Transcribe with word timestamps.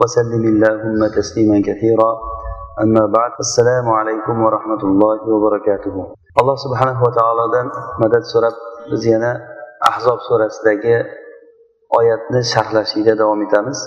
وسلم 0.00 0.42
اللهم 0.52 1.00
تسليما 1.18 1.58
كثيرا. 1.68 2.10
أما 2.82 3.04
بعد 3.16 3.32
السلام 3.40 3.86
عليكم 3.88 4.36
ورحمة 4.44 4.82
الله 4.90 5.18
وبركاته. 5.34 5.96
الله 6.40 6.56
سبحانه 6.56 6.98
وتعالى 7.02 7.42
مدد 8.02 8.22
سورة 8.32 8.54
بزينا 8.90 9.30
أحزاب 9.88 10.18
سورة 10.28 10.48
سدقة 10.48 10.98
oyatni 11.88 12.44
sharhlashlikda 12.44 13.16
davom 13.18 13.40
etamiz. 13.48 13.80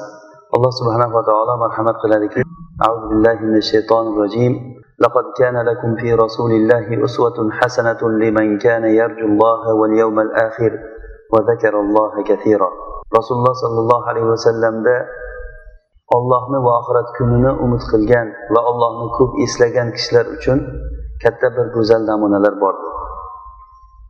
Alloh 0.55 0.73
subhanahu 0.73 1.13
va 1.16 1.22
taolo 1.22 1.53
marhamat 1.63 1.95
qiladiki 2.03 2.41
أعوذ 2.81 3.03
بالله 3.09 3.38
من 3.45 3.58
الشيطان 3.58 4.08
الرجيم 4.14 4.53
لقد 5.00 5.25
كان 5.38 5.53
لكم 5.70 5.95
في 6.02 6.14
رسول 6.14 6.52
الله 6.52 7.05
أسوة 7.05 7.38
حسنة 7.52 8.02
لمن 8.02 8.58
كان 8.58 8.84
يرجو 8.84 9.25
الله 9.25 9.73
واليوم 9.73 10.20
الآخر 10.20 10.72
وذكر 11.34 11.73
الله 11.80 12.23
كثيرا 12.23 12.70
رسول 13.17 13.38
الله 13.38 13.53
صلى 13.53 13.80
الله 13.80 14.02
عليه 14.09 14.25
وسلم 14.34 14.84
ده 14.84 14.98
ollohni 16.18 16.60
va 16.66 16.72
oxirat 16.80 17.08
kunini 17.18 17.52
umid 17.66 17.84
qilgan 17.92 18.28
va 18.54 18.62
allohni 18.70 19.08
ko'p 19.18 19.32
eslagan 19.46 19.88
kishilar 19.96 20.26
uchun 20.36 20.60
katta 21.24 21.48
bir 21.56 21.68
go'zal 21.76 22.02
namunalar 22.12 22.53
bordir 22.64 22.92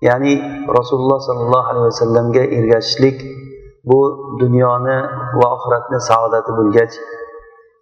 ya'ni 0.08 0.34
rasululloh 0.78 1.20
sollallohu 1.28 1.68
alayhi 1.72 1.88
vasallamga 1.92 2.44
ergashishlik 2.58 3.18
bu 3.90 4.00
dunyoni 4.42 4.98
va 5.40 5.48
oxiratni 5.56 6.00
saodati 6.10 6.52
bo'lgach 6.60 6.94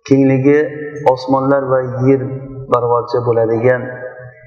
kengligi 0.08 0.60
osmonlar 1.14 1.64
va 1.72 1.80
yer 2.08 2.22
barvarcha 2.74 3.20
bo'ladigan 3.28 3.82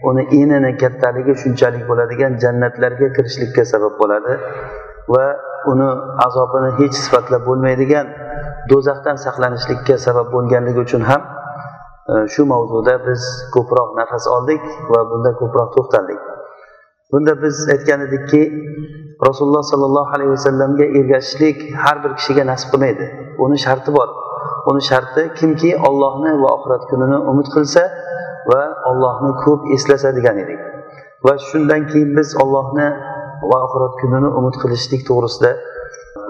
uni 0.08 0.22
enini 0.40 0.70
kattaligi 0.82 1.34
shunchalik 1.42 1.84
bo'ladigan 1.90 2.32
jannatlarga 2.44 3.08
kirishlikka 3.16 3.64
sabab 3.72 3.94
bo'ladi 4.02 4.32
va 5.14 5.26
uni 5.72 5.88
azobini 6.26 6.70
hech 6.78 6.94
sifatlab 7.04 7.42
bo'lmaydigan 7.48 8.06
do'zaxdan 8.72 9.16
saqlanishlikka 9.26 9.94
sabab 10.06 10.28
bo'lganligi 10.34 10.80
uchun 10.86 11.02
ham 11.10 11.22
e, 12.12 12.14
shu 12.32 12.42
mavzuda 12.52 12.94
biz 13.06 13.22
ko'proq 13.54 13.88
nafas 14.00 14.24
oldik 14.36 14.62
va 14.92 15.00
bunda 15.10 15.30
ko'proq 15.40 15.68
to'xtaldik. 15.76 16.20
Bunda 17.12 17.32
biz 17.42 17.56
aytgan 17.74 18.00
edikki 18.06 18.42
rasululloh 19.26 19.64
sollallohu 19.72 20.10
alayhi 20.16 20.30
vasallamga 20.36 20.86
ergashishlik 20.98 21.58
har 21.84 21.96
bir 22.04 22.12
kishiga 22.18 22.44
nasib 22.50 22.68
qilmaydi. 22.72 23.04
Uni 23.44 23.58
sharti 23.64 23.90
bor. 23.98 24.08
Uni 24.70 24.82
sharti 24.90 25.22
kimki 25.38 25.70
ollohni 25.88 26.32
va 26.42 26.48
oxirat 26.56 26.82
kunini 26.90 27.18
umid 27.30 27.48
qilsa 27.54 27.82
va 28.50 28.60
ollohni 28.90 29.32
ko'p 29.44 29.60
eslasa 29.76 30.08
degan 30.18 30.36
edik. 30.44 30.60
Va 31.26 31.34
shundan 31.48 31.82
keyin 31.90 32.10
biz 32.18 32.28
ollohni 32.44 32.88
va 33.50 33.58
oxirat 33.66 33.94
kunini 34.00 34.28
umid 34.38 34.56
qilishlik 34.62 35.02
to'g'risida 35.08 35.52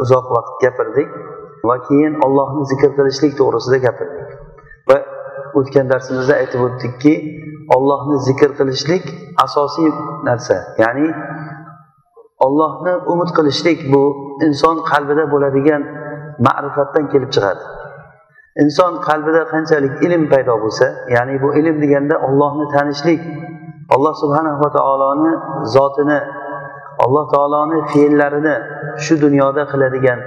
uzoq 0.03 0.27
vaqt 0.37 0.55
gapirdik. 0.65 1.09
Va 1.69 1.77
keyin 1.89 2.15
ollohni 2.27 2.63
zikr 2.73 2.91
qilishlik 2.99 3.33
to'g'risida 3.41 3.79
gapirdik. 3.87 4.29
Va 4.89 4.97
o'tgan 5.59 5.87
darsimizda 5.93 6.35
aytib 6.43 6.61
o'tdikki 6.67 7.15
ollohni 7.77 8.17
zikr 8.29 8.51
qilishlik 8.59 9.05
asosiy 9.47 9.91
narsa. 10.29 10.57
Ya'ni 10.83 11.09
ollohni 12.47 12.93
umid 13.13 13.31
qilishlik 13.39 13.79
bu 13.93 14.03
inson 14.47 14.77
qalbida 14.91 15.25
bo'ladigan 15.33 15.83
ma'rifatdan 16.47 17.05
kelib 17.13 17.31
chiqadi. 17.35 17.63
Inson 18.63 18.93
qalbida 19.09 19.43
qanchalik 19.53 19.95
ilm 20.07 20.23
paydo 20.33 20.55
bo'lsa 20.65 20.87
ya'ni 21.17 21.35
bu 21.43 21.49
ilm 21.61 21.77
deganda 21.83 22.17
ollohni 22.27 22.67
tanishlik 22.77 23.21
alloh 23.95 24.15
subhanahu 24.23 24.59
va 24.65 24.71
taoloni 24.79 25.33
zotini 25.75 26.19
alloh 27.05 27.25
taoloni 27.35 27.79
fe'llarini 27.93 28.57
shu 29.05 29.15
dunyoda 29.25 29.63
qiladigan 29.73 30.19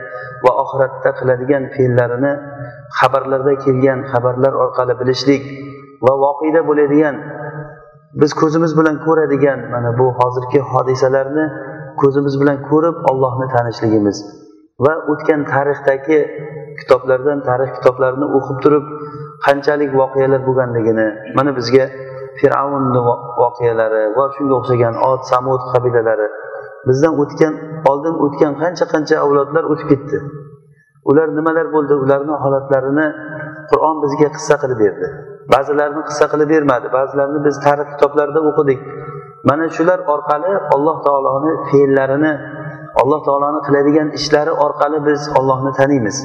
va 0.45 0.51
oxiratda 0.63 1.11
qiladigan 1.19 1.63
fe'llarini 1.75 2.33
xabarlarda 2.99 3.53
kelgan 3.63 3.99
xabarlar 4.11 4.53
orqali 4.63 4.93
bilishlik 5.01 5.43
va 6.05 6.13
voqeda 6.25 6.61
bo'ladigan 6.69 7.15
biz 8.21 8.31
ko'zimiz 8.41 8.71
bilan 8.79 8.95
ko'radigan 9.05 9.59
mana 9.73 9.89
bu 9.99 10.07
hozirgi 10.19 10.59
hodisalarni 10.71 11.45
ko'zimiz 12.01 12.35
bilan 12.41 12.57
ko'rib 12.69 12.95
ollohni 13.11 13.47
tanishligimiz 13.55 14.17
va 14.85 14.93
o'tgan 15.11 15.41
tarixdagi 15.53 16.19
kitoblardan 16.79 17.39
tarix 17.49 17.69
kitoblarini 17.77 18.27
o'qib 18.37 18.57
turib 18.63 18.85
qanchalik 19.45 19.91
voqealar 20.01 20.41
bo'lganligini 20.47 21.07
mana 21.37 21.51
bizga 21.59 21.85
fir'avnni 22.39 23.01
voqealari 23.41 24.03
va 24.17 24.25
shunga 24.35 24.55
o'xshagan 24.59 24.93
ot 25.11 25.21
samud 25.31 25.61
qabilalari 25.73 26.27
bizdan 26.87 27.13
o'tgan 27.23 27.53
oldin 27.91 28.15
o'tgan 28.25 28.53
qancha 28.61 28.85
qancha 28.93 29.15
avlodlar 29.25 29.63
o'tib 29.71 29.87
ketdi. 29.93 30.17
Ular 31.09 31.27
nimalar 31.37 31.67
bo'ldi? 31.75 31.93
Ularni 32.03 32.35
holatlarini 32.43 33.07
qur'on 33.71 33.95
bizga 34.03 34.29
qissa 34.35 34.55
qilib 34.63 34.79
berdi. 34.85 35.07
Ba'zilarini 35.53 36.03
qissa 36.09 36.25
qilib 36.33 36.49
bermadi 36.55 36.87
ba'zilarini 36.97 37.39
biz 37.47 37.55
tarix 37.65 37.87
kitoblarida 37.93 38.41
o'qidik. 38.49 38.79
Mana 39.49 39.65
shular 39.77 39.99
orqali 40.13 40.51
alloh 40.75 40.97
taoloni 41.07 41.51
fe'llarini 41.69 42.33
alloh 43.01 43.19
taoloni 43.27 43.59
qiladigan 43.67 44.07
ishlari 44.19 44.53
orqali 44.65 44.99
biz 45.09 45.21
ollohni 45.39 45.71
taniymiz. 45.79 46.17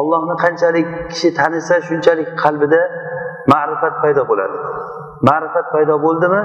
Ollohni 0.00 0.34
qanchalik 0.44 0.88
kishi 1.10 1.28
tanisa 1.40 1.74
shunchalik 1.88 2.28
qalbida 2.42 2.80
ma'rifat 3.52 3.94
paydo 4.02 4.22
bo'ladi. 4.30 4.56
Ma'rifat 5.28 5.66
paydo 5.74 5.94
bo'ldimi? 6.06 6.40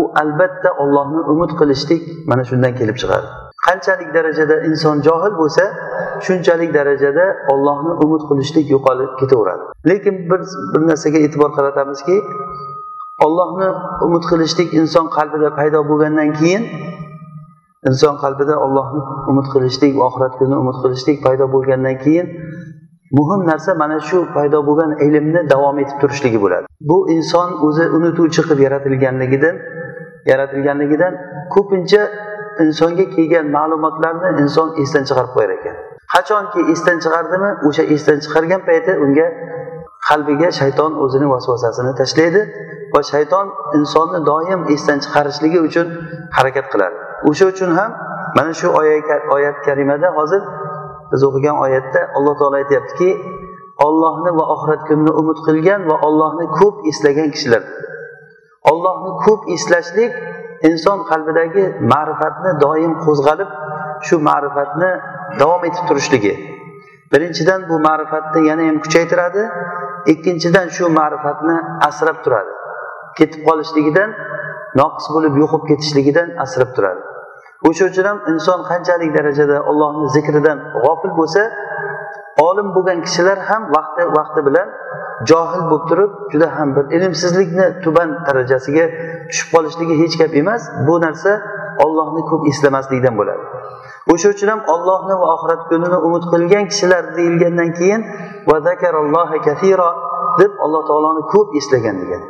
U 0.00 0.02
albatta 0.22 0.70
ollohni 0.82 1.20
umid 1.32 1.50
qilishlik 1.60 2.02
mana 2.30 2.44
shundan 2.50 2.72
kelib 2.80 2.96
chiqadi. 3.02 3.26
Qanchalik 3.66 4.14
darajada 4.14 4.56
inson 4.68 4.96
johil 5.06 5.34
bo'lsa 5.42 5.64
shunchalik 6.26 6.70
darajada 6.78 7.24
ollohni 7.52 7.92
umid 8.04 8.22
qilishlik 8.30 8.66
yo'qolib 8.74 9.10
ketaveradi. 9.20 9.64
Lekin 9.90 10.14
bir 10.30 10.40
bir 10.72 10.82
narsaga 10.90 11.18
e'tibor 11.26 11.50
qaratamizki 11.58 12.16
ollohni 13.26 13.68
umid 14.06 14.24
qilishlik 14.30 14.68
inson 14.80 15.06
qalbida 15.16 15.48
paydo 15.58 15.80
bo'lgandan 15.90 16.30
keyin 16.40 16.62
inson 17.90 18.14
qalbida 18.22 18.54
ollohni 18.66 19.02
umid 19.30 19.46
qilishlik 19.54 19.92
oxirat 20.06 20.32
kunini 20.38 20.56
umid 20.62 20.76
qilishlik 20.82 21.16
paydo 21.26 21.44
bo'lgandan 21.54 21.96
keyin 22.04 22.26
muhim 23.18 23.40
narsa 23.50 23.74
mana 23.82 23.98
shu 24.08 24.18
paydo 24.36 24.58
bo'lgan 24.68 24.90
ilmni 25.06 25.40
davom 25.52 25.78
etib 25.82 25.96
turishligi 26.02 26.38
bo'ladi. 26.44 26.66
Bu 26.90 26.98
inson 27.16 27.48
o'zi 27.66 27.84
unutuvchi 27.96 28.42
qilib 28.46 28.60
yaratilganligidan 28.66 29.56
yaratilganligidan 30.30 31.14
ko'pincha 31.54 32.02
insonga 32.64 33.04
kelgan 33.14 33.46
ma'lumotlarni 33.56 34.28
inson 34.42 34.68
esdan 34.82 35.04
chiqarib 35.08 35.32
qo'yar 35.36 35.50
ekan. 35.58 35.76
Qachonki 36.14 36.60
esdan 36.72 36.98
chiqardimi 37.04 37.50
o'sha 37.68 37.84
esdan 37.94 38.18
chiqargan 38.24 38.60
payti 38.68 38.92
unga 39.04 39.26
qalbiga 40.08 40.48
shayton 40.60 40.92
o'zini 41.04 41.26
vasvasasini 41.34 41.92
tashlaydi 42.00 42.40
va 42.94 43.00
shayton 43.12 43.46
insonni 43.78 44.20
doim 44.30 44.60
esdan 44.74 44.98
chiqarishligi 45.04 45.58
uchun 45.68 45.86
harakat 46.36 46.66
qiladi. 46.72 46.96
O'sha 47.28 47.44
uchun 47.52 47.70
ham 47.78 47.90
mana 48.36 48.52
shu 48.60 48.68
oyat 49.36 49.56
karimada 49.66 50.08
hozir 50.18 50.42
biz 51.12 51.22
o'qigan 51.28 51.56
oyatda 51.64 52.00
alloh 52.16 52.34
taolo 52.40 52.56
aytyaptiki 52.62 53.10
ollohni 53.86 54.30
va 54.38 54.44
oxirat 54.54 54.82
kunini 54.88 55.12
umid 55.20 55.38
qilgan 55.46 55.80
va 55.90 55.96
ollohni 56.08 56.46
ko'p 56.58 56.76
eslagan 56.90 57.28
kishilar. 57.34 57.62
Ollohni 58.70 59.10
ko'p 59.24 59.40
eslashlik 59.54 60.12
inson 60.68 60.98
qalbidagi 61.10 61.64
ma'rifatni 61.92 62.50
doim 62.64 62.92
qo'zg'alib 63.04 63.50
shu 64.06 64.16
ma'rifatni 64.28 64.90
davom 65.40 65.62
etib 65.68 65.84
turishligi. 65.88 66.34
Birinchidan 67.12 67.60
bu 67.68 67.76
ma'rifatni 67.88 68.40
yana 68.48 68.62
ham 68.68 68.76
kuchaytiradi 68.84 69.42
ikkinchidan 70.12 70.66
shu 70.76 70.84
ma'rifatni 70.98 71.56
asrab 71.88 72.18
turadi. 72.24 72.52
Ketib 73.18 73.40
qolishligidan 73.48 74.10
noqis 74.80 75.06
bo'lib 75.14 75.34
yo'qolib 75.42 75.66
ketishligidan 75.70 76.28
asrab 76.44 76.70
turadi. 76.76 77.00
O'sha 77.68 77.84
uchun 77.90 78.04
ham 78.10 78.18
inson 78.32 78.60
qanchalik 78.70 79.10
darajada 79.16 79.56
ollohni 79.70 80.06
zikridan 80.16 80.58
g'ofil 80.84 81.12
bo'lsa 81.20 81.42
olim 82.46 82.68
bo'lgan 82.76 82.98
kishilar 83.06 83.38
ham 83.48 83.62
vaqti 83.76 84.02
vaqti 84.18 84.40
bilan 84.48 84.68
johil 85.30 85.62
bo'lib 85.70 85.84
turib 85.90 86.12
juda 86.32 86.48
ham 86.56 86.68
bir 86.76 86.84
ilmsizlikni 86.96 87.66
tuban 87.84 88.10
darajasiga 88.26 88.84
tushib 89.30 89.48
qolishligi 89.54 89.94
hech 90.02 90.14
gap 90.20 90.32
emas. 90.42 90.62
Bu 90.86 90.94
narsa 91.04 91.32
ollohni 91.84 92.22
ko'p 92.30 92.42
eslamaslikdan 92.50 93.14
bo'ladi. 93.20 93.42
O'sha 94.12 94.28
uchun 94.34 94.48
ham 94.52 94.60
ollohni 94.74 95.14
va 95.20 95.26
oxirat 95.34 95.62
kunini 95.70 95.98
umid 96.06 96.24
qilgan 96.32 96.64
kishilar 96.72 97.02
deyilgandan 97.16 97.70
keyin 97.78 98.00
va 98.50 98.56
zakaralloha 98.68 99.36
kathiro 99.46 99.90
deb 100.40 100.52
alloh 100.64 100.82
taoloni 100.90 101.22
ko'p 101.34 101.48
eslagan 101.60 101.96
degan 102.02 102.22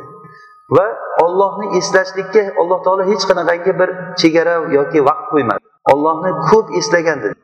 va 0.77 0.87
ollohni 1.25 1.67
eslashlikka 1.79 2.43
alloh 2.61 2.79
taolo 2.85 3.03
hech 3.11 3.23
qanaqangi 3.29 3.71
bir 3.79 3.89
chegara 4.21 4.55
yoki 4.77 4.99
vaqt 5.09 5.25
qo'ymadi. 5.33 5.63
Ollohni 5.93 6.31
ko'p 6.49 6.67
eslagan 6.79 7.17
dedi. 7.23 7.35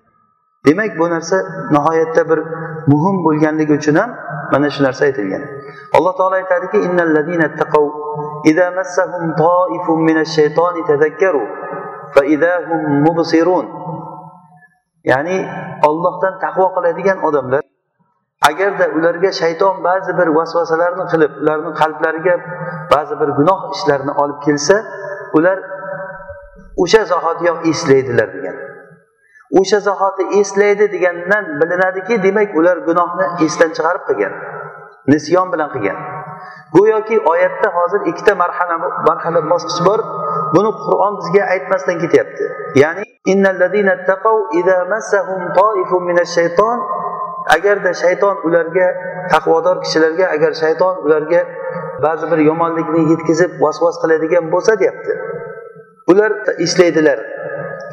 demak 0.66 0.92
bu 1.00 1.10
narsa 1.14 1.36
nihoyatda 1.74 2.22
bir 2.30 2.38
muhim 2.92 3.16
bo'lganligi 3.26 3.72
uchun 3.80 3.96
ham 4.02 4.10
mana 4.52 4.70
shu 4.74 4.80
narsa 4.86 5.02
aytilgan 5.08 5.42
alloh 5.96 6.12
taolo 6.18 6.34
aytadiki 6.42 6.78
إذا 8.50 8.66
مسهم 8.78 9.24
طائف 9.46 9.86
من 10.08 10.16
الشيطان 10.20 10.74
تذكروا 10.88 11.48
فإذا 12.14 12.52
هم 12.68 12.82
مبصرون 13.06 13.66
ya'ni 15.04 15.38
ollohdan 15.88 16.34
taqvo 16.44 16.66
qiladigan 16.76 17.18
odamlar 17.28 17.62
agarda 18.50 18.86
ularga 18.98 19.30
shayton 19.42 19.74
ba'zi 19.88 20.12
bir 20.18 20.28
vasvasalarni 20.38 21.04
qilib 21.12 21.32
ularni 21.42 21.72
qalblariga 21.80 22.34
ba'zi 22.92 23.14
bir 23.20 23.28
gunoh 23.38 23.60
ishlarni 23.76 24.12
olib 24.22 24.38
kelsa 24.46 24.76
ular 25.38 25.58
o'sha 26.82 27.02
zahotiyoq 27.12 27.58
eslaydilar 27.70 28.28
degan 28.36 28.56
O'sha 29.59 29.79
zahoti 29.79 30.23
eslaydi 30.39 30.91
degandan 30.91 31.45
bilinadiki 31.61 32.23
demak 32.23 32.55
ular 32.59 32.77
gunohni 32.87 33.25
esdan 33.45 33.71
chiqarib 33.77 34.03
qilgan 34.09 34.33
nisyon 35.07 35.47
bilan 35.53 35.69
qilgan. 35.75 35.97
Go'yoki 36.75 37.19
oyatda 37.31 37.67
hozir 37.77 38.01
ikkita 38.11 38.33
marhala 38.43 38.77
marhala 39.09 39.41
bosqich 39.51 39.79
bor. 39.87 39.99
Buni 40.55 40.71
qur'on 40.85 41.13
bizga 41.19 41.43
aytmasdan 41.53 41.97
ketyapti. 42.03 42.43
Ya'ni 42.83 43.03
agarda 47.55 47.91
shayton 48.03 48.35
ularga 48.47 48.87
taqvodor 49.33 49.75
kishilarga 49.83 50.25
agar 50.35 50.51
shayton 50.63 50.95
ularga 51.05 51.41
ba'zi 52.05 52.25
bir 52.31 52.39
yomonlikni 52.49 53.01
yetkazib 53.11 53.51
vasvas 53.63 53.95
qiladigan 54.03 54.45
bo'lsa 54.53 54.79
deyapti. 54.81 55.13
Ular 56.11 56.31
eslaydilar 56.65 57.19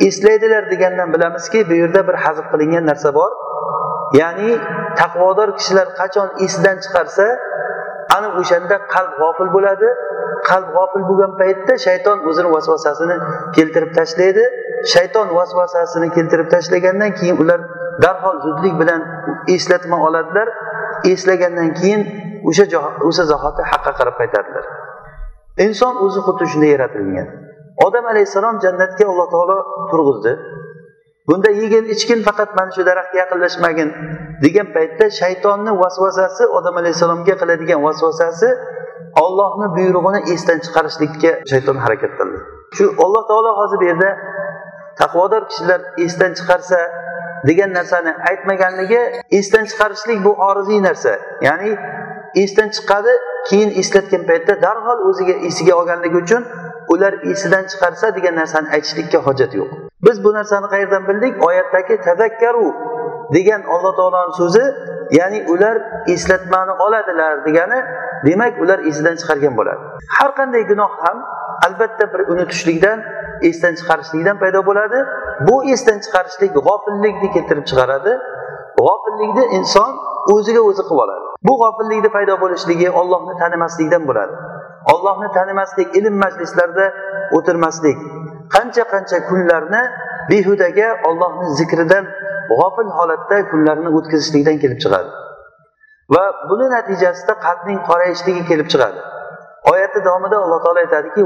eslaydilar 0.01 0.71
degandan 0.71 1.13
bilamizki 1.15 1.69
bu 1.69 1.75
yerda 1.75 2.09
bir 2.09 2.15
hazb 2.15 2.47
qilingan 2.53 2.87
narsa 2.87 3.15
bor. 3.15 3.31
Ya'ni 4.21 4.51
taqvodor 5.01 5.49
kishilar 5.59 5.89
qachon 6.01 6.29
esidan 6.45 6.77
chiqarsa 6.85 7.27
ana 8.17 8.29
o'shanda 8.41 8.77
qalb 8.95 9.13
g'ofil 9.21 9.49
bo'ladi. 9.57 9.89
Qalb 10.51 10.69
g'ofil 10.77 11.03
bo'lgan 11.11 11.33
paytda 11.41 11.75
shayton 11.87 12.19
o'zini 12.29 12.49
vasvasasini 12.57 13.17
keltirib 13.57 13.91
tashlaydi. 13.99 14.45
Shayton 14.95 15.29
vasvasasini 15.39 16.09
keltirib 16.17 16.49
tashlagandan 16.55 17.11
keyin 17.19 17.37
ular 17.43 17.61
darhol 18.05 18.37
zudlik 18.47 18.75
bilan 18.81 19.01
eslatma 19.55 19.97
oladilar. 20.07 20.49
Eslagandan 21.13 21.71
keyin 21.81 22.01
o'sha 22.49 22.65
o'sha 23.09 23.25
zahoti 23.33 23.63
haqqa 23.71 23.93
qarab 23.99 24.15
qaytadilar. 24.21 24.65
Inson 25.67 25.95
o'zi 26.05 26.21
xuddi 26.27 26.45
shunday 26.53 26.71
yaratilgan. 26.75 27.29
Odam 27.87 28.07
alayhissalom 28.13 28.61
jannatga 28.65 29.05
alloh 29.13 29.29
taolo 29.35 29.59
turg'izdi. 29.91 30.33
Bunda 31.29 31.51
yegin 31.51 31.85
ichgin 31.95 32.21
faqat 32.23 32.51
mana 32.57 32.71
shu 32.77 32.83
daraxtga 32.87 33.19
yaqinlashmagin 33.23 33.91
degan 34.45 34.67
paytda 34.77 35.05
shaytonni 35.21 35.73
vasvasasi 35.83 36.45
odam 36.59 36.77
alayhissalomga 36.83 37.35
qiladigan 37.41 37.81
vasvasasi 37.87 38.49
ollohni 39.25 39.67
buyrug'ini 39.77 40.21
esdan 40.35 40.59
chiqarishlikka 40.65 41.31
shayton 41.51 41.77
harakat 41.85 42.13
qildi 42.19 42.39
shu 42.77 42.85
alloh 43.05 43.23
taolo 43.31 43.51
hozir 43.61 43.79
bu 43.83 43.85
yerda 43.91 44.11
taqvodor 45.01 45.43
kishilar 45.51 45.81
esdan 46.07 46.33
chiqarsa 46.39 46.79
degan 47.49 47.71
narsani 47.79 48.13
aytmaganligi 48.31 49.01
esdan 49.39 49.65
chiqarishlik 49.71 50.19
bu 50.27 50.33
oriziy 50.49 50.81
narsa. 50.89 51.13
Ya'ni 51.47 51.71
esdan 52.43 52.69
chiqadi 52.77 53.13
keyin 53.49 53.71
eslatgan 53.81 54.23
paytda 54.31 54.55
darhol 54.67 54.99
o'ziga 55.09 55.35
esiga 55.49 55.75
olganligi 55.81 56.17
uchun 56.25 56.43
ular 56.93 57.13
esidan 57.33 57.65
chiqarsa 57.71 58.07
degan 58.17 58.35
narsani 58.41 58.69
aytishlikka 58.77 59.19
hojat 59.27 59.53
yo'q. 59.59 59.71
Biz 60.07 60.17
bu 60.25 60.31
narsani 60.39 60.67
qayerdan 60.75 61.03
bildik? 61.09 61.35
Oyatdagi 61.49 61.95
tazakkaru 62.09 62.69
degan 63.37 63.63
alloh 63.75 63.93
taoloni 63.99 64.35
so'zi 64.41 64.65
ya'ni 65.19 65.41
ular 65.53 65.77
eslatmani 66.15 66.73
oladilar 66.85 67.45
degani 67.47 67.79
demak 68.27 68.55
ular 68.63 68.79
esidan 68.91 69.17
chiqargan 69.21 69.55
bo'ladi. 69.59 69.81
Har 70.17 70.31
qanday 70.39 70.63
gunoh 70.71 70.93
ham 71.05 71.19
albatta 71.67 72.05
bir 72.13 72.21
unutishlikdan 72.33 72.99
esdan 73.49 73.75
chiqarishlikdan 73.81 74.37
paydo 74.43 74.61
bo'ladi. 74.69 74.99
Bu 75.49 75.57
esdan 75.75 75.99
chiqarishlik 76.05 76.51
g'ofillikni 76.67 77.29
keltirib 77.37 77.65
chiqaradi. 77.71 78.13
G'ofillikni 78.81 79.45
inson 79.59 79.93
o'ziga 80.35 80.63
o'zi 80.71 80.83
qilib 80.89 81.03
oladi. 81.05 81.25
Bu 81.49 81.55
g'ofillikni 81.63 82.11
paydo 82.17 82.35
bo'lishligi 82.45 82.89
ollohni 83.01 83.35
tanimaslikdan 83.43 84.03
bo'ladi. 84.09 84.35
Ollohni 84.93 85.29
tanimaslik 85.37 85.89
ilm 85.99 86.15
majlislarida 86.25 86.87
o'tirmaslik 87.37 87.99
qancha 88.55 88.85
qancha 88.93 89.19
kunlarni 89.29 89.83
behudaga 90.31 90.89
ollohni 91.09 91.47
zikridan 91.59 92.05
g'ofil 92.51 92.91
holatda 92.99 93.37
kunlarni 93.51 93.89
o'tkazishlikdan 93.99 94.57
kelib 94.63 94.79
chiqadi. 94.85 95.11
Va 96.15 96.25
buni 96.51 96.67
natijasida 96.77 97.35
qalbning 97.47 97.79
qorayishligi 97.89 98.43
kelib 98.51 98.69
chiqadi. 98.73 98.99
Oyatni 99.73 100.01
davomida 100.07 100.37
alloh 100.45 100.59
taolo 100.65 100.81
aytadiki 100.85 101.21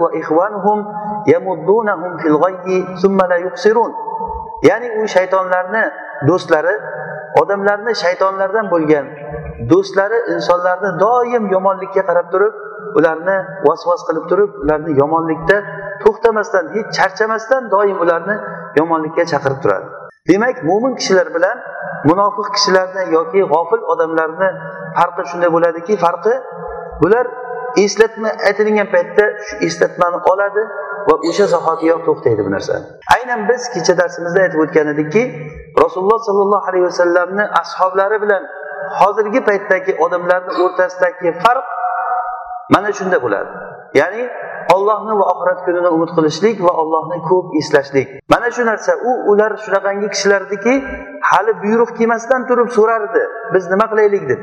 ya'ni 4.69 4.88
u 5.00 5.02
shaytonlarni 5.14 5.84
do'stlari 6.28 6.75
odamlarni 7.40 7.93
shaytonlardan 8.05 8.70
bo'lgan 8.72 9.06
do'stlari 9.70 10.19
insonlarni 10.34 10.90
doim 11.05 11.44
yomonlikka 11.55 12.02
qarab 12.08 12.26
turib 12.32 12.55
ularni 12.99 13.37
vasvas 13.67 14.00
qilib 14.08 14.25
turib 14.31 14.50
ularni 14.62 14.93
yomonlikda 15.00 15.56
to'xtamasdan 16.05 16.64
hech 16.75 16.88
charchamasdan 16.99 17.62
doim 17.75 17.99
ularni 18.05 18.37
yomonlikka 18.79 19.25
chaqirib 19.32 19.58
turadi. 19.64 19.87
Demak 20.29 20.56
mo'min 20.69 20.94
kishilar 21.00 21.29
bilan 21.37 21.56
munofiq 22.11 22.49
kishilarni 22.56 23.02
yoki 23.17 23.40
g'ofil 23.52 23.82
odamlarni 23.93 24.49
farqi 24.99 25.23
shunday 25.31 25.50
bo'ladiki 25.56 25.94
farqi 26.05 26.35
bular 27.02 27.26
eslatma 27.85 28.31
aytilgan 28.49 28.88
paytda 28.94 29.25
shu 29.46 29.55
eslatmani 29.67 30.19
oladi 30.32 30.62
va 31.08 31.14
o'sha 31.29 31.46
zahotiyoq 31.55 32.00
to'xtaydi 32.08 32.46
bu 32.46 32.50
narsa 32.56 32.75
aynan 33.17 33.41
biz 33.50 33.62
kecha 33.75 33.94
darsimizda 34.00 34.41
aytib 34.44 34.61
o'tgan 34.64 34.87
edikki 34.94 35.23
rasululloh 35.82 36.20
sollallohu 36.29 36.67
alayhi 36.70 36.87
vasallamni 36.91 37.44
ashoblari 37.62 38.17
bilan 38.25 38.43
hozirgi 39.00 39.41
paytdagi 39.49 39.93
odamlarni 40.05 40.52
o'rtasidagi 40.64 41.31
farq 41.44 41.67
mana 42.75 42.93
shunda 42.99 43.19
bo'ladi. 43.25 43.50
Ya'ni 44.01 44.22
ollohni 44.75 45.15
va 45.20 45.25
oxirat 45.32 45.60
kunini 45.67 45.91
umid 45.96 46.10
qilishlik 46.17 46.56
va 46.67 46.72
ollohni 46.82 47.19
ko'p 47.31 47.46
eslashlik. 47.60 48.08
Mana 48.32 48.48
shu 48.56 48.63
narsa 48.70 48.93
u 49.10 49.13
ular 49.31 49.53
shunaqangi 49.65 50.08
kishilardiki 50.15 50.75
hali 51.31 51.53
buyruq 51.65 51.91
kelmasdan 51.98 52.46
turib 52.48 52.69
so'rardi 52.77 53.22
biz 53.55 53.65
nima 53.72 53.87
qilaylik? 53.93 54.25
deb. 54.31 54.41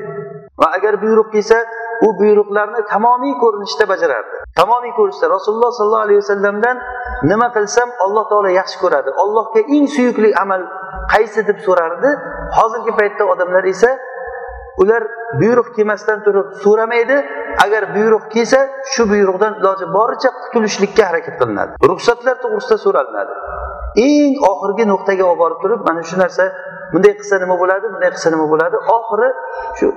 Va 0.61 0.67
agar 0.77 0.93
buyruq 1.03 1.27
kelsa 1.35 1.57
u 2.05 2.07
buyruqlarni 2.19 2.81
tamomiy 2.93 3.33
ko'rinishda 3.43 3.85
bajarardi. 3.93 4.35
Tamomiy 4.59 4.93
ko'rinishda 4.97 5.27
rasululloh 5.35 5.71
sollallohu 5.79 6.05
alayhi 6.07 6.19
vasallamdan 6.23 6.77
nima 7.31 7.47
qilsam 7.55 7.89
alloh 8.05 8.25
taolo 8.31 8.49
yaxshi 8.59 8.77
ko'radi. 8.83 9.09
Allohga 9.23 9.61
eng 9.75 9.85
suyukli 9.95 10.29
amal 10.43 10.61
qaysi 11.13 11.41
deb 11.49 11.59
so'rardi. 11.67 12.09
Hozirgi 12.57 12.91
paytda 12.99 13.23
odamlar 13.33 13.63
esa 13.73 13.91
ular 14.81 15.03
buyruq 15.41 15.67
kelmasdan 15.75 16.23
turib 16.25 16.47
so'ramaydi. 16.63 17.17
Agar 17.65 17.83
buyruq 17.95 18.25
kelsa 18.33 18.59
shu 18.93 19.03
buyruqdan 19.11 19.53
iloji 19.59 19.85
boricha 19.97 20.29
qutulishlikka 20.43 21.03
harakat 21.09 21.35
qilinadi. 21.41 21.71
Ruxsatlar 21.91 22.35
to'g'risida 22.43 22.77
so'ralinadi 22.85 23.33
eng 24.07 24.33
oxirgi 24.51 24.85
nuqtaga 24.91 25.23
olib 25.31 25.39
borib 25.43 25.59
turib 25.63 25.79
mana 25.87 26.01
shu 26.09 26.15
narsa 26.23 26.43
bunday 26.93 27.13
qilsa 27.19 27.35
nima 27.43 27.55
bo'ladi 27.61 27.85
bunday 27.93 28.09
qilsa 28.15 28.29
nima 28.33 28.45
bo'ladi? 28.53 28.75
Oxiri 28.97 29.29
shu 29.79 29.87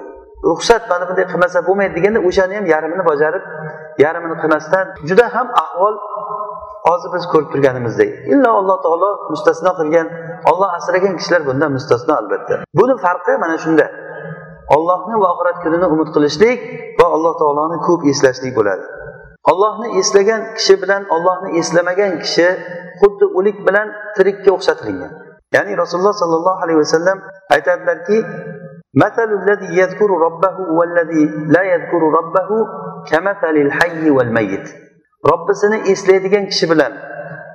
ruxsat 0.51 0.83
mana 0.93 1.05
bunday 1.09 1.27
qilmasa 1.33 1.59
bo'lmaydi 1.69 1.93
deganda 1.99 2.21
o'shani 2.29 2.55
ham 2.59 2.67
yarmini 2.75 3.05
bajarib 3.11 3.45
yarmini 4.05 4.37
qilmasdan 4.43 4.87
juda 5.09 5.27
ham 5.35 5.49
ahvol 5.65 5.95
hozir 6.89 7.11
biz 7.15 7.25
ko'rib 7.33 7.49
turganimizdek. 7.53 8.11
Illo 8.33 8.51
alloh 8.61 8.77
taolo 8.85 9.11
mustasno 9.33 9.73
qilgan 9.81 10.07
olloh 10.51 10.71
asragan 10.79 11.15
kishilar 11.19 11.43
bundan 11.49 11.71
mustasno 11.77 12.13
albatta. 12.21 12.55
Buni 12.81 12.95
farqi 13.05 13.33
mana 13.45 13.57
shunda. 13.65 13.87
ollohni 14.76 15.16
va 15.24 15.28
oxirat 15.34 15.58
kunini 15.64 15.88
umid 15.94 16.10
qilishlik 16.16 16.60
va 17.00 17.08
alloh 17.16 17.34
taoloni 17.42 17.78
ko'p 17.88 18.02
eslashlik 18.12 18.54
bo'ladi 18.60 18.86
ollohni 19.52 19.88
eslagan 20.00 20.42
kishi 20.58 20.76
bilan 20.84 21.04
ollohni 21.16 21.50
eslamagan 21.62 22.14
kishi 22.24 22.48
xuddi 23.02 23.26
o'lik 23.38 23.58
bilan 23.68 23.88
tirikka 24.16 24.50
o'xshatilgan 24.58 25.12
ya'ni 25.56 25.72
rasululloh 25.82 26.16
sollallohu 26.24 26.60
alayhi 26.66 26.80
vasallam 26.84 27.18
aytadilarki 27.56 28.20
مثل 29.04 29.30
الذي 29.42 29.70
يذكر 29.82 30.10
ربه 30.28 30.56
والذي 30.78 31.24
لا 31.56 31.64
يذكر 31.74 32.02
ربه 32.20 32.50
كمثل 33.10 33.56
الحي 33.66 34.10
والميت 34.10 34.68
robbisini 35.32 35.78
eslaydigan 35.92 36.46
kishi 36.52 36.66
bilan 36.72 36.94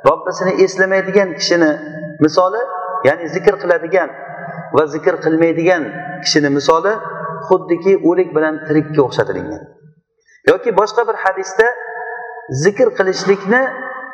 robbisini 0.09 0.53
eslamaydigan 0.65 1.29
kishini 1.39 1.71
misoli 2.25 2.63
ya'ni 3.07 3.29
zikr 3.35 3.55
qiladigan 3.63 4.11
va 4.76 4.84
zikr 4.96 5.16
qilmaydigan 5.26 5.84
kishini 6.24 6.50
misoli 6.58 6.94
xuddiki 7.48 7.94
o'lik 8.10 8.30
bilan 8.36 8.56
tirikka 8.68 9.02
o'xshatilingan. 9.08 9.64
Yoki 10.52 10.70
boshqa 10.80 11.02
bir 11.10 11.18
hadisda 11.24 11.68
zikr 12.64 12.88
qilishlikni 12.98 13.62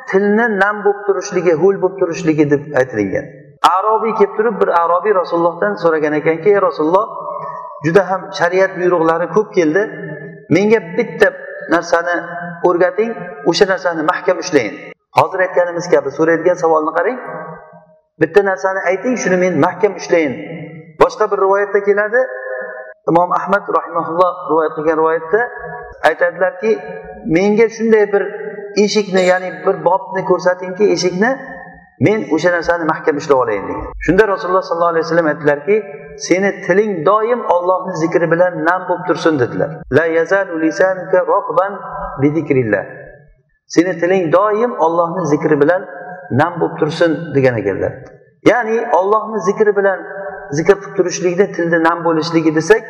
tilni 0.09 0.45
nam 0.63 0.75
bo'lib 0.85 1.01
turishligi 1.07 1.53
ho'l 1.61 1.75
bo'lib 1.83 1.95
turishligi 2.01 2.45
deb 2.53 2.61
aytilingan 2.81 3.25
arobiy 3.77 4.13
kelib 4.19 4.33
turib 4.37 4.55
bir 4.61 4.69
arobiy 4.83 5.13
rasulullohdan 5.21 5.73
so'ragan 5.83 6.13
ekanki 6.21 6.49
ey 6.53 6.61
rasululloh 6.67 7.07
juda 7.85 8.03
ham 8.09 8.21
shariat 8.39 8.71
buyruqlari 8.79 9.27
ko'p 9.35 9.49
keldi. 9.57 9.83
Menga 10.55 10.79
bitta 10.97 11.27
narsani 11.75 12.15
o'rgating 12.67 13.11
o'sha 13.49 13.65
narsani 13.73 14.01
mahkam 14.11 14.37
ushlang 14.43 14.73
hozir 15.19 15.39
aytganimiz 15.45 15.85
kabi 15.93 16.09
so'raydigan 16.17 16.57
savolni 16.63 16.91
qarang. 16.97 17.17
Bitta 18.21 18.41
narsani 18.51 18.79
ayting 18.91 19.15
shuni 19.23 19.37
men 19.43 19.59
mahkam 19.65 19.93
ushlayin 19.99 20.33
boshqa 21.01 21.31
bir 21.31 21.37
rivoyatda 21.45 21.79
keladi. 21.87 22.21
Imom 23.11 23.31
ahmad 23.39 23.63
rahimaulloh 23.77 24.33
rivoyat 24.51 24.73
qilgan 24.77 24.97
rivoyatda 25.01 25.41
aytadilarki 26.09 26.71
menga 27.35 27.67
shunday 27.77 28.05
bir 28.13 28.23
eshikni 28.83 29.23
ya'ni 29.31 29.49
bir 29.65 29.75
bobni 29.87 30.21
ko'rsatingki 30.31 30.85
eshikni 30.95 31.31
men 32.07 32.19
o'sha 32.35 32.49
narsani 32.57 32.83
mahkam 32.93 33.15
ushlab 33.21 33.37
olayin 33.43 33.63
degan. 33.69 33.87
Shunda 34.05 34.27
rasululloh 34.33 34.63
sollallohu 34.69 34.93
alayhi 34.93 35.05
vasallam 35.05 35.27
aytdilarki 35.31 35.75
seni 36.27 36.49
tiling 36.65 36.91
doim 37.05 37.41
ollohni 37.55 37.93
zikri 38.03 38.31
bilan 38.33 38.53
nam 38.69 38.81
bo'lib 38.89 39.03
tursin 39.07 39.39
dedilar. 39.39 39.69
La 39.97 40.05
yazalu 40.05 40.61
lisanuka 40.65 41.19
seni 43.75 43.91
tiling 44.01 44.23
doim 44.33 44.71
ollohni 44.85 45.23
zikri 45.33 45.61
bilan 45.61 45.81
nam 46.31 46.59
bo'lib 46.59 46.79
tursin 46.79 47.11
degan 47.35 47.57
ekanlar. 47.61 47.93
Ya'ni 48.45 48.77
ollohni 48.99 49.39
zikri 49.47 49.75
bilan 49.79 49.99
zikr 50.57 50.75
qilib 50.81 50.95
turishlikni 50.97 51.51
tilni 51.55 51.83
nam 51.83 52.03
bo'lishligi 52.07 52.55
desak 52.55 52.83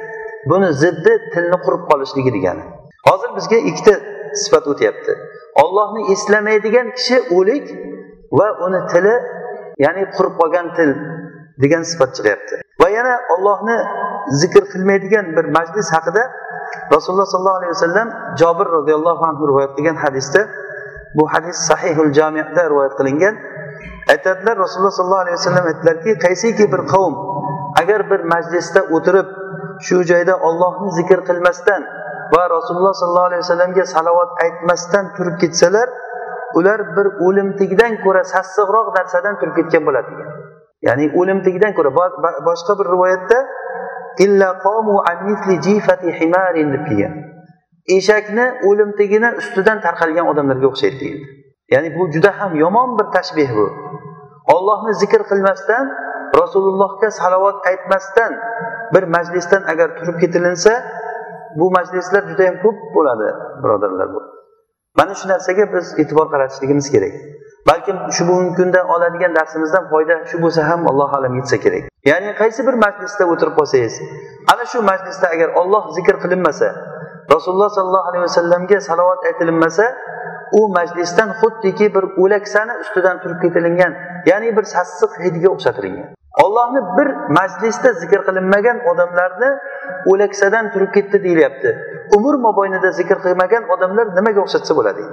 buni 0.51 0.74
ziddi 0.84 1.13
tilni 1.34 1.58
qurib 1.65 1.84
qolishligi 1.91 2.31
degani. 2.38 2.63
Hozir 3.08 3.29
bizga 3.38 3.58
ikkita 3.69 3.96
sifat 4.43 4.67
o'tyapti. 4.72 5.12
Ollohni 5.63 6.01
eslamaydigan 6.13 6.88
kishi 6.98 7.17
o'lik 7.38 7.65
va 8.39 8.48
uni 8.65 8.81
tili 8.91 9.15
ya'ni 9.86 10.03
qurib 10.15 10.34
qolgan 10.41 10.67
til 10.77 10.89
degan 11.63 11.84
sifat 11.91 12.12
chiqyapti. 12.17 12.55
Va 12.81 12.89
yana 12.98 13.15
ollohni 13.36 13.77
zikr 14.41 14.63
qilmaydigan 14.74 15.25
bir 15.36 15.46
majlis 15.58 15.88
haqida 15.96 16.24
rasululloh 16.93 17.27
sollallohu 17.34 17.60
alayhi 17.62 17.74
vasallam 17.77 18.08
jobir 18.41 18.67
roziyallohu 18.77 19.24
anhu 19.29 19.43
rivoyat 19.51 19.72
qilgan 19.77 19.98
hadisda 20.03 20.41
bu 21.17 21.23
hadis 21.33 21.57
sahihul 21.69 22.11
jamiyada 22.13 22.69
rivoyat 22.69 22.93
qilingan. 22.99 23.35
Aytadilar 24.13 24.55
rasululloh 24.57 24.91
sollallohu 24.99 25.23
alayhi 25.25 25.37
vasallam 25.39 25.65
aytdilarki 25.71 26.11
qaysiki 26.25 26.65
bir 26.73 26.81
qavm 26.93 27.13
agar 27.81 28.01
bir 28.11 28.21
majlisda 28.33 28.81
o'tirib 28.95 29.27
shu 29.87 29.97
joyda 30.11 30.33
ollohni 30.47 30.89
zikr 30.99 31.19
qilmasdan 31.29 31.81
va 32.35 32.43
rasululloh 32.55 32.93
sollallohu 33.01 33.29
alayhi 33.31 33.43
vasallamga 33.45 33.85
salovat 33.95 34.29
aytmasdan 34.45 35.05
turib 35.15 35.35
ketsalar 35.41 35.87
ular 36.59 36.79
bir 36.95 37.07
o'limtikdan 37.27 37.93
ko'ra 38.03 38.23
sassiqroq 38.33 38.87
narsadan 38.97 39.35
turib 39.39 39.55
ketgan 39.59 39.83
bo'ladi. 39.87 40.11
Degan 40.11 40.29
ya'ni 40.87 41.05
o'limtikdan 41.19 41.71
ko'ra 41.77 41.91
boshqa 42.49 42.73
bir 42.79 42.87
rivoyatda 42.95 43.39
illa 44.25 44.49
qomu 44.65 44.95
an 45.11 45.17
misli 45.29 45.55
jifati 45.67 46.09
himarin 46.19 46.73
deb 46.73 46.83
kelgan. 46.89 47.13
Eshakni 47.98 48.46
o'limtigini 48.69 49.29
ustidan 49.41 49.77
tarqalgan 49.86 50.25
odamlarga 50.31 50.67
o'xshaydi 50.72 51.00
deyildi. 51.03 51.25
Ya'ni 51.74 51.89
bu 51.98 52.03
juda 52.13 52.31
ham 52.39 52.51
yomon 52.63 52.89
bir 53.00 53.08
tashbeh 53.15 53.50
bu. 53.58 53.67
Ollohni 54.55 54.93
zikr 55.01 55.22
qilmasdan 55.31 55.86
rasulullohga 56.41 57.10
salovat 57.12 57.67
aytmasdan 57.69 58.31
bir 58.93 59.03
majlisdan 59.15 59.63
agar 59.72 59.88
turib 59.98 60.17
ketilinsa 60.22 60.74
bu 61.60 61.72
majlislar 61.77 62.24
juda 62.29 62.43
yam 62.50 62.58
ko'p 62.63 62.77
bo'ladi 62.96 63.29
birodarlar. 63.63 64.08
Bu 64.15 64.19
mana 64.98 65.13
shu 65.19 65.25
narsaga 65.29 65.65
biz 65.74 65.86
e'tibor 66.01 66.27
qaratishligimiz 66.34 66.88
kerak. 66.93 67.13
Balkim 67.69 67.98
shu 68.15 68.27
bugungi 68.27 68.55
kunda 68.60 68.79
oladigan 68.93 69.36
darsimizdan 69.39 69.89
foyda 69.91 70.15
shu 70.29 70.38
bo'lsa 70.43 70.62
ham 70.69 70.88
allohu 70.91 71.13
alam 71.19 71.34
yetsa 71.39 71.58
kerak. 71.65 71.84
Ya'ni 72.12 72.29
qaysi 72.41 72.62
bir 72.67 72.75
majlisda 72.86 73.24
o'tirib 73.34 73.53
qolsangiz 73.60 73.96
ana 74.51 74.65
shu 74.72 74.79
majlisda 74.91 75.27
agar 75.36 75.50
olloh 75.62 75.84
zikr 75.98 76.15
qilinmasa 76.24 76.67
rasululloh 77.33 77.69
sollallohu 77.77 78.09
alayhi 78.09 78.24
vasallamga 78.29 78.77
salovat 78.89 79.21
aytilinmasa 79.29 79.86
u 80.59 80.62
majlisdan 80.77 81.29
xuddiki 81.41 81.86
bir 81.95 82.03
o'laksani 82.24 82.74
ustidan 82.83 83.15
turib 83.24 83.39
ketilingan 83.43 83.93
ya'ni 84.29 84.50
bir 84.57 84.65
sassiq 84.75 85.12
hidga 85.25 85.50
o'xshatilingan 85.55 86.09
ollohni 86.43 86.81
bir 86.98 87.07
majlisda 87.38 87.89
zikr 88.01 88.19
qilinmagan 88.27 88.77
odamlarni 88.91 89.50
o'laksadan 90.12 90.65
turib 90.74 90.91
ketdi 90.98 91.17
deyilyapti 91.25 91.69
umr 92.17 92.36
mobaynida 92.45 92.91
zikr 93.00 93.17
qilmagan 93.25 93.63
odamlar 93.74 94.07
nimaga 94.17 94.39
o'xshatsa 94.45 94.74
bo'ladi? 94.79 95.03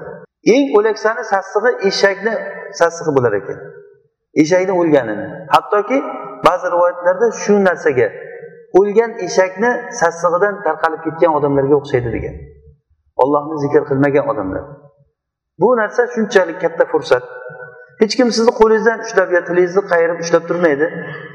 Eng 0.54 0.66
o'laksani 0.78 1.22
sassig'i 1.32 1.70
eshakni 1.88 2.34
sassig'i 2.80 3.12
bo'lar 3.16 3.32
ekan. 3.40 3.58
Eshakni 4.42 4.72
o'lganini. 4.80 5.26
Hattoki 5.54 5.98
ba'zi 6.46 6.66
rivoyatlarda 6.74 7.26
shu 7.42 7.54
narsaga 7.68 8.08
o'lgan 8.78 9.12
eshakni 9.26 9.70
sassig'idan 10.00 10.54
tarqalib 10.66 11.00
ketgan 11.06 11.32
odamlarga 11.38 11.74
o'xshaydi 11.80 12.10
degan. 12.16 12.36
Ollohni 13.22 13.56
zikr 13.64 13.82
qilmagan 13.90 14.24
odamlar. 14.32 14.64
Bu 15.60 15.68
narsa 15.80 16.02
shunchalik 16.14 16.58
katta 16.64 16.84
fursat. 16.92 17.24
Hech 18.00 18.14
kim 18.18 18.28
sizni 18.36 18.52
qo'lingizdan 18.60 18.98
ushlab 19.06 19.30
yo 19.36 19.40
tilingizni 19.48 19.82
qayirib 19.92 20.18
ushlab 20.24 20.44
turmaydi 20.48 20.86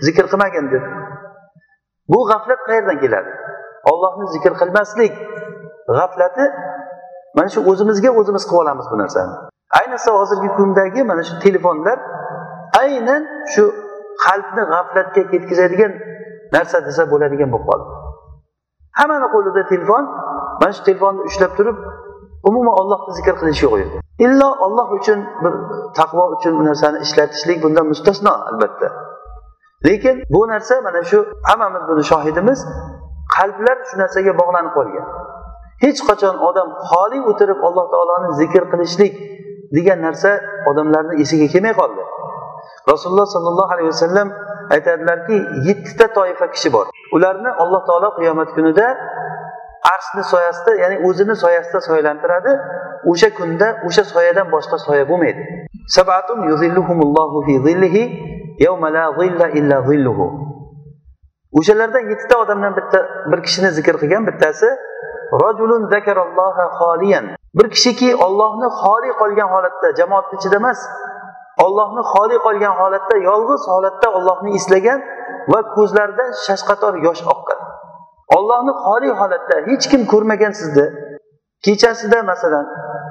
zikr 0.08 0.26
qilmagin 0.32 0.66
deb. 0.74 0.84
Bu 2.12 2.20
g'aflat 2.30 2.62
qayerdan 2.70 2.98
keladi? 3.04 3.32
Ollohni 3.92 4.26
zikr 4.36 4.54
qilmaslik 4.62 5.14
g'aflati 5.98 6.46
mana 7.38 7.50
shu 7.54 7.60
o'zimizga 7.72 8.10
o'zimiz 8.20 8.44
qilib 8.50 8.62
olamiz 8.64 8.86
bu 8.92 8.98
narsani. 9.04 9.34
Ayniqsa 9.80 10.12
hozirgi 10.20 10.50
kundagi 10.60 11.02
mana 11.12 11.24
shu 11.30 11.36
telefonlar 11.46 11.98
aynan 12.84 13.24
shu 13.54 13.64
qalbni 14.26 14.64
g'aflatga 14.74 15.24
ketkazadigan 15.32 15.92
narsa 16.55 16.77
desa 16.88 17.03
bo'ladigan 17.12 17.50
bo'lib 17.53 17.65
qoldi. 17.70 17.88
Hammani 19.00 19.27
qo'lida 19.36 19.62
telefon 19.72 20.03
mana 20.62 20.72
shu 20.75 20.81
telefonni 20.88 21.22
ushlab 21.29 21.51
turib 21.58 21.77
umuman 22.50 22.75
ollohni 22.81 23.12
zikr 23.20 23.36
qilish 23.41 23.62
yo'q 23.65 23.75
edi. 23.84 23.98
Illo 24.25 24.50
olloh 24.65 24.88
uchun 24.98 25.20
bir 25.43 25.53
taqvo 26.00 26.25
uchun 26.36 26.53
bu 26.60 26.63
narsani 26.70 26.98
ishlatishlik 27.05 27.58
bundan 27.63 27.86
mustasno 27.91 28.34
albatta. 28.50 28.88
Lekin 29.88 30.15
bu 30.34 30.41
narsa 30.53 30.75
mana 30.88 31.01
shu 31.12 31.20
hammamiz 31.50 31.84
buni 31.89 32.03
shohidimiz 32.12 32.60
qalblar 33.36 33.77
shu 33.89 33.96
narsaga 34.03 34.31
bog'lanib 34.41 34.74
qolgan. 34.77 35.05
Hech 35.84 36.00
qachon 36.10 36.36
odam 36.50 36.70
xoli 36.89 37.20
o'tirib 37.31 37.60
alloh 37.67 37.86
taoloni 37.93 38.29
zikr 38.41 38.63
qilishlik 38.72 39.13
degan 39.75 40.00
narsa 40.08 40.31
odamlarni 40.70 41.13
esiga 41.24 41.48
kelmay 41.53 41.74
qoldi. 41.81 42.01
Rasululloh 42.91 43.27
sollallohu 43.36 43.72
alayhi 43.75 43.89
vasallam 43.93 44.27
aytadilarki 44.74 45.36
yettita 45.68 46.06
toifa 46.18 46.46
kishi 46.54 46.70
bor. 46.75 46.86
Ularni 47.16 47.50
alloh 47.63 47.82
taolo 47.88 48.10
qiyomat 48.18 48.50
kunida 48.56 48.86
arshni 49.94 50.24
soyasida 50.34 50.72
ya'ni 50.84 50.98
o'zini 51.08 51.36
soyasida 51.44 51.80
soyalantiradi 51.88 52.51
o'sha 53.12 53.30
kunda 53.40 53.68
o'sha 53.88 54.04
soyadan 54.13 54.48
boshqa 54.56 54.78
soya 54.88 55.04
bo'lmaydi. 55.12 55.42
Sabatun 55.98 56.40
yuzilluhumullohu 56.50 57.38
fi 57.48 57.54
zillihi 57.68 58.04
yawma 58.66 58.94
la 58.98 59.06
zilla 59.20 59.48
illa 59.60 59.78
zilluhu. 59.90 60.28
O'shalardan 61.60 62.04
yettita 62.12 62.36
odamdan 62.44 62.74
bitta 62.80 63.00
bir 63.32 63.40
kishini 63.46 63.70
zikr 63.78 63.96
qilgan 64.01 64.24
bittasi 64.30 64.70
rajulun 65.44 65.84
zakaralloha 65.94 66.66
xoliyan. 66.80 67.25
Bir 67.58 67.68
kishiki 67.75 68.10
ollohni 68.25 68.68
xoli 68.82 69.12
qolgan 69.22 69.50
holatda 69.54 69.88
jamoatni 70.00 70.36
ichida 70.40 70.58
emas 70.62 70.80
ollohni 71.65 72.03
xoli 72.13 72.38
qolgan 72.46 72.74
holatda 72.81 73.17
yolg'iz 73.29 73.62
holatda 73.74 74.08
ollohni 74.17 74.55
eslagan 74.60 75.00
va 75.51 75.60
ko'zlaridan 75.75 76.31
shashqator 76.46 76.93
yosh 77.08 77.24
oqqan. 77.34 77.60
Ollohni 78.38 78.74
xoli 78.86 79.10
holatda 79.20 79.55
hech 79.70 79.86
kim 79.91 80.01
ko'rmagan 80.13 80.51
sizni. 80.62 80.88
Kechasida 81.65 82.24
masalan 82.31 82.65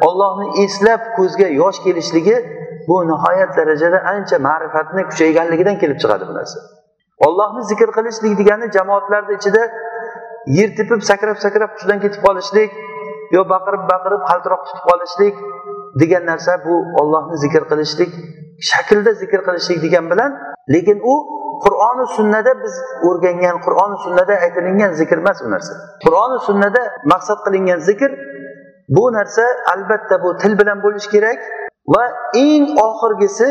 ollohni 0.08 0.64
eslab 0.64 1.00
ko'zga 1.16 1.48
yosh 1.60 1.78
kelishligi 1.84 2.36
bu 2.88 2.96
nihoyat 3.10 3.50
darajada 3.56 3.98
ancha 4.12 4.36
ma'rifatni 4.48 5.02
kuchayganligidan 5.10 5.76
kelib 5.82 5.98
chiqadi 6.02 6.24
bu 6.30 6.34
narsa. 6.38 6.58
Ollohni 7.26 7.62
zikr 7.70 7.88
qilishlik 7.96 8.38
degani 8.40 8.66
jamoatlarni 8.76 9.34
ichida 9.38 9.62
yer 10.58 10.70
tepib 10.78 11.00
sakrab 11.10 11.36
sakrab 11.44 11.70
hushidan 11.74 11.98
ketib 12.04 12.20
qolishlik 12.26 12.70
yo 13.34 13.40
baqirib 13.52 13.82
baqirib 13.92 14.22
qaltiroq 14.30 14.62
tutib 14.66 14.82
qolishlik 14.88 15.36
degan 16.02 16.24
narsa 16.30 16.52
bu 16.66 16.74
ollohni 17.00 17.36
zikr 17.44 17.62
qilishlik 17.70 18.10
shaklda 18.70 19.12
zikr 19.22 19.40
qilishlik 19.46 19.78
degan 19.86 20.04
bilan 20.12 20.30
lekin 20.74 20.98
u 21.12 21.14
qur'oni 21.64 22.06
sunnada 22.16 22.52
biz 22.64 22.74
o'rgangan 23.08 23.56
qur'oni 23.66 23.96
sunnada 24.04 24.34
aytilingan 24.44 24.92
zikr 25.00 25.16
emas 25.22 25.38
u 25.46 25.48
narsa. 25.54 25.74
Qur'oni 26.04 26.38
sunnada 26.48 26.82
maqsad 27.12 27.38
qilingan 27.46 27.80
zikr 27.88 28.10
bu 28.96 29.04
narsa 29.18 29.44
albatta 29.74 30.16
bu 30.24 30.30
til 30.42 30.52
bilan 30.60 30.78
bo'lishi 30.84 31.10
kerak 31.14 31.38
va 31.94 32.04
eng 32.44 32.64
oxirgisi 32.88 33.48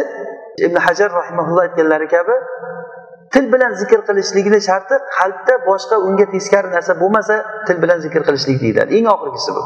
ibn 0.65 0.77
hajar 0.85 1.09
rahimaulloh 1.19 1.61
aytganlari 1.67 2.07
kabi 2.15 2.35
til 3.33 3.45
bilan 3.53 3.73
zikr 3.81 3.99
qilishlikni 4.07 4.59
sharti 4.69 4.95
qalbda 5.17 5.55
boshqa 5.69 5.95
unga 6.07 6.25
teskari 6.33 6.69
narsa 6.75 6.93
bo'lmasa 7.01 7.35
til 7.67 7.77
bilan 7.83 7.99
zikr 8.05 8.21
qilishlik 8.27 8.57
deyiladi. 8.63 8.91
Eng 8.97 9.07
oxirgisi 9.15 9.51
bu. 9.57 9.63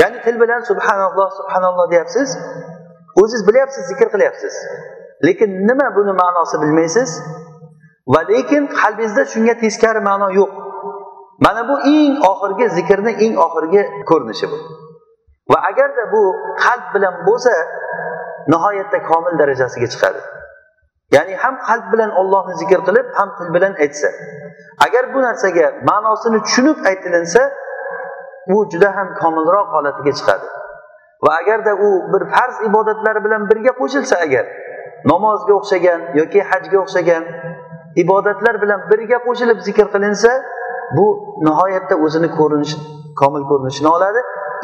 Ya'ni 0.00 0.18
til 0.26 0.36
bilan 0.42 0.60
subhanalloh 0.70 1.28
subhanalloh 1.38 1.86
deyapsiz. 1.92 2.28
O'ziz 3.22 3.40
bilyapsiz 3.48 3.84
zikr 3.90 4.08
qilyapsiz. 4.14 4.54
Lekin 5.26 5.50
nima 5.68 5.88
buni 5.96 6.12
ma'nosi 6.22 6.56
bilmaysiz? 6.62 7.10
Va 8.14 8.20
lekin 8.32 8.62
qalbingizda 8.80 9.22
shunga 9.32 9.54
teskari 9.62 10.00
ma'no 10.10 10.28
yo'q. 10.40 10.52
Mana 11.44 11.62
bu 11.70 11.74
eng 11.94 12.14
oxirgi 12.32 12.66
zikrni 12.78 13.12
eng 13.24 13.34
oxirgi 13.46 13.82
ko'rinishi 14.10 14.46
bu. 14.52 14.58
Va 15.50 15.58
agarda 15.70 16.04
bu 16.14 16.22
qalb 16.64 16.86
bilan 16.94 17.14
bo'lsa 17.28 17.52
nihoyatda 18.52 18.98
komil 19.10 19.34
darajasiga 19.40 19.88
chiqadi. 19.94 20.20
Ya'ni 21.16 21.34
ham 21.42 21.54
qalb 21.68 21.86
bilan 21.92 22.10
ollohni 22.20 22.54
zikr 22.62 22.80
qilib 22.88 23.06
ham 23.18 23.28
til 23.38 23.48
bilan 23.54 23.72
aytsa. 23.84 24.08
Agar 24.86 25.04
bu 25.14 25.18
narsaga 25.26 25.66
ma'nosini 25.90 26.38
tushunib 26.46 26.78
aytilinsa 26.90 27.42
u 28.54 28.56
juda 28.72 28.88
ham 28.96 29.08
komilroq 29.22 29.68
holatiga 29.74 30.12
chiqadi. 30.18 30.46
Va 31.24 31.32
agarda 31.40 31.72
u 31.86 31.88
bir 32.12 32.22
farz 32.34 32.56
ibodatlari 32.68 33.20
bilan 33.26 33.42
birga 33.50 33.72
qo'shilsa 33.80 34.16
agar 34.26 34.44
namozga 35.12 35.52
o'xshagan 35.60 36.00
yoki 36.20 36.40
hajga 36.50 36.78
o'xshagan 36.84 37.24
ibodatlar 38.02 38.54
bilan 38.62 38.80
birga 38.90 39.18
qo'shilib 39.26 39.58
zikr 39.68 39.86
qilinsa 39.94 40.30
bu 40.96 41.06
nihoyatda 41.46 41.94
o'zini 42.04 42.28
ko'rinish 42.38 42.74
komil 43.20 43.42
ko'rinishini 43.50 43.88
oladi. 43.96 44.20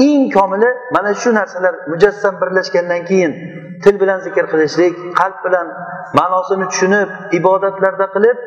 Eng 0.09 0.25
komili 0.37 0.71
mana 0.95 1.15
shu 1.23 1.31
narsalar 1.39 1.75
mujassam 1.93 2.35
birlashgandan 2.41 3.03
keyin 3.11 3.33
til 3.83 3.95
bilan 4.03 4.19
zikr 4.27 4.45
qilishlik 4.53 4.95
qalb 5.21 5.39
bilan 5.47 5.67
ma'nosini 6.19 6.67
tushunib 6.73 7.09
ibodatlarda 7.39 8.07
qilib 8.15 8.39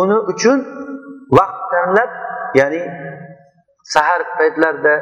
uni 0.00 0.18
uchun 0.32 0.58
vaqt 1.38 1.60
tanlab 1.72 2.10
ya'ni 2.60 2.82
sahar 3.94 4.20
paytlarida 4.38 4.94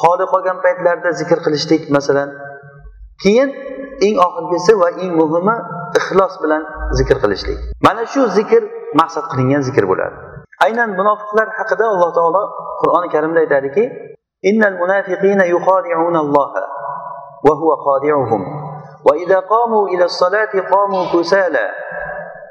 xoli 0.00 0.24
qolgan 0.32 0.58
paytlarda 0.64 1.10
zikr 1.20 1.38
qilishlik 1.46 1.82
masalan. 1.96 2.28
Keyin 3.22 3.48
eng 4.06 4.16
oxirgisi 4.26 4.72
va 4.82 4.88
eng 5.02 5.12
muhimi 5.20 5.56
ixlos 5.98 6.34
bilan 6.42 6.62
zikr 6.98 7.16
qilishlik. 7.22 7.58
Mana 7.86 8.02
shu 8.12 8.22
zikr 8.38 8.62
maqsad 9.00 9.24
qilingan 9.32 9.62
zikr 9.68 9.84
bo'ladi. 9.90 10.16
Aynan 10.66 10.90
munofiqlar 10.98 11.48
haqida 11.58 11.84
alloh 11.92 12.10
taolo 12.18 12.42
qur'oni 12.80 13.08
karimda 13.14 13.38
aytadiki 13.44 13.84
innal 14.50 14.76
munafiqina 14.82 15.44
yuqadi'una 15.54 16.18
alloha 16.24 16.62
وهو 17.46 17.70
خادعهم. 17.76 18.42
وإذا 19.06 19.38
قاموا 19.38 19.88
إلى 19.88 20.04
الصلاة 20.04 20.52
قاموا 20.72 21.04
كسالى. 21.12 21.66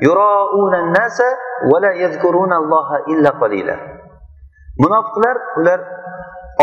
يراؤون 0.01 0.73
الناس 0.75 1.21
ولا 1.73 1.91
يذكرون 1.91 2.53
الله 2.53 2.87
إلا 3.07 3.29
قليلا. 3.29 3.93
munofiqlar 4.81 5.37
ular 5.59 5.79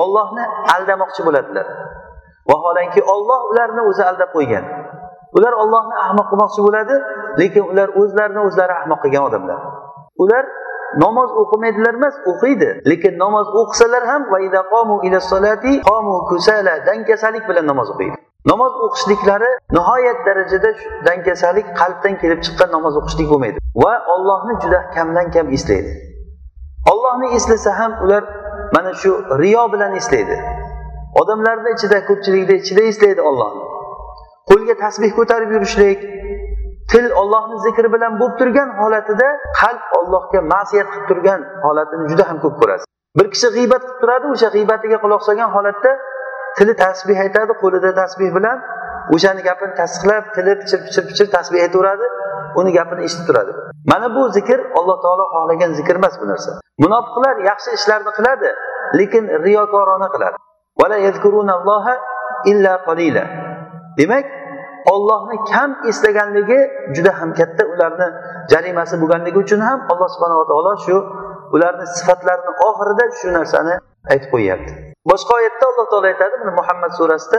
ollohni 0.02 0.44
aldamoqchi 0.74 1.22
bo'ladilar. 1.26 1.66
Vaholanki 2.50 3.00
olloh 3.14 3.40
ularni 3.50 3.82
o'zi 3.90 4.02
aldab 4.10 4.30
qo'ygan. 4.36 4.64
Ular 5.36 5.52
ollohni 5.62 5.94
ahmoq 6.04 6.26
qilmoqchi 6.30 6.60
bo'ladi 6.66 6.94
lekin 7.40 7.64
ular 7.72 7.88
o'zlarini 8.00 8.40
o'zlari 8.48 8.72
ahmoq 8.80 8.98
qilgan 9.04 9.22
odamlar. 9.28 9.58
Ular 10.22 10.44
namoz 11.04 11.30
o'qimaydilar 11.42 11.94
emas 11.94 12.14
o'qiydi. 12.30 12.68
Lekin 12.90 13.18
namoz 13.18 13.46
o'qisalar 13.60 14.02
ham 14.06 14.22
dankasalik 16.86 17.48
bilan 17.48 17.66
namoz 17.66 17.90
o'qiydi. 17.90 18.16
Namoz 18.46 18.72
o'qishliklari 18.84 19.50
nihoyat 19.76 20.18
darajada 20.26 20.70
dankasalik 21.06 21.66
qalbdan 21.80 22.14
kelib 22.22 22.40
chiqqan 22.46 22.70
namoz 22.76 22.96
o'qishlik 23.00 23.28
bo'lmaydi. 23.32 23.58
Va 23.82 23.94
ollohni 24.14 24.54
juda 24.62 24.80
kamdan 24.94 25.30
kam 25.30 25.46
eslaydi. 25.56 25.90
Ollohni 26.92 27.34
eslasa 27.36 27.78
ham 27.78 27.92
ular 28.04 28.24
mana 28.74 28.92
shu 28.94 29.10
riyo 29.42 29.72
bilan 29.72 29.92
eslaydi. 30.00 30.36
Odamlarni 31.20 31.70
ichida 31.76 31.98
ko'pchilikni 32.08 32.54
ichida 32.62 32.82
eslaydi 32.90 33.20
ollohni 33.30 33.70
qo'lga 34.50 34.74
tasbeh 34.84 35.12
ko'tarib 35.18 35.50
yurishlik 35.54 35.98
til 36.92 37.06
ollohni 37.20 37.56
zikri 37.66 37.88
bilan 37.94 38.12
bo'lib 38.20 38.36
turgan 38.40 38.68
holatida 38.80 39.28
qalb 39.60 39.82
ollohga 39.98 40.40
ma'siyat 40.52 40.86
qilib 40.92 41.06
turgan 41.10 41.40
holatini 41.66 42.04
juda 42.10 42.24
ham 42.30 42.38
ko'p 42.44 42.56
ko'rasiz. 42.60 42.86
Bir 43.18 43.26
kishi 43.34 43.48
g'iybat 43.56 43.82
qilib 43.86 44.00
turadi 44.02 44.26
o'sha 44.34 44.48
g'iybatiga 44.54 44.98
quloq 45.04 45.22
solgan 45.28 45.50
holatda 45.56 45.90
tili 46.56 46.74
tasbeh 46.84 47.18
aytadi 47.24 47.52
qo'lida 47.62 47.90
tasbeh 48.00 48.30
bilan 48.36 48.58
o'shani 49.14 49.42
gapini 49.48 49.74
tasdiqlab 49.80 50.24
tili 50.36 50.52
pichir 50.60 50.80
pichir 50.86 51.04
pichir 51.10 51.26
tasbeh 51.36 51.60
aytaveradi 51.66 52.06
uni 52.60 52.70
gapini 52.78 53.00
eshitib 53.06 53.26
turadi. 53.28 53.52
Mana 53.92 54.06
bu 54.16 54.22
zikr 54.36 54.58
alloh 54.78 54.96
taolo 55.04 55.24
xohlagan 55.34 55.70
zikr 55.78 55.94
emas 56.00 56.14
bu 56.20 56.26
narsa. 56.32 56.50
Munofiqlar 56.84 57.34
yaxshi 57.50 57.70
ishlarni 57.78 58.10
qiladi 58.18 58.48
lekin 58.98 59.24
riyokorona 59.46 60.08
qiladi. 60.14 60.36
Demak 63.98 64.24
ollohni 64.94 65.36
kam 65.52 65.70
eslaganligi 65.90 66.60
juda 66.96 67.12
ham 67.20 67.30
katta. 67.40 67.62
Ularni 67.74 68.08
jarimasi 68.52 68.94
bo'lganligi 69.02 69.38
uchun 69.44 69.60
ham 69.68 69.78
alloh 69.92 70.08
subhanava 70.14 70.44
taolo 70.50 70.72
shu 70.86 70.96
ularni 71.54 71.86
sifatlarini 71.96 72.52
oxirida 72.68 73.04
shu 73.20 73.28
narsani 73.38 73.74
aytib 74.12 74.30
qo'yyapti. 74.34 74.72
Boshqa 75.10 75.32
oyatda 75.40 75.64
alloh 75.70 75.86
taolo 75.92 76.06
aytadi 76.12 76.34
mana 76.40 76.52
muhammad 76.60 76.92
surasida 76.98 77.38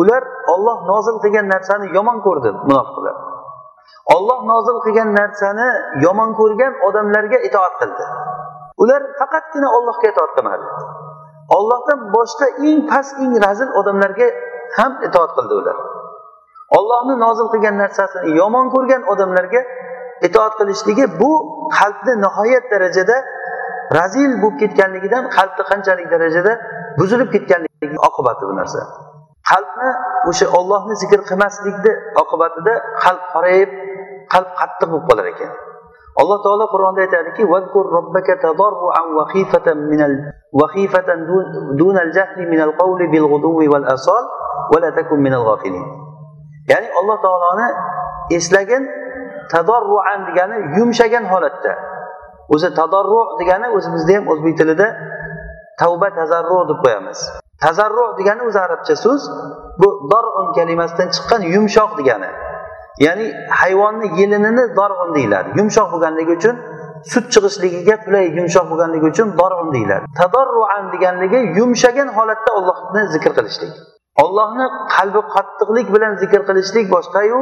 ular 0.00 0.22
olloh 0.54 0.78
nozil 0.92 1.16
qilgan 1.24 1.46
narsani 1.54 1.86
yomon 1.96 2.18
ko'rdi 2.26 2.50
munofiqlar. 2.68 3.16
Olloh 4.14 4.40
nozil 4.52 4.76
qilgan 4.84 5.10
narsani 5.20 5.68
yomon 6.04 6.30
ko'rgan 6.40 6.72
odamlarga 6.88 7.38
itoat 7.48 7.74
qildi. 7.80 8.04
Ular 8.82 9.02
faqatgina 9.20 9.68
ollohga 9.76 10.06
itoat 10.12 10.32
qilmadi. 10.36 10.66
Ollohdan 11.56 12.00
boshqa 12.16 12.46
eng 12.68 12.80
past 12.90 13.12
eng 13.24 13.34
razil 13.44 13.68
odamlarga 13.80 14.28
ham 14.78 14.92
itoat 15.06 15.30
qildi 15.36 15.54
ular. 15.60 15.76
Ollohni 16.78 17.14
nozil 17.24 17.46
qilgan 17.52 17.76
narsasini 17.82 18.28
yomon 18.40 18.66
ko'rgan 18.74 19.02
odamlarga 19.12 19.60
itoat 20.26 20.52
qilishligi 20.60 21.04
bu 21.20 21.30
qalbni 21.78 22.14
nihoyat 22.24 22.64
darajada 22.72 23.16
razil 23.98 24.30
bo'lib 24.42 24.56
ketganligidan 24.62 25.24
qalbni 25.36 25.64
qanchalik 25.70 26.06
darajada 26.14 26.52
buzilib 27.00 27.28
ketganligi 27.34 27.96
oqibati 28.08 28.42
bu 28.48 28.54
narsa. 28.60 28.80
Qalbni 29.50 29.90
o'sha 30.30 30.46
ollohni 30.58 30.94
zikr 31.02 31.20
qilmaslikni 31.30 31.92
oqibatida 32.22 32.74
qalb 33.04 33.22
qorayib 33.34 33.70
qalb 34.32 34.48
qattiq 34.60 34.88
bo'lib 34.92 35.06
qolar 35.10 35.26
ekan. 35.32 35.50
Alloh 36.20 36.38
taolo 36.44 36.66
qur'onda 36.74 37.00
aytadiki 37.06 37.42
ya'ni 46.70 46.88
alloh 47.00 47.16
taoloni 47.26 47.68
eslagin 48.38 48.82
tadorruan 49.52 50.20
degani 50.28 50.56
yumshagan 50.78 51.24
holatda. 51.32 51.72
O'zi 52.54 52.68
tadorru 52.80 53.20
degani 53.40 53.66
o'zimizda 53.76 54.12
ham 54.16 54.24
o'zbek 54.32 54.54
tilida 54.60 54.88
tavba 55.80 56.08
tazarru 56.18 56.58
deb 56.70 56.78
qo'yamiz. 56.84 57.18
Tazarru 57.64 58.04
degani 58.18 58.42
o'zi 58.48 58.60
arabcha 58.66 58.94
so'z 59.04 59.22
bu 59.80 59.88
dorun 60.12 60.46
kalimasidan 60.56 61.08
chiqqan 61.14 61.42
yumshoq 61.54 61.90
degani. 62.00 62.30
Ya'ni 62.98 63.26
hayvonni 63.60 64.20
yelinini 64.20 64.64
dorg'in 64.76 65.10
deyiladi. 65.14 65.48
Yumshoq 65.58 65.88
bo'lganligi 65.92 66.32
uchun 66.38 66.56
sut 67.12 67.26
chiqishligiga 67.34 67.96
qulay 68.04 68.24
yumshoq 68.38 68.66
bo'lganligi 68.70 69.06
uchun 69.12 69.28
dorg'in 69.40 69.68
deyiladi. 69.76 70.04
Tadorruan 70.18 70.84
deganligi 70.92 71.40
yumshagan 71.58 72.08
holatda 72.16 72.50
ollohni 72.58 73.02
zikr 73.14 73.32
qilishlik. 73.38 73.72
Ollohni 74.24 74.66
qalbi 74.94 75.20
qattiqlik 75.34 75.86
bilan 75.94 76.12
zikr 76.22 76.40
qilishlik 76.48 76.86
boshqayu 76.94 77.38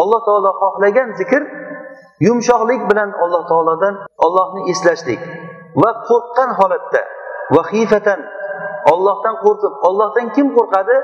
alloh 0.00 0.20
taolo 0.28 0.50
xohlagan 0.62 1.08
zikr 1.20 1.42
yumshoqlik 2.26 2.80
bilan 2.90 3.10
alloh 3.24 3.42
taolodan 3.50 3.94
ollohni 4.24 4.60
eslashlik. 4.72 5.20
Va 5.82 5.90
qo'rqqan 6.08 6.50
holatda 6.58 7.02
va 7.54 7.62
xifatan 7.70 8.20
ollohdan 8.92 9.34
qo'rqib 9.44 9.72
ollohdan 9.88 10.26
kim 10.36 10.46
qo'rqadi? 10.56 10.96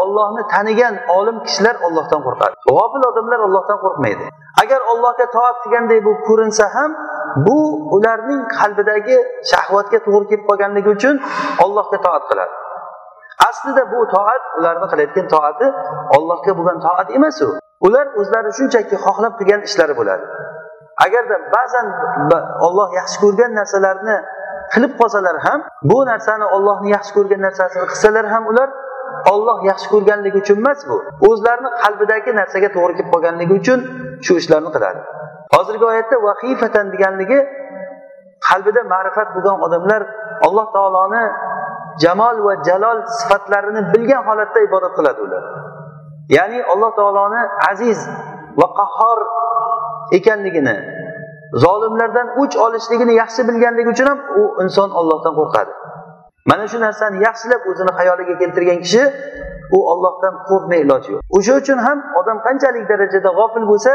Ollohni 0.00 0.42
tanigan 0.54 0.94
olim 1.18 1.36
kishilar 1.46 1.76
ollohdan 1.86 2.20
qo'rqadi. 2.26 2.54
G'ofil 2.68 3.02
odamlar 3.10 3.40
ollohdan 3.46 3.78
qo'rqmaydi. 3.84 4.24
Agar 4.62 4.80
ollohga 4.92 5.26
toat 5.36 5.56
qilganday 5.64 6.00
bo'lib 6.06 6.22
ko'rinsa 6.28 6.64
ham 6.76 6.90
bu 7.46 7.58
ularning 7.96 8.42
qalbidagi 8.58 9.16
shahvatga 9.50 9.98
to'g'ri 10.06 10.26
kelib 10.30 10.44
qolganligi 10.50 10.90
uchun 10.96 11.14
ollohga 11.64 11.98
toat 12.06 12.24
qiladi. 12.30 12.54
Aslida 13.48 13.82
bu 13.92 14.00
toat 14.14 14.42
ularni 14.58 14.86
qilayotgan 14.92 15.26
toati 15.34 15.66
ollohga 16.16 16.52
bo'lgan 16.58 16.78
toat 16.86 17.08
emas 17.18 17.38
u. 17.46 17.48
Ular 17.86 18.06
o'zlari 18.20 18.50
shunchaki 18.58 18.96
xohlab 19.04 19.34
qilgan 19.40 19.60
ishlari 19.68 19.94
bo'ladi. 20.00 20.24
Agarda 21.06 21.36
ba'zan 21.56 21.86
olloh 22.66 22.88
yaxshi 23.00 23.16
ko'rgan 23.24 23.50
narsalarni 23.60 24.16
qilib 24.72 24.92
qolsalar 25.00 25.36
ham 25.46 25.60
bu 25.90 25.98
narsani 26.10 26.46
ollohni 26.56 26.88
yaxshi 26.96 27.12
ko'rgan 27.16 27.40
narsasini 27.46 27.86
qilsalar 27.92 28.26
ham 28.34 28.44
ular 28.52 28.68
olloh 29.32 29.58
yaxshi 29.70 29.86
ko'rganligi 29.94 30.38
uchun 30.44 30.58
emas 30.62 30.80
bu. 30.88 30.96
O'zlarini 31.28 31.70
qalbidagi 31.82 32.30
narsaga 32.40 32.68
to'g'ri 32.76 32.94
kelib 32.98 33.10
qolganligi 33.14 33.54
uchun 33.60 33.80
shu 34.24 34.32
ishlarni 34.40 34.70
qiladi. 34.76 35.00
Hozirgi 35.54 35.84
oyatda 35.92 36.16
vahifatan 36.28 36.86
deganligi 36.94 37.38
qalbida 38.48 38.80
ma'rifat 38.94 39.28
bo'lgan 39.34 39.56
odamlar 39.66 40.02
alloh 40.46 40.66
taoloni 40.76 41.24
jamol 42.04 42.36
va 42.46 42.54
jalol 42.68 42.98
sifatlarini 43.18 43.82
bilgan 43.94 44.22
holatda 44.28 44.58
ibodat 44.68 44.92
qiladi 44.98 45.20
ular. 45.26 45.42
Ya'ni 46.36 46.58
alloh 46.72 46.90
taoloni 46.98 47.42
aziz 47.70 47.98
va 48.60 48.66
qahhor 48.80 49.18
ekanligini 50.18 50.76
zolimlardan 51.64 52.28
o'ch 52.42 52.54
olishligini 52.66 53.14
yaxshi 53.22 53.40
bilganligi 53.48 53.88
uchun 53.94 54.06
ham 54.12 54.20
u 54.40 54.42
inson 54.64 54.90
ollohdan 55.00 55.34
qo'rqadi. 55.40 55.72
Mana 56.50 56.64
shu 56.70 56.78
narsani 56.86 57.16
yaxshilab 57.26 57.62
o'zini 57.70 57.92
xayoliga 57.98 58.34
keltirgan 58.42 58.78
kishi 58.84 59.02
u 59.76 59.78
ollohdan 59.92 60.34
qo'rqmay 60.48 60.80
iloji 60.84 61.08
yo'q. 61.14 61.22
O'sha 61.36 61.52
uchun 61.60 61.78
ham 61.86 61.98
odam 62.20 62.38
qanchalik 62.46 62.84
darajada 62.90 63.30
g'ofil 63.38 63.64
bo'lsa 63.72 63.92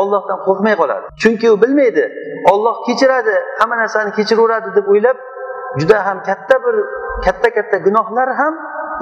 ollohdan 0.00 0.38
qo'rqmay 0.46 0.74
qoladi. 0.80 1.06
Chunki 1.22 1.46
u 1.54 1.56
bilmaydi 1.62 2.04
olloh 2.52 2.76
kechiradi 2.86 3.34
hamma 3.60 3.76
narsani 3.82 4.10
kechiraveradi 4.18 4.68
deb 4.76 4.86
o'ylab 4.92 5.18
juda 5.80 5.98
ham 6.06 6.18
katta 6.28 6.56
bir 6.64 6.76
katta 7.26 7.48
katta 7.56 7.76
gunohlar 7.86 8.28
ham 8.40 8.54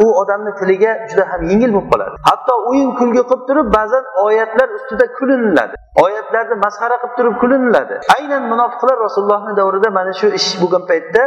u 0.05 0.07
odamni 0.23 0.53
tiliga 0.61 0.93
juda 1.11 1.25
ham 1.31 1.41
yengil 1.51 1.71
bo'lib 1.75 1.89
qoladi. 1.93 2.15
Hatto 2.31 2.55
o'yin 2.71 2.91
kulgi 2.99 3.23
qilib 3.31 3.43
turib 3.49 3.69
ba'zan 3.79 4.05
oyatlar 4.27 4.69
ustida 4.79 5.07
kuliniladi. 5.19 5.75
Oyatlarni 6.05 6.57
masxara 6.65 6.97
qilib 7.03 7.15
turib 7.19 7.35
kuliniladi. 7.43 7.95
Aynan 8.17 8.43
munofiqlar 8.53 8.97
rasulullohni 9.07 9.53
davrida 9.61 9.89
mana 9.99 10.13
shu 10.21 10.27
ish 10.39 10.49
bo'lgan 10.63 10.83
paytda 10.91 11.23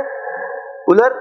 ular 0.91 1.11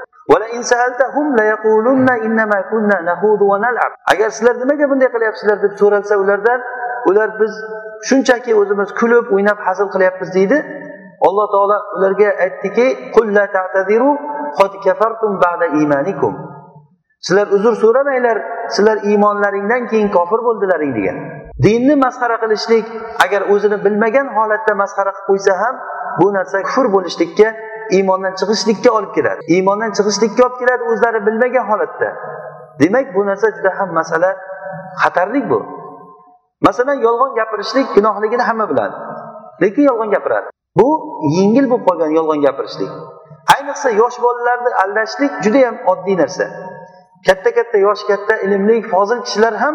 agar 4.13 4.29
sizlar 4.37 4.55
nimaga 4.63 4.87
bunday 4.91 5.09
qilyapsizlar 5.15 5.59
deb 5.65 5.73
so'ralsa 5.81 6.15
ulardan 6.23 6.61
ular 7.11 7.29
biz 7.41 7.53
shunchaki 8.09 8.53
o'zimiz 8.61 8.89
kulib 9.01 9.27
o'ynab 9.35 9.59
hazil 9.67 9.89
qilyapmiz 9.95 10.31
deydi. 10.39 10.59
Alloh 11.29 11.47
taolo 11.55 11.79
ularga 11.97 12.29
aytdiki 12.45 12.87
sizlar 17.27 17.47
uzr 17.57 17.75
so'ramanglar 17.83 18.39
sizlar 18.75 18.97
iymonlaringdan 19.11 19.83
keyin 19.91 20.09
kofir 20.17 20.41
bo'ldilaring 20.47 20.93
degan. 20.99 21.17
Dinni 21.65 21.95
masxara 22.05 22.37
qilishlik 22.43 22.87
agar 23.25 23.43
o'zini 23.55 23.79
bilmagan 23.85 24.27
holatda 24.37 24.73
masxara 24.83 25.13
qilib 25.17 25.29
qo'ysa 25.31 25.53
ham 25.63 25.75
bu 26.21 26.27
narsa 26.37 26.59
kufr 26.69 26.87
bo'lishlikka 26.95 27.49
iymondan 27.91 28.35
chiqishlikka 28.41 28.91
olib 28.99 29.13
keladi. 29.17 29.41
Iymondan 29.55 29.91
chiqishlikka 29.97 30.41
olib 30.47 30.59
keladi 30.61 30.83
o'zlari 30.93 31.27
bilmagan 31.27 31.65
holatda. 31.71 32.09
Demak 32.81 33.15
bu 33.15 33.27
narsa 33.27 33.47
juda 33.57 33.71
ham 33.79 33.91
masala 33.99 34.31
xatarli 35.03 35.51
bu. 35.51 35.61
Masalan 36.67 36.99
yolg'on 37.07 37.35
gapirishlik 37.39 37.87
gunohligini 37.97 38.43
hamma 38.49 38.71
biladi. 38.71 38.97
Lekin 39.63 39.83
yolg'on 39.91 40.11
gapiradi. 40.11 40.49
Bu 40.79 40.89
yengil 41.39 41.67
bo'lib 41.71 41.85
qolgan 41.89 42.11
yolg'on 42.19 42.41
gapirishlik. 42.47 42.91
Ayniqsa 43.55 43.91
yosh 44.03 44.17
bolalarni 44.25 44.71
aldashlik 44.85 45.33
judayam 45.45 45.77
oddiy 45.93 46.17
narsa. 46.23 46.45
Katta 47.27 47.51
katta 47.59 47.79
yoshi 47.87 48.05
katta 48.11 48.35
ilmli 48.47 48.77
fozil 48.93 49.19
kishilar 49.27 49.55
ham 49.63 49.75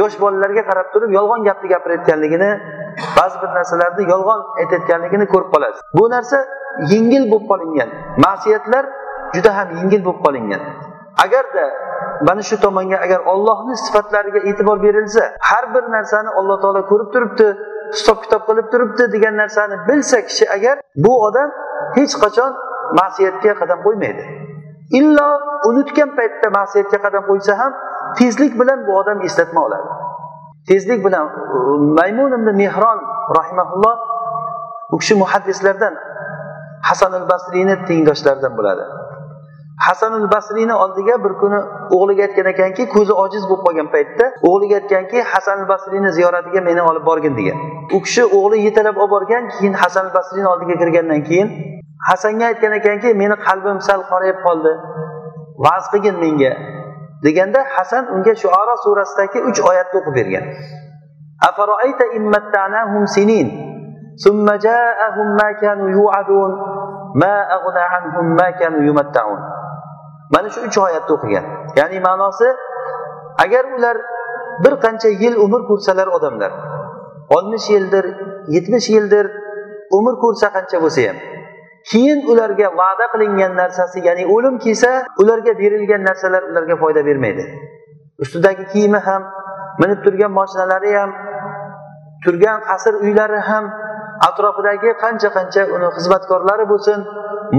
yosh 0.00 0.16
bolalarga 0.22 0.62
qarab 0.68 0.86
turib 0.94 1.10
yolg'on 1.18 1.40
gapni 1.48 1.68
gapirayotganligini 1.74 2.50
ba'zi 3.18 3.36
bir 3.42 3.50
narsalarni 3.58 4.02
yolg'on 4.12 4.40
aytayotganligini 4.60 5.26
ko'rib 5.32 5.50
qolasiz. 5.54 5.80
Bu 5.98 6.04
narsa 6.14 6.38
yengil 6.92 7.24
bo'lib 7.32 7.46
qolingan. 7.52 7.88
Ma'siyatlar 8.26 8.84
juda 9.34 9.50
ham 9.58 9.68
yengil 9.78 10.00
bo'lib 10.06 10.20
qolingan. 10.26 10.62
Agarda 11.24 11.64
mana 12.26 12.42
shu 12.48 12.56
tomonga 12.64 12.98
agar 13.06 13.20
ollohni 13.32 13.74
sifatlariga 13.84 14.40
e'tibor 14.50 14.82
berilsa 14.82 15.22
har 15.50 15.64
bir 15.74 15.84
narsani 15.96 16.30
alloh 16.38 16.56
taolo 16.62 16.82
ko'rib 16.90 17.08
turibdi 17.14 17.48
hisob 17.96 18.18
kitob 18.24 18.42
qilib 18.48 18.66
turibdi 18.72 19.04
degan 19.14 19.34
narsani 19.42 19.76
bilsa 19.88 20.18
kishi 20.28 20.44
agar 20.56 20.76
bu 21.04 21.12
odam 21.26 21.48
hech 21.96 22.14
qachon 22.24 22.52
ma'siyatga 23.00 23.52
qadam 23.60 23.78
qo'ymaydi. 23.86 24.22
Illo 24.98 25.28
unutgan 25.68 26.10
paytda 26.18 26.48
ma'siyatga 26.58 26.98
qadam 27.06 27.22
qo'ysa 27.30 27.52
ham 27.60 27.72
tezlik 28.18 28.52
bilan 28.60 28.78
bu 28.86 28.92
odam 29.00 29.18
eslatma 29.28 29.60
oladi. 29.66 29.88
Tezlik 30.68 31.04
bilan 31.06 31.26
maymun 31.98 32.32
ibn 32.38 32.48
mehron 32.62 32.98
rahimaulloh 33.38 33.96
u 34.94 34.98
kishi 34.98 35.14
muhaddislardan 35.22 35.94
hasan 36.88 37.12
al 37.12 37.26
basriyni 37.32 37.74
tengdoshlaridan 37.88 38.52
bo'ladi. 38.58 38.84
Hasan 39.86 40.12
al 40.20 40.30
basriyni 40.34 40.74
oldiga 40.84 41.14
bir 41.24 41.32
kuni 41.42 41.58
o'g'liga 41.96 42.22
aytgan 42.26 42.46
ekanki 42.54 42.82
ko'zi 42.94 43.12
ojiz 43.24 43.42
bo'lib 43.50 43.62
qolgan 43.66 43.88
paytda 43.94 44.24
o'g'liga 44.48 44.74
aytganki 44.80 45.18
hasan 45.32 45.56
al 45.62 45.68
basriyni 45.72 46.10
ziyoratiga 46.18 46.60
meni 46.68 46.82
olib 46.90 47.04
borgin 47.10 47.34
degan. 47.38 47.58
U 47.96 47.98
kishi 48.04 48.22
o'g'li 48.38 48.56
yetalab 48.66 48.96
olib 49.02 49.12
borgan 49.14 49.44
keyin 49.54 49.74
hasan 49.82 50.04
al 50.06 50.14
basriyni 50.18 50.48
oldiga 50.52 50.74
kirgandan 50.82 51.20
keyin 51.28 51.48
hasanga 52.08 52.44
aytgan 52.50 52.72
ekanki 52.80 53.08
meni 53.22 53.36
qalbim 53.46 53.78
sal 53.88 54.00
qorayib 54.10 54.38
qoldi. 54.46 54.72
Va'z 55.64 55.84
qilgin 55.92 56.16
menga. 56.24 56.52
deganda 57.24 57.60
hasan 57.76 58.04
unga 58.14 58.34
shuoro 58.42 58.74
surasidagi 58.84 59.38
uch 59.48 59.58
oyatni 59.70 59.96
o'qib 60.00 60.14
bergan. 60.18 60.44
Sinin 63.14 63.48
summa 64.24 64.54
jaahum 64.66 65.28
ma 65.40 65.48
kanu 65.62 65.86
ma 67.22 67.34
aghna 67.56 67.82
anhum 67.98 68.26
ma 68.38 68.48
kanu 68.58 68.80
mana 70.32 70.48
shu 70.54 70.60
uch 70.68 70.76
oyatni 70.78 71.12
o'qigan. 71.16 71.44
Ya'ni 71.78 71.98
ma'nosi 72.00 72.48
agar 73.44 73.64
ular 73.76 73.96
bir 74.64 74.74
qancha 74.84 75.08
yil 75.22 75.36
umr 75.44 75.60
ko'rsalar 75.70 76.08
odamlar 76.16 76.52
oltmish 77.36 77.66
yildir 77.74 78.04
yetmish 78.54 78.88
yildir 78.94 79.26
umr 79.98 80.14
ko'rsa 80.24 80.46
qancha 80.56 80.78
bo'lsa 80.84 81.02
ham 81.08 81.18
keyin 81.90 82.18
ularga 82.30 82.68
va'da 82.80 83.06
qilingan 83.12 83.52
narsasi 83.62 83.98
ya'ni 84.08 84.24
o'lim 84.34 84.56
kelsa 84.64 84.90
ularga 85.22 85.52
berilgan 85.62 86.02
narsalar 86.08 86.42
ularga 86.50 86.76
foyda 86.82 87.06
bermaydi. 87.08 87.44
Ustidagi 88.22 88.64
kiyimi 88.72 89.00
ham 89.06 89.22
minib 89.82 89.98
turgan 90.04 90.32
mashinalari 90.40 90.90
ham 90.98 91.10
turgan 92.24 92.58
qasr 92.68 92.94
uylari 93.04 93.40
ham 93.48 93.64
atrofidagi 94.28 94.90
qancha 95.04 95.28
qancha 95.36 95.62
uni 95.74 95.88
xizmatkorlari 95.96 96.64
bo'lsin 96.72 96.98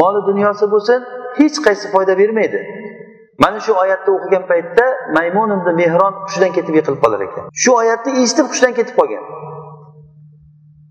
moli 0.01 0.21
dunyosi 0.29 0.65
bo'lsin 0.73 0.99
hech 1.39 1.57
qaysi 1.65 1.85
foyda 1.93 2.13
bermaydi. 2.21 2.59
Mana 3.43 3.59
shu 3.65 3.73
oyatni 3.83 4.11
o'qigan 4.17 4.43
paytda 4.51 4.85
maymun 5.17 5.49
ibn 5.57 5.69
mehron 5.81 6.13
hushidan 6.25 6.51
ketib 6.57 6.73
yiqilib 6.79 6.99
qolar 7.05 7.21
ekan. 7.27 7.43
Shu 7.63 7.71
oyatni 7.81 8.11
eshitib 8.23 8.45
hushidan 8.51 8.73
ketib 8.79 8.95
qolgan. 8.99 9.23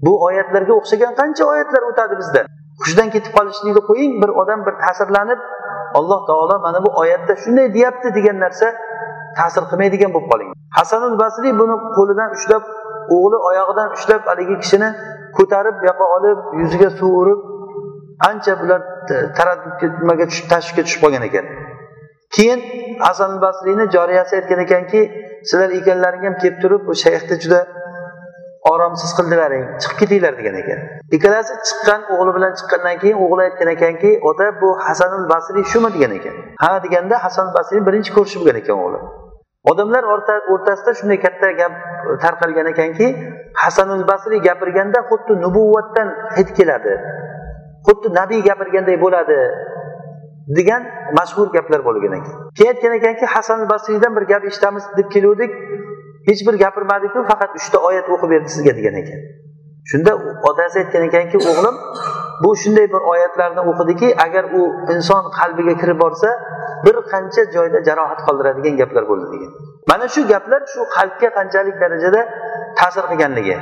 Bu 0.05 0.13
oyatlarga 0.29 0.73
o'xshagan 0.81 1.13
qancha 1.21 1.45
oyatlar 1.53 1.83
o'tadi 1.91 2.15
bizda? 2.23 2.43
Hushdan 2.83 3.09
ketib 3.15 3.33
qolishlikni 3.39 3.83
qo'ying 3.91 4.13
bir 4.23 4.31
odam 4.43 4.61
bir 4.67 4.75
ta'sirlanib 4.85 5.41
alloh 5.99 6.21
taolo 6.29 6.57
mana 6.67 6.79
bu 6.85 6.91
oyatda 7.03 7.35
shunday 7.43 7.67
deyapti 7.77 8.09
degan 8.19 8.37
narsa 8.45 8.67
ta'sir 9.39 9.63
qilmaydigan 9.71 10.11
bo'lib 10.15 10.29
qoling. 10.33 10.49
Hasanul 10.79 11.15
basriy 11.23 11.53
buni 11.61 11.77
qo'lidan 11.97 12.29
ushlab 12.37 12.63
o'g'li 13.17 13.39
oyog'idan 13.49 13.89
ushlab 13.97 14.23
haligi 14.31 14.57
kishini 14.63 14.89
ko'tarib 15.39 15.75
bu 15.81 15.85
yoqqa 15.91 16.07
olib 16.17 16.39
yuziga 16.61 16.91
suv 16.99 17.13
urib 17.23 17.41
ancha 18.29 18.53
bular 18.61 18.81
taraddudga 19.39 19.87
nimaga 20.01 20.25
tushib 20.31 20.47
tashvishga 20.53 20.83
tushib 20.87 21.01
qolgan 21.05 21.25
ekan. 21.29 21.47
Keyin 22.37 22.61
hasan 23.07 23.33
basriyni 23.45 23.85
joriyasi 23.97 24.33
aytgan 24.39 24.61
ekanki 24.67 25.01
sizlar 25.49 25.71
ikkalalaring 25.79 26.25
ham 26.29 26.37
kelib 26.43 26.59
turib 26.63 26.83
bu 26.89 26.95
shayxni 27.05 27.37
juda 27.45 27.61
oromsiz 28.71 29.11
qildilaring 29.19 29.65
chiqib 29.83 29.99
ketinglar 30.01 30.35
degan 30.41 30.57
ekan. 30.63 30.79
Ikkalasi 31.17 31.55
chiqqan 31.69 32.01
o'g'li 32.15 32.33
bilan 32.37 32.53
chiqqandan 32.59 32.97
keyin 33.03 33.19
o'g'li 33.25 33.43
aytgan 33.49 33.71
ekanki 33.77 34.11
ota 34.31 34.47
bu 34.61 34.69
hasanul 34.87 35.25
basriy 35.33 35.65
shumi? 35.73 35.91
degan 35.97 36.13
ekan. 36.19 36.35
Ha 36.63 36.71
deganda 36.85 37.17
hasan 37.25 37.47
basriy 37.57 37.83
birinchi 37.89 38.11
ko'rishi 38.17 38.39
bo'lgan 38.41 38.59
ekan 38.63 38.77
o'g'li. 38.85 39.01
Odamlar 39.71 40.05
o'rtasida 40.53 40.93
shunday 40.99 41.19
katta 41.25 41.51
gap 41.61 41.73
e, 42.11 42.17
tarqalgan 42.25 42.67
ekanki 42.75 43.07
hasanul 43.65 44.03
basriy 44.11 44.41
gapirganda 44.49 45.01
xuddi 45.11 45.33
nubuvvatdan 45.45 46.09
hid 46.37 46.49
keladi. 46.59 46.95
Xuddi 47.87 48.09
nabiy 48.21 48.41
gapirganday 48.49 48.97
bo'ladi 49.05 49.39
degan 50.59 50.83
mashhur 51.19 51.47
gaplar 51.57 51.81
bo'lgan 51.89 52.13
ekan. 52.19 52.35
Keyin 52.59 52.75
aytgan 52.75 52.93
ekanki 52.99 53.27
hasan 53.35 53.69
basriydan 53.73 54.17
bir 54.17 54.25
gap 54.33 54.45
eshitamiz 54.51 54.85
deb 54.99 55.09
keluvdik. 55.15 55.53
Hech 56.29 56.41
bir 56.47 56.55
gapirmadiku 56.65 57.19
faqat 57.31 57.51
uchta 57.59 57.79
oyat 57.89 58.07
o'qib 58.15 58.29
berdi 58.35 58.49
sizga 58.57 58.73
degan 58.79 58.95
ekan. 59.03 59.21
Shunda 59.91 60.13
otasi 60.49 60.77
aytgan 60.83 61.03
ekanki 61.09 61.39
o'g'lim 61.51 61.77
bu 62.43 62.51
shunday 62.63 62.87
bir 62.95 63.03
oyatlarni 63.13 63.63
o'qidiki 63.71 64.09
agar 64.27 64.45
u 64.59 64.63
inson 64.95 65.23
qalbiga 65.39 65.75
kirib 65.81 65.99
borsa 66.05 66.29
bir 66.87 66.97
qancha 67.13 67.43
joyda 67.57 67.79
jarohat 67.89 68.21
qoldiradigan 68.27 68.75
gaplar 68.81 69.05
bo'ldi 69.11 69.27
degan. 69.35 69.51
Mana 69.91 70.07
shu 70.15 70.21
gaplar 70.33 70.61
shu 70.73 70.81
qalbga 70.97 71.29
qanchalik 71.39 71.77
darajada 71.83 72.21
ta'sir 72.81 73.05
qilganligi. 73.11 73.57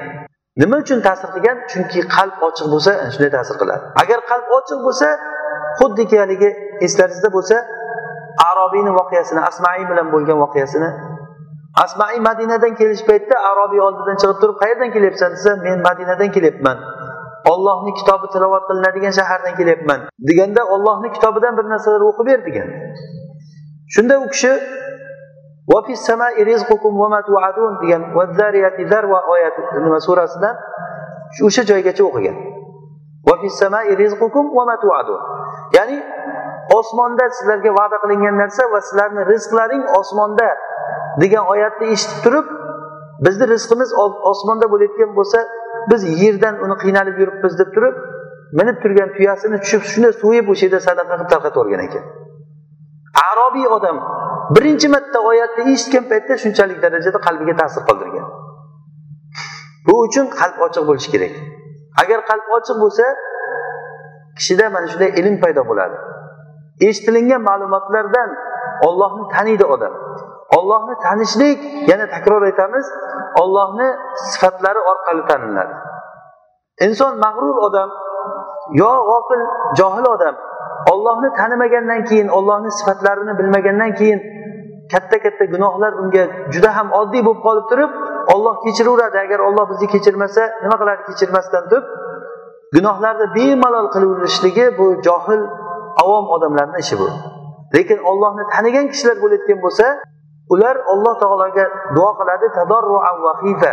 Nima 0.62 0.76
uchun 0.84 0.98
ta'sir 1.08 1.28
qilgan? 1.34 1.56
Chunki 1.70 2.00
qalb 2.16 2.36
ochiq 2.48 2.66
bo'lsa 2.72 2.92
shunday 3.14 3.30
ta'sir 3.36 3.56
qiladi. 3.62 3.82
Agar 4.02 4.18
qalb 4.30 4.46
ochiq 4.58 4.78
bo'lsa 4.86 5.08
xuddiki 5.78 6.16
haligi 6.22 6.50
eslaringizda 6.86 7.30
bo'lsa 7.36 7.56
arobiyni 8.50 8.92
voqeasini 8.98 9.40
asmaiy 9.50 9.84
bilan 9.90 10.06
bo'lgan 10.14 10.38
voqeasini 10.44 10.88
asmai 11.74 12.20
madinadan 12.20 12.74
kelish 12.74 13.06
paytda 13.06 13.36
arobiy 13.50 13.80
oldidan 13.80 14.16
chiqib 14.20 14.38
turib 14.42 14.56
qayerdan 14.62 14.90
kelyapsan 14.94 15.30
desa 15.36 15.56
men 15.56 15.82
madinadan 15.82 16.30
kelyapman. 16.36 16.78
Ollohni 17.52 17.92
kitobi 17.98 18.26
tilovat 18.32 18.64
qilinadigan 18.68 19.12
shahardan 19.18 19.54
kelyapman. 19.56 20.00
Deganda 20.28 20.62
ollohni 20.74 21.08
kitobidan 21.12 21.56
bir 21.58 21.64
narsalar 21.72 22.02
o'qib 22.10 22.26
ber 22.26 22.40
degan. 22.46 22.68
Shunda 23.94 24.14
u 24.24 24.26
kishi 24.32 24.52
degan 27.82 28.02
oyat 29.34 29.54
nima 29.84 30.00
surasidan 30.06 30.56
o'sha 31.46 31.62
joygacha 31.70 32.02
o'qigan. 32.08 32.36
Ya'ni 35.76 35.98
osmonda 36.78 37.24
sizlarga 37.36 37.70
va'da 37.78 37.96
qilingan 38.02 38.34
narsa 38.42 38.62
va 38.72 38.80
sizlarni 38.86 39.22
rizqlaring 39.32 39.84
osmonda 40.00 40.48
degan 41.22 41.44
oyatni 41.52 41.86
eshitib 41.94 42.18
turib 42.24 42.46
bizni 43.26 43.44
rizqimiz 43.54 43.90
osmonda 44.32 44.66
bo'layotgan 44.72 45.10
bo'lsa 45.18 45.38
biz 45.90 46.00
yerdan 46.22 46.54
uni 46.64 46.76
qiynalib 46.82 47.16
yuribmiz 47.22 47.58
deb 47.60 47.70
turib 47.76 47.96
minib 48.58 48.76
turgan 48.82 49.08
tuyasini 49.16 49.60
tushib 49.64 49.82
shuni 49.92 50.10
so'yib 50.22 50.46
o'sha 50.52 50.64
yerda 50.66 50.80
sadaqa 50.88 51.12
qilib 51.16 51.30
tarqatib 51.32 51.58
yuborgan 51.58 51.82
ekan. 51.88 52.04
Arobiy 53.28 53.66
odam 53.76 53.96
birinchi 54.56 54.88
marta 54.94 55.18
oyatni 55.30 55.62
eshitgan 55.74 56.04
paytda 56.12 56.34
shunchalik 56.42 56.78
darajada 56.84 57.18
qalbiga 57.26 57.54
ta'sir 57.60 57.82
qoldirgan. 57.88 58.26
Bu 59.86 59.94
uchun 60.06 60.26
qalb 60.40 60.56
ochiq 60.66 60.84
bo'lishi 60.90 61.10
kerak. 61.14 61.34
Agar 62.02 62.18
qalb 62.30 62.46
ochiq 62.58 62.76
bo'lsa 62.82 63.04
kishida 64.38 64.66
mana 64.74 64.86
shunday 64.92 65.10
ilm 65.20 65.36
paydo 65.44 65.62
bo'ladi. 65.70 65.96
Eshitilingan 66.88 67.42
ma'lumotlardan 67.50 68.30
ollohni 68.88 69.24
taniydi 69.34 69.64
odam. 69.74 69.94
Ollohni 70.56 70.94
tanishlik 71.06 71.58
yana 71.90 72.06
takror 72.14 72.42
aytamiz 72.42 72.86
ollohni 73.42 73.88
sifatlari 74.30 74.80
orqali 74.90 75.22
taniladi. 75.30 75.74
Inson 76.86 77.12
mag'rur 77.24 77.56
odam 77.66 77.90
yo 78.82 78.92
g'ofil 79.08 79.42
johil 79.78 80.06
odam 80.16 80.34
ollohni 80.92 81.28
tanimagandan 81.40 82.04
keyin 82.08 82.28
ollohni 82.28 82.70
sifatlarini 82.78 83.32
bilmagandan 83.38 83.92
keyin 83.98 84.20
katta 84.92 85.16
katta 85.24 85.44
gunohlar 85.54 85.92
unga 86.02 86.24
juda 86.54 86.70
ham 86.76 86.88
oddiy 87.00 87.22
bo'lib 87.26 87.42
qolib 87.46 87.66
turib 87.70 87.90
olloh 88.34 88.54
kechiraveradi. 88.64 89.16
Agar 89.24 89.38
olloh 89.48 89.64
bizni 89.70 89.86
kechirmasa 89.94 90.42
nima 90.62 90.76
qiladi 90.80 91.02
kechirmasdan 91.08 91.64
turib? 91.70 91.84
Gunohlarni 92.76 93.26
bemalol 93.36 93.86
qilaverishligi 93.94 94.66
bu 94.78 94.86
johil 95.06 95.42
avom 96.02 96.26
odamlarni 96.34 96.78
ishi 96.84 96.96
bu. 97.00 97.08
Lekin 97.74 97.98
ollohni 98.10 98.44
tanigan 98.54 98.86
kishilar 98.92 99.16
bo'layotgan 99.22 99.58
bo'lsa 99.64 99.86
ular 100.54 100.76
olloh 100.92 101.14
taologa 101.22 101.64
duo 101.96 102.10
qiladi 102.18 102.46
va 103.26 103.32
xifa 103.42 103.72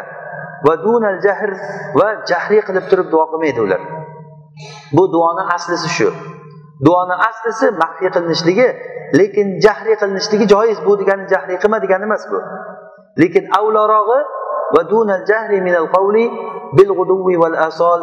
va 0.66 0.74
dunal 0.86 1.18
jahr 1.26 1.52
va 2.00 2.08
jahriy 2.30 2.62
qilib 2.68 2.86
turib 2.90 3.08
duo 3.14 3.26
qilmaydi 3.32 3.60
ular. 3.66 3.82
Bu 4.96 5.04
duoni 5.14 5.44
aslisi 5.56 5.90
shu. 5.98 6.10
Duoni 6.86 7.16
aslisi 7.30 7.68
maxfiy 7.82 8.10
qilinishligi 8.16 8.68
lekin 9.20 9.48
jahriy 9.66 9.96
qilinishligi 10.02 10.46
joiz. 10.54 10.78
Bu 10.86 10.98
degani 11.02 11.26
jahriy 11.34 11.58
qilma 11.62 11.78
degani 11.86 12.04
emas 12.10 12.24
bu. 12.32 12.40
Lekin 13.22 13.44
avlorog'i 13.60 14.20
va 14.76 14.82
dunal 14.92 15.24
jahri 15.30 15.58
minal 15.68 15.88
qavli 15.96 16.26
bil 16.78 16.92
g'uduvi 16.98 17.36
val 17.44 17.58
asol 17.70 18.00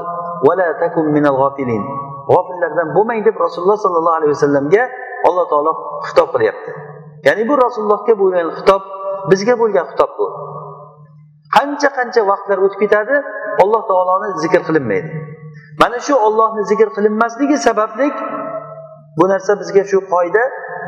va 0.46 0.52
la 0.60 0.68
takum 0.82 1.06
minal 1.16 1.36
g'ofilin 1.40 1.82
g'ofillardan 2.30 2.88
bo'lmang 2.96 3.20
deb 3.26 3.36
rasululloh 3.44 3.78
sollallohu 3.84 4.16
alayhi 4.18 4.32
vasallamga 4.36 4.82
alloh 5.28 5.44
taolo 5.52 5.72
xitob 6.06 6.28
qilyapti. 6.34 6.70
Ya'ni 7.26 7.42
bu 7.50 7.54
rasulullohga 7.64 8.14
bo'lgan 8.22 8.48
xitob 8.58 8.82
bizga 9.30 9.54
bo'lgan 9.62 9.86
xitob 9.90 10.10
bu. 10.18 10.26
Qancha 11.56 11.88
qancha 11.98 12.22
vaqtlar 12.30 12.58
o'tib 12.64 12.80
ketadi 12.84 13.16
alloh 13.62 13.82
taoloni 13.90 14.28
zikr 14.42 14.60
qilinmaydi. 14.68 15.08
Mana 15.82 15.98
shu 16.06 16.14
ollohni 16.26 16.62
zikr 16.70 16.88
qilinmasligi 16.96 17.56
sababli 17.66 18.06
bu 19.18 19.24
narsa 19.32 19.52
bizga 19.60 19.82
shu 19.90 19.98
qoida 20.12 20.44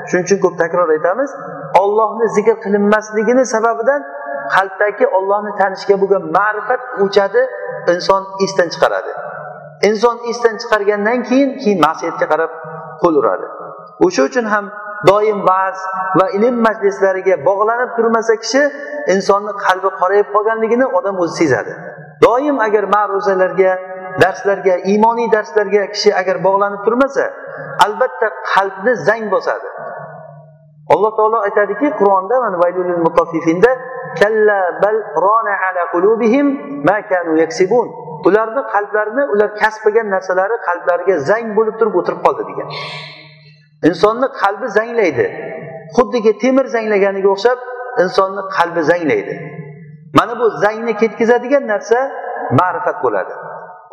shuning 0.08 0.24
uchun 0.26 0.38
ko'p 0.44 0.54
takror 0.62 0.88
aytamiz 0.96 1.30
ollohni 1.82 2.26
zikr 2.36 2.56
qilinmasligini 2.64 3.44
sababidan 3.54 4.00
qalbdagi 4.54 5.06
ollohni 5.18 5.52
tanishga 5.60 5.96
bo'lgan 6.02 6.22
ma'rifat 6.38 6.82
o'chadi 7.04 7.42
inson 7.92 8.22
esdan 8.44 8.68
chiqaradi. 8.74 9.12
Inson 9.88 10.16
esdan 10.30 10.54
chiqargandan 10.62 11.18
keyin 11.28 11.50
keyin 11.62 11.78
ma'siyatga 11.86 12.26
qarab 12.32 12.50
qo'l 13.02 13.14
uradi. 13.20 13.46
O'sha 14.06 14.22
uchun 14.28 14.46
ham 14.54 14.64
doim 15.10 15.38
va'z 15.50 15.78
va 16.18 16.26
ilm 16.36 16.56
majlislariga 16.68 17.34
bog'lanib 17.48 17.90
turmasa 17.96 18.34
kishi 18.42 18.62
insonni 19.14 19.52
qalbi 19.66 19.90
qorayib 20.00 20.28
qolganligini 20.34 20.86
odam 20.98 21.16
o'zi 21.24 21.34
sezadi. 21.42 21.72
Doim 22.26 22.56
agar 22.66 22.84
ma'ruzalarga 22.94 23.72
darslarga 24.22 24.74
iymoniy 24.92 25.28
darslarga 25.36 25.82
kishi 25.94 26.10
agar 26.20 26.36
bog'lanib 26.46 26.80
turmasa 26.86 27.24
albatta 27.86 28.26
qalbni 28.54 28.92
zang 29.08 29.24
bosadi. 29.34 29.68
Alloh 30.94 31.12
taolo 31.18 31.38
aytadiki 31.48 31.88
qur'onda 32.00 32.34
mana 32.44 32.56
mutaffifinda 33.06 33.70
kalla 34.20 34.58
bal 34.82 34.96
rona 35.24 35.54
ala 35.66 35.82
qulubihim 35.94 36.46
ma 36.88 36.98
kanu 37.10 37.32
yaksibun. 37.42 37.86
Ularni 38.28 38.62
qalblarini 38.74 39.24
ular 39.32 39.50
kasb 39.62 39.80
qilgan 39.84 40.06
narsalari 40.14 40.56
qalblariga 40.68 41.16
zang 41.30 41.46
bo'lib 41.58 41.74
turib 41.80 41.94
o'tirib 42.00 42.20
qoldi 42.26 42.42
degan. 42.50 42.68
Insonni 43.84 44.26
qalbi 44.42 44.68
zanglaydi. 44.68 45.26
Xuddiki 45.96 46.38
temir 46.38 46.66
zanglaganiga 46.74 47.28
o'xshab 47.28 47.58
insonni 48.02 48.42
qalbi 48.56 48.82
zanglaydi. 48.90 49.34
Mana 50.18 50.38
bu 50.40 50.50
zangni 50.50 50.96
ketkazadigan 50.96 51.66
narsa 51.72 51.98
ma'rifat 52.60 53.02
bo'ladi. 53.04 53.32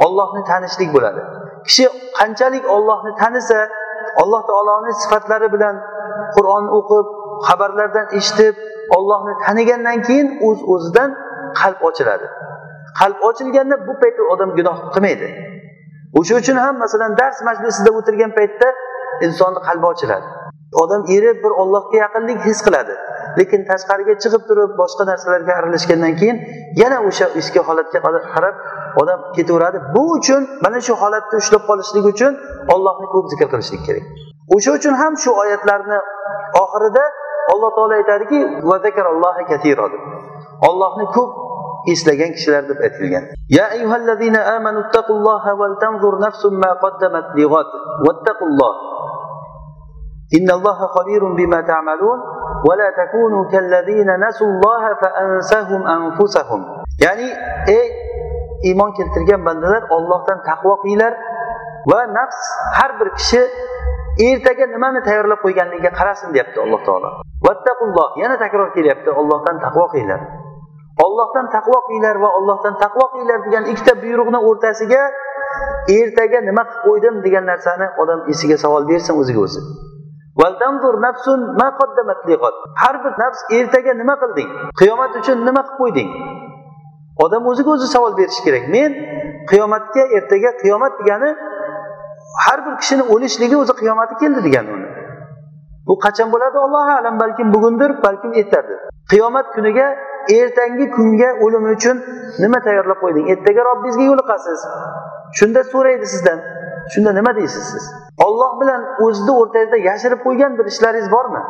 Ollohni 0.06 0.44
tanishlik 0.52 0.94
bo'ladi. 0.94 1.22
Kishi 1.68 1.86
qanchalik 2.20 2.66
ollohni 2.76 3.12
tanisa 3.22 3.60
alloh 4.22 4.42
taoloni 4.50 4.94
sifatlari 5.02 5.48
bilan 5.56 5.76
qur'on 6.36 6.66
o'qib 6.78 7.06
xabarlardan 7.48 8.08
eshitib 8.18 8.56
ollohni 8.96 9.34
tanigandan 9.46 9.98
keyin 10.08 10.28
o'z 10.48 10.60
uz 10.62 10.70
o'zidan 10.74 11.10
qalb 11.60 11.80
ochiladi. 11.90 12.28
Qalb 13.00 13.18
ochilganda 13.30 13.76
bu 13.88 13.94
paytda 14.02 14.24
odam 14.34 14.50
gunoh 14.58 14.78
qilmaydi. 14.94 15.28
O'sha 16.20 16.34
uchun 16.42 16.58
ham 16.66 16.76
masalan 16.84 17.12
dars 17.18 17.38
majlisida 17.48 17.92
o'tirgan 18.00 18.32
paytda 18.40 18.68
insonni 19.28 19.60
qalbi 19.68 19.86
ochiladi. 19.94 20.26
Odam 20.84 21.02
erib 21.16 21.38
bir 21.44 21.52
ollohga 21.62 21.98
yaqinlik 22.06 22.40
his 22.48 22.60
qiladi 22.66 22.94
lekin 23.40 23.62
tashqariga 23.70 24.14
chiqib 24.24 24.44
turib 24.50 24.72
boshqa 24.82 25.04
narsalarga 25.12 25.54
aralashgandan 25.60 26.14
keyin 26.20 26.38
yana 26.82 26.98
o'sha 27.10 27.26
eski 27.40 27.60
holatga 27.68 28.00
qarab 28.36 28.56
odam 29.02 29.20
ketaveradi. 29.36 29.78
Bu 29.96 30.04
uchun 30.18 30.42
mana 30.66 30.80
shu 30.88 30.94
holatni 31.04 31.36
ushlab 31.44 31.64
qolishlik 31.70 32.06
uchun 32.14 32.32
ollohni 32.74 33.08
ko'p 33.14 33.26
zikr 33.32 33.48
qilishlik 33.54 33.82
kerak. 33.88 34.04
O'sha 34.56 34.72
uchun 34.78 34.94
ham 35.02 35.14
shu 35.24 35.30
oyatlarni 35.44 36.00
oxirida 36.64 37.04
alloh 37.54 37.70
taolo 37.78 37.94
aytadiki 38.02 38.40
ollohni 40.70 41.06
ko'p 41.16 41.32
eslagan 41.92 42.32
kishilar 42.36 42.64
deb 42.70 42.80
aytilgan. 42.80 43.24
Ya 43.50 43.66
ayyuhallazina 43.76 44.40
amanu 44.58 44.88
taqulloha 44.96 45.52
val 45.60 45.76
tanzur 45.84 46.16
nafsum 46.20 46.54
ma 46.64 46.72
qaddamat 46.84 47.36
lighat 47.38 47.70
wattaqulloh 48.06 48.74
innalloha 50.38 50.86
xabirun 50.96 51.36
bima 51.38 51.60
ta'malun 51.62 52.20
va 52.68 52.74
la 52.80 52.90
takunu 52.96 53.50
kallazina 53.54 54.18
nasulloha 54.18 54.90
fa 55.02 55.10
ansahum 55.24 55.82
anfusahum. 55.86 56.62
Ya'ni 57.04 57.28
ey 57.68 57.86
iymon 58.70 58.96
keltirgan 58.98 59.44
bandalar 59.44 59.84
Allohdan 59.92 60.40
taqvo 60.48 60.80
qilinglar 60.82 61.14
va 61.92 62.00
nafs 62.18 62.42
har 62.80 62.92
bir 63.00 63.10
kishi 63.20 63.44
ertaga 64.28 64.66
nimani 64.72 65.00
tayyorlab 65.08 65.40
qo'yganligiga 65.46 65.92
qarasin 66.00 66.30
deyapti 66.34 66.58
alloh 66.66 66.82
taolo. 66.88 67.10
Vattaqulloh 67.46 68.10
yana 68.24 68.36
takror 68.40 68.70
kelyapti 68.76 69.10
ollohdan 69.10 69.60
taqvo 69.66 69.86
qilinglar. 69.92 70.22
Ollohdan 71.14 71.46
taqvo 71.56 71.78
qilinglar 71.88 72.16
va 72.24 72.30
ollohdan 72.40 72.76
taqvo 72.84 73.06
qilinglar 73.14 73.40
degan 73.46 73.64
ikkita 73.72 73.94
buyruqni 74.04 74.40
o'rtasiga 74.50 75.02
ertaga 76.00 76.40
nima 76.50 76.64
qilib 76.70 76.84
qo'ydim 76.88 77.16
degan 77.26 77.46
narsani 77.52 77.88
odam 78.02 78.20
esiga 78.34 78.58
savol 78.64 78.84
bersin 78.92 79.14
o'ziga 79.22 79.42
o'zi. 79.48 79.62
Har 82.82 82.96
bir 83.04 83.14
nafs 83.24 83.40
ertaga 83.60 83.94
nima 84.02 84.16
qilding? 84.22 84.50
Qiyomat 84.82 85.12
uchun 85.20 85.38
nima 85.48 85.62
qilib 85.68 85.80
qo'yding? 85.82 86.10
Odam 87.26 87.44
o'ziga 87.52 87.70
o'zi 87.76 87.88
savol 87.96 88.14
berishi 88.20 88.42
kerak. 88.46 88.64
Men 88.76 88.92
qiyomatga 89.52 90.04
ertaga 90.18 90.50
qiyomat 90.64 90.94
degani 91.00 91.30
har 92.46 92.60
bir 92.66 92.74
kishini 92.82 93.04
o'lishligi 93.14 93.56
o'zi 93.64 93.74
qiyomati 93.82 94.14
keldi 94.22 94.40
degani 94.48 94.70
uni. 94.78 94.88
Bu 95.88 95.94
qachon 96.06 96.28
bo'ladi? 96.34 96.58
Allohu 96.66 96.92
alam 97.00 97.16
balkim 97.24 97.48
bugundir 97.56 97.90
balkim 98.06 98.32
ertadir. 98.42 98.80
Qiyomat 99.12 99.48
kuniga 99.56 99.88
ertangi 100.40 100.90
kunga 100.96 101.30
o'lim 101.46 101.66
uchun 101.76 101.98
nima 102.44 102.60
tayyorlab 102.68 103.00
qo'yding? 103.04 103.26
Ertaga 103.34 103.62
robbingizga 103.70 104.06
yo'liqasiz. 104.12 104.60
Shunda 105.40 105.64
so'raydi 105.74 106.06
sizdan 106.14 106.40
shunda 106.94 107.12
nima 107.20 107.36
deysiz 107.36 107.64
siz? 107.74 107.84
Olloh 108.26 108.62
bilan 108.62 108.82
o'zizni 109.06 109.34
o'rtangizda 109.42 109.78
yashirib 109.90 110.20
qo'ygan 110.26 110.58
bir 110.58 110.66
ishlaringiz 110.74 111.12
bormi? 111.12 111.42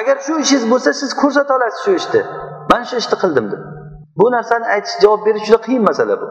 Agar 0.00 0.16
shu 0.26 0.38
ishingiz 0.44 0.70
bo'lsa 0.72 0.92
siz 1.00 1.10
ko'rsata 1.22 1.56
olasiz 1.56 1.80
shu 1.84 1.92
ishni? 2.00 2.22
Man 2.70 2.82
shu 2.88 2.96
ishni 3.02 3.16
qildim 3.22 3.50
deb. 3.52 3.62
Bu 4.20 4.30
narsani 4.36 4.66
aytish 4.74 4.96
javob 5.02 5.26
berish 5.26 5.44
juda 5.48 5.60
qiyin 5.66 5.82
masala 5.90 6.20
bu. 6.22 6.26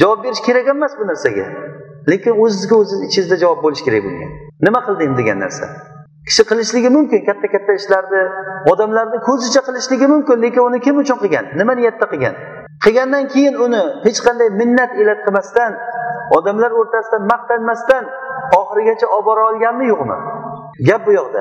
Javob 0.00 0.24
berish 0.24 0.42
kerak 0.46 0.66
emas 0.74 0.92
bu 0.98 1.06
narsaga. 1.10 1.46
Lekin 2.10 2.34
o'zizga 2.44 2.76
o'ziz 2.82 2.98
ichingizda 3.06 3.36
javob 3.44 3.62
bo'lishi 3.64 3.84
kerak 3.88 4.02
bunga. 4.06 4.26
Nima 4.66 4.80
qildim 4.86 5.16
degan 5.20 5.40
narsa? 5.44 5.66
Kishi 6.28 6.42
qilishligi 6.50 6.90
mumkin 6.96 7.20
katta 7.28 7.48
katta 7.54 7.72
ishlarni 7.80 8.22
odamlarni 8.72 9.18
ko'zicha 9.28 9.60
qilishligi 9.68 10.06
mumkin 10.14 10.36
lekin 10.44 10.62
uni 10.68 10.78
kim 10.86 10.96
uchun 11.02 11.18
qilgan? 11.22 11.44
Nima 11.60 11.72
niyatda 11.78 12.06
qilgan? 12.12 12.34
Qilgandan 12.84 13.24
keyin 13.32 13.54
uni 13.66 13.82
hech 14.06 14.20
qanday 14.26 14.48
minnat 14.60 14.90
elat 15.02 15.20
qilmasdan 15.26 15.72
odamlar 16.36 16.70
o'rtasida 16.80 17.18
maqtanmasdan 17.32 18.04
oxirigacha 18.60 19.06
olib 19.14 19.26
bora 19.28 19.42
olganmi 19.50 19.84
yo'qmi? 19.92 20.16
Gap 20.88 21.02
bu 21.06 21.12
yoqda. 21.20 21.40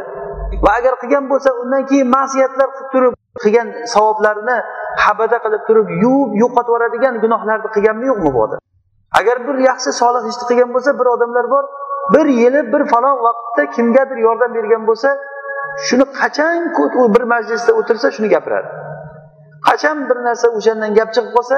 Va 0.65 0.71
agar 0.80 0.93
qilgan 1.02 1.26
bo'lsa 1.32 1.50
undan 1.62 1.84
keyin 1.89 2.08
ma'siyatlar 2.17 2.69
qilib 2.76 2.89
turib 2.93 3.13
qilgan 3.43 3.67
savoblarini 3.93 4.58
habada 5.06 5.38
qilib 5.45 5.63
turib 5.67 5.88
yuvib 6.04 6.32
yo'qotib 6.43 6.71
yuboradigan 6.71 7.13
gunohlarni 7.23 7.69
qilganmi 7.76 8.06
yo'qmi 8.12 8.30
bu 8.36 8.39
odam? 8.45 8.60
Agar 9.19 9.38
bir 9.47 9.58
yaxshi 9.69 9.89
solih 10.02 10.23
ishni 10.32 10.45
qilgan 10.50 10.69
bo'lsa 10.76 10.91
bir 11.00 11.08
odamlar 11.15 11.45
bor 11.54 11.63
bir 12.13 12.26
yili 12.41 12.62
bir 12.74 12.84
falon 12.91 13.17
vaqtda 13.28 13.63
kimgadir 13.76 14.17
yordam 14.28 14.52
bergan 14.58 14.84
bo'lsa 14.89 15.10
shuni 15.88 16.06
qachon 16.20 16.60
bir 17.15 17.24
majlisda 17.34 17.72
o'tirsa 17.80 18.08
shuni 18.15 18.30
gapiradi. 18.36 18.67
Qachon 19.67 19.98
bir 20.10 20.17
narsa 20.28 20.48
o'shandan 20.58 20.91
gap 21.00 21.10
chiqib 21.15 21.32
qolsa 21.38 21.58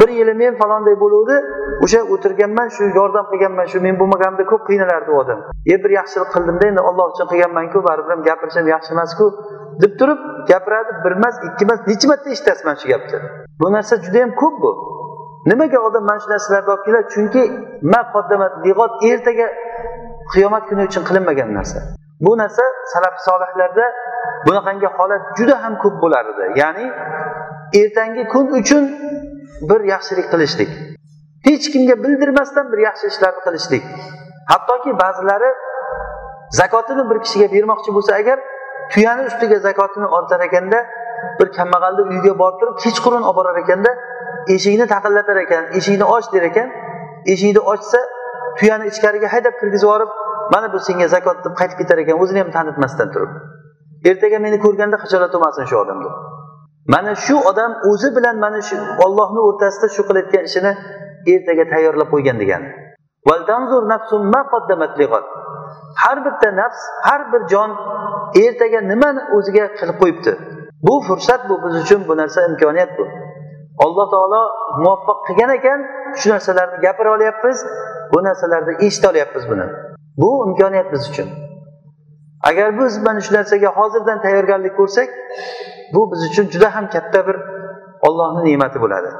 bir 0.00 0.08
yili 0.18 0.34
men 0.42 0.54
falonday 0.60 0.96
bo'luvdi 1.02 1.36
o'sha 1.84 2.00
o'tirganman 2.14 2.68
shu 2.76 2.84
yordam 2.98 3.26
qilganman 3.32 3.66
shu 3.72 3.78
men 3.86 3.94
bo'lmaganimda 4.00 4.44
ko'p 4.52 4.62
qiynalardi 4.68 5.10
u 5.14 5.18
odam. 5.22 5.38
E 5.72 5.74
bir 5.84 5.90
yaxshilik 5.98 6.28
qildimda 6.34 6.64
endi 6.70 6.82
olloh 6.88 7.06
uchun 7.12 7.26
qilganmanku 7.32 7.78
baribir 7.88 8.10
ham 8.14 8.22
gapirishim 8.28 8.66
yaxshi 8.74 8.90
emasku 8.96 9.24
deb 9.82 9.92
turib 10.00 10.20
gapiradi 10.50 10.92
bir 11.04 11.12
emas 11.18 11.34
ikki 11.48 11.62
emas 11.68 11.80
necha 11.90 12.06
marta 12.10 12.28
eshitasiz 12.34 12.64
mana 12.66 12.76
shu 12.82 12.88
gapni. 12.92 13.18
Bu 13.60 13.72
narsa 13.76 13.94
juda 14.04 14.18
yam 14.24 14.32
ko'p 14.42 14.54
bu. 14.62 14.72
Nimaga 15.50 15.78
odam 15.88 16.04
mana 16.08 16.20
shu 16.22 16.28
narsalarni 16.34 16.70
olib 16.74 16.84
keladi? 16.86 17.06
Chunki 17.14 17.42
ertaga 19.10 19.46
qiyomat 20.32 20.64
kuni 20.68 20.82
uchun 20.88 21.02
qilinmagan 21.08 21.50
narsa. 21.58 21.78
Bu 22.24 22.32
narsa 22.42 22.64
salaf 22.92 23.14
solihlarda 23.26 23.86
bunaqangi 24.46 24.88
holat 24.96 25.22
juda 25.38 25.54
ham 25.62 25.74
ko'p 25.82 25.96
bo'lar 26.02 26.24
edi 26.32 26.44
ya'ni 26.62 26.86
ertangi 27.80 28.22
kun 28.32 28.46
uchun 28.60 28.84
bir 29.70 29.80
yaxshilik 29.92 30.26
qilishlik. 30.32 30.70
Hech 31.48 31.66
kimga 31.72 31.94
bildirmasdan 32.04 32.66
bir 32.72 32.80
yaxshi 32.88 33.06
ishlarni 33.12 33.40
qilishlik. 33.46 33.82
Hattoki 34.52 34.90
ba'zilari 35.02 35.50
zakotini 36.60 37.02
bir 37.10 37.18
kishiga 37.24 37.46
bermoqchi 37.54 37.90
bo'lsa 37.96 38.12
agar 38.20 38.38
tuyani 38.92 39.22
ustiga 39.30 39.58
zakotini 39.66 40.06
ortar 40.16 40.40
ekanda 40.48 40.78
bir 41.38 41.48
kambag'alni 41.58 42.02
uyiga 42.10 42.32
borib 42.42 42.56
turib 42.60 42.76
kechqurun 42.84 43.22
olib 43.28 43.36
borar 43.38 43.56
ekanda 43.64 43.90
eshikni 44.54 44.86
taqillatar 44.94 45.36
ekan 45.44 45.64
eshikni 45.78 46.04
och 46.04 46.32
der 46.32 46.42
ekan. 46.50 46.68
Eshikni 47.32 47.60
ochsa 47.72 47.98
tuyani 48.58 48.86
ichkariga 48.92 49.28
haydab 49.34 49.54
kirgizib 49.60 49.88
yuborib 49.88 50.10
mana 50.54 50.72
bu 50.72 50.78
senga 50.86 51.08
zakot 51.08 51.44
deb 51.44 51.54
qaytib 51.60 51.78
ketar 51.80 51.98
ekan. 51.98 52.16
O'zini 52.22 52.38
ham 52.42 52.50
tanitmasdan 52.56 53.08
turib. 53.14 53.30
Ertaga 54.10 54.38
meni 54.46 54.58
ko'rganda 54.64 54.96
xijolat 55.04 55.32
bo'lmasin 55.34 55.64
shu 55.70 55.76
odamga. 55.84 56.10
Mana 56.94 57.12
shu 57.26 57.36
odam 57.50 57.72
o'zi 57.90 58.08
bilan 58.16 58.36
mana 58.44 58.60
shu 58.68 58.76
ollohni 59.04 59.40
o'rtasida 59.48 59.88
shu 59.96 60.02
qilayotgan 60.08 60.44
ishini 60.50 60.72
ertaga 61.34 61.64
tayyorlab 61.72 62.08
qo'ygan 62.14 62.36
degani. 62.42 62.68
Har 66.02 66.18
bitta 66.26 66.48
nafs 66.60 66.82
har 67.08 67.20
bir 67.32 67.42
jon 67.52 67.70
ertaga 68.44 68.80
nimani 68.92 69.20
o'ziga 69.36 69.64
qilib 69.78 69.96
qo'yibdi? 70.02 70.32
Bu 70.86 70.94
fursat 71.06 71.40
bu 71.48 71.54
biz 71.64 71.74
uchun 71.82 72.00
bu 72.08 72.16
narsa 72.16 72.40
imkoniyat 72.50 72.90
bu. 72.98 73.04
Alloh 73.84 74.06
taolo 74.10 74.42
muvaffaq 74.82 75.18
qilgan 75.26 75.50
ekan 75.58 75.80
shu 76.20 76.30
narsalarni 76.30 76.78
gapira 76.86 77.10
olyapmiz 77.16 77.58
bu 78.12 78.18
narsalarni 78.24 78.72
eshita 78.86 79.10
olyapmiz 79.10 79.44
buni. 79.50 79.66
Bu 80.16 80.30
imkoniyat 80.48 80.92
biz 80.92 81.10
uchun. 81.10 81.28
Agar 82.48 82.78
biz 82.78 83.02
mana 83.02 83.20
shu 83.20 83.34
narsaga 83.34 83.68
hozirdan 83.78 84.22
tayyorgarlik 84.22 84.76
ko'rsak 84.76 85.08
bu 85.94 86.12
biz 86.12 86.20
uchun 86.30 86.46
juda 86.52 86.74
ham 86.74 86.86
katta 86.94 87.26
bir 87.26 87.36
ollohni 88.06 88.40
ne'mati 88.48 88.80
bo'ladi. 88.80 89.10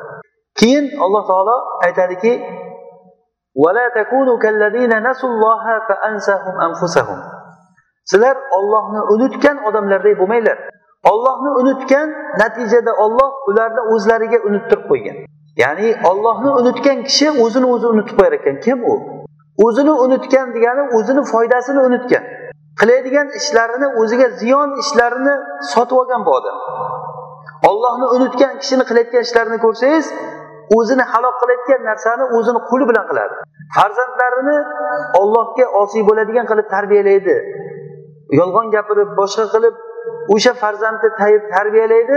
Keyin 0.61 0.85
alloh 1.05 1.27
taolo 1.27 1.57
aytadiki 1.87 2.33
sizlar 8.11 8.37
ollohni 8.59 9.01
unutgan 9.15 9.65
odamlarday 9.69 10.19
bo'lmanglar. 10.19 10.59
Ollohni 11.13 11.51
unutgan 11.61 12.09
natijada 12.43 12.93
olloh 13.05 13.31
ularni 13.49 13.83
o'zlariga 13.95 14.39
unuttirib 14.49 14.85
qo'ygan. 14.91 15.17
Ya'ni 15.63 15.89
ollohni 16.11 16.51
unutgan 16.61 16.99
kishi 17.09 17.29
o'zini 17.45 17.67
o'zi 17.75 17.87
unutib 17.95 18.17
qo'yar 18.19 18.33
ekan. 18.39 18.57
Kim 18.65 18.79
u? 18.93 18.95
O'zini 19.67 19.93
unutgan 20.05 20.55
degani 20.55 20.83
o'zini 20.97 21.23
foydasini 21.33 21.81
unutgan. 21.89 22.25
Qiladigan 22.81 23.29
ishlarini 23.39 23.89
o'ziga 24.01 24.29
ziyon 24.41 24.71
ishlarini 24.83 25.35
sotib 25.73 25.97
olgan 26.01 26.25
bu 26.27 26.31
odam. 26.39 26.57
Ollohni 27.71 28.07
unutgan 28.17 28.59
kishini 28.61 28.85
qilayotgan 28.89 29.23
ishlarini 29.27 29.59
ko'rsangiz 29.65 30.07
o'zini 30.79 31.05
halok 31.13 31.35
qilayotgan 31.43 31.81
narsani 31.91 32.25
o'zini 32.37 32.61
qo'li 32.71 32.85
bilan 32.91 33.05
qiladi. 33.11 33.35
Farzandlarini 33.77 34.59
ollohga 35.21 35.67
osiy 35.83 36.03
bo'ladigan 36.09 36.47
qilib 36.51 36.69
tarbiyalaydi. 36.75 37.37
Yolg'on 38.39 38.67
gapirib 38.77 39.11
boshqa 39.21 39.45
qilib 39.55 39.75
o'sha 40.35 40.53
farzandni 40.63 41.09
tarbiyalaydi. 41.55 42.17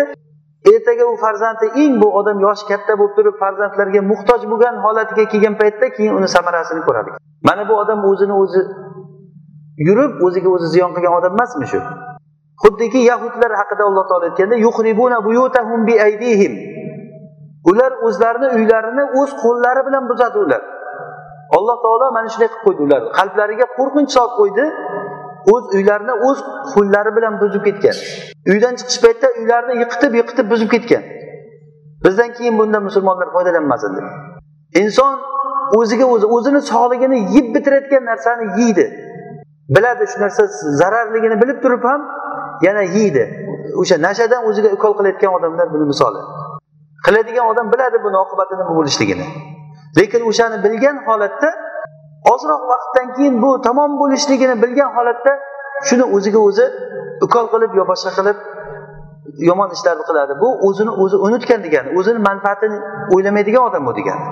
Ertaga 0.74 1.06
u 1.14 1.16
farzandi 1.24 1.66
eng 1.82 1.94
bu 2.02 2.08
odam 2.20 2.38
yoshi 2.46 2.66
katta 2.72 2.94
bo'lib 3.00 3.14
turib 3.18 3.36
farzandlarga 3.44 4.02
muhtoj 4.12 4.42
bo'lgan 4.52 4.76
holatiga 4.86 5.24
kelgan 5.32 5.56
paytda 5.62 5.88
keyin 5.96 6.14
uni 6.20 6.28
samarasini 6.36 6.82
ko'radi. 6.88 7.10
Mana 7.48 7.64
bu 7.70 7.74
odam 7.84 8.00
o'zini 8.12 8.36
o'zi 8.44 8.62
yurib 9.88 10.12
o'ziga 10.26 10.50
o'zi 10.56 10.68
ziyon 10.76 10.92
qilgan 10.96 11.14
odam 11.20 11.32
emasmi 11.38 11.66
shu? 11.72 11.80
Xuddiki 12.64 13.00
yahudlar 13.12 13.52
haqida 13.62 13.84
alloh 13.90 14.04
taolo 14.10 14.26
aytganda 14.30 14.56
ular 17.70 17.92
o'zlarini 18.08 18.48
uylarini 18.58 19.04
o'z 19.20 19.32
qo'llari 19.44 19.82
bilan 19.88 20.04
buzadi 20.10 20.38
ular. 20.46 20.62
Alloh 21.58 21.78
taolo 21.86 22.06
mana 22.18 22.28
shunday 22.34 22.50
qilib 22.52 22.64
qo'ydi 22.66 22.82
ularni 22.88 23.10
qalblariga 23.20 23.66
qo'rqinch 23.78 24.12
solib 24.18 24.34
qo'ydi. 24.40 24.66
O'z 25.54 25.64
uylarini 25.76 26.14
o'z 26.28 26.40
qo'llari 26.74 27.16
bilan 27.18 27.34
buzib 27.42 27.64
ketgan. 27.68 27.96
Uydan 28.52 28.74
chiqish 28.80 29.00
paytida 29.04 29.28
uylarini 29.42 29.80
yiqitib 29.84 30.14
yiqitib 30.20 30.50
buzib 30.52 30.70
ketgan. 30.76 31.04
Bizdan 32.06 32.34
keyin 32.34 32.60
bundan 32.60 32.84
musulmonlar 32.84 33.28
foydalanmasin 33.36 33.92
deb 33.98 34.06
inson 34.84 35.20
o'ziga 35.78 36.06
o'zi 36.06 36.26
o'zini 36.26 36.62
sog'ligini 36.62 37.20
yeb 37.36 37.56
bitirayotgan 37.56 38.06
narsani 38.06 38.46
yeydi. 38.62 38.86
Biladi 39.76 40.08
shu 40.12 40.22
narsa 40.22 40.48
zararligini 40.82 41.42
bilib 41.42 41.62
turib 41.64 41.84
ham 41.84 42.02
yana 42.62 42.82
yeydi. 42.82 43.24
O'sha 43.82 43.96
nashadan 44.08 44.42
o'ziga 44.50 44.70
ukol 44.78 44.94
qilayotgan 45.00 45.32
odamlar 45.38 45.74
buni 45.74 45.86
misoli. 45.92 46.22
Qiladigan 47.06 47.46
odam 47.52 47.72
biladi 47.74 47.98
buni 48.06 48.18
oqibati 48.24 48.54
nima 48.60 48.74
bo'lishligini. 48.80 49.28
Lekin 50.00 50.22
o'shani 50.30 50.58
bilgan 50.64 50.98
holatda 51.08 51.50
ozroq 52.34 52.64
vaqtdan 52.72 53.08
keyin 53.16 53.36
bu 53.44 53.50
tamom 53.68 53.92
bo'lishligini 54.02 54.56
bilgan 54.64 54.90
holatda 54.98 55.34
shuni 55.88 56.06
o'ziga 56.16 56.40
o'zi 56.50 56.66
ukol 57.26 57.46
qilib 57.54 57.72
yo 57.80 57.84
boshqa 57.92 58.12
qilib 58.18 58.38
yomon 59.50 59.70
ishlarni 59.76 60.04
qiladi. 60.10 60.34
Bu 60.42 60.50
o'zini 60.68 60.92
o'zi 61.04 61.18
unutgan 61.28 61.60
degani 61.66 61.90
o'zini 62.00 62.20
manfaatini 62.30 62.78
o'ylamaydigan 63.16 63.64
odam 63.70 63.86
bu 63.88 63.94
degani. 64.00 64.26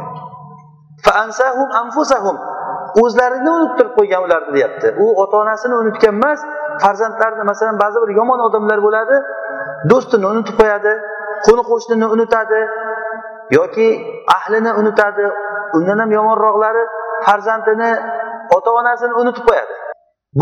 O'zlarini 3.03 3.49
unuttirib 3.57 3.91
qo'ygan 3.97 4.21
ularni 4.25 4.51
deyapti. 4.57 4.87
U 5.03 5.05
ota 5.21 5.37
onasini 5.37 5.75
unutgan 5.81 6.13
emas 6.15 6.39
farzandlarini 6.83 7.43
masalan 7.51 7.79
ba'zi 7.83 7.97
bir 8.03 8.11
yomon 8.19 8.39
odamlar 8.47 8.79
bo'ladi 8.87 9.15
do'stini 9.91 10.25
unutib 10.33 10.55
qo'yadi 10.61 10.93
qo'ni 11.45 11.63
qo'shnini 11.71 12.07
unutadi 12.15 12.61
yoki 13.57 13.87
ahlini 14.37 14.71
unutadi 14.81 15.25
undan 15.77 15.97
ham 16.01 16.11
yomonroqlari 16.17 16.83
farzandini 17.25 17.91
ota 18.55 18.71
onasini 18.71 19.13
unutib 19.21 19.43
qo'yadi 19.49 19.73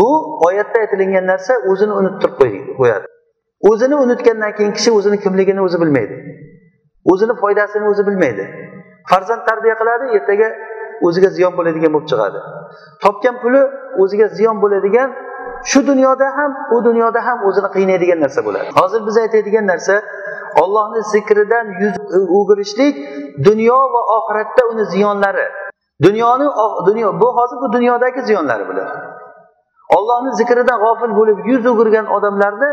bu 0.00 0.10
oyatda 0.46 0.78
aytilingan 0.78 1.26
narsa 1.32 1.54
o'zini 1.72 1.92
unuttirib 2.00 2.34
qo'yadi 2.80 3.06
o'zini 3.70 3.94
unutgandan 4.04 4.52
keyin 4.58 4.72
kishi 4.78 4.90
o'zini 4.98 5.20
kimligini 5.24 5.60
o'zi 5.66 5.80
bilmaydi 5.82 6.16
o'zini 7.12 7.34
foydasini 7.42 7.88
o'zi 7.92 8.06
bilmaydi 8.06 8.44
farzand 9.10 9.42
tarbiya 9.48 9.74
qiladi 9.80 10.04
ertaga 10.16 10.48
o'ziga 11.06 11.28
ziyon 11.36 11.52
bo'ladigan 11.58 11.92
bo'lib 11.94 12.08
chiqadi 12.12 12.38
topgan 13.04 13.36
puli 13.42 13.62
o'ziga 14.02 14.26
ziyon 14.38 14.56
bo'ladigan 14.62 15.08
shu 15.70 15.86
dunyoda 15.86 16.26
ham 16.38 16.50
u 16.74 16.84
dunyoda 16.84 17.20
ham 17.26 17.38
o'zini 17.48 17.68
qiynaydigan 17.76 18.20
narsa 18.24 18.40
bo'ladi 18.46 18.68
hozir 18.80 19.00
biz 19.06 19.16
aytadigan 19.24 19.66
narsa 19.72 19.94
ollohni 20.62 21.00
zikridan 21.12 21.66
yuz 21.82 21.94
o'girishlik 22.38 22.94
dunyo 23.48 23.78
va 23.94 24.02
oxiratda 24.16 24.62
uni 24.72 24.84
ziyonlari 24.94 25.46
dunyoni 26.02 26.46
dunyo 26.86 27.20
bu 27.20 27.36
hozir 27.36 27.56
bu 27.56 27.72
dunyodagi 27.72 28.22
ziyonlari 28.22 28.68
bular. 28.68 28.88
Ollohni 29.96 30.30
zikridan 30.36 30.78
g'ofil 30.84 31.12
bo'lib 31.18 31.38
yuz 31.50 31.66
o'girgan 31.66 32.06
odamlarni 32.06 32.70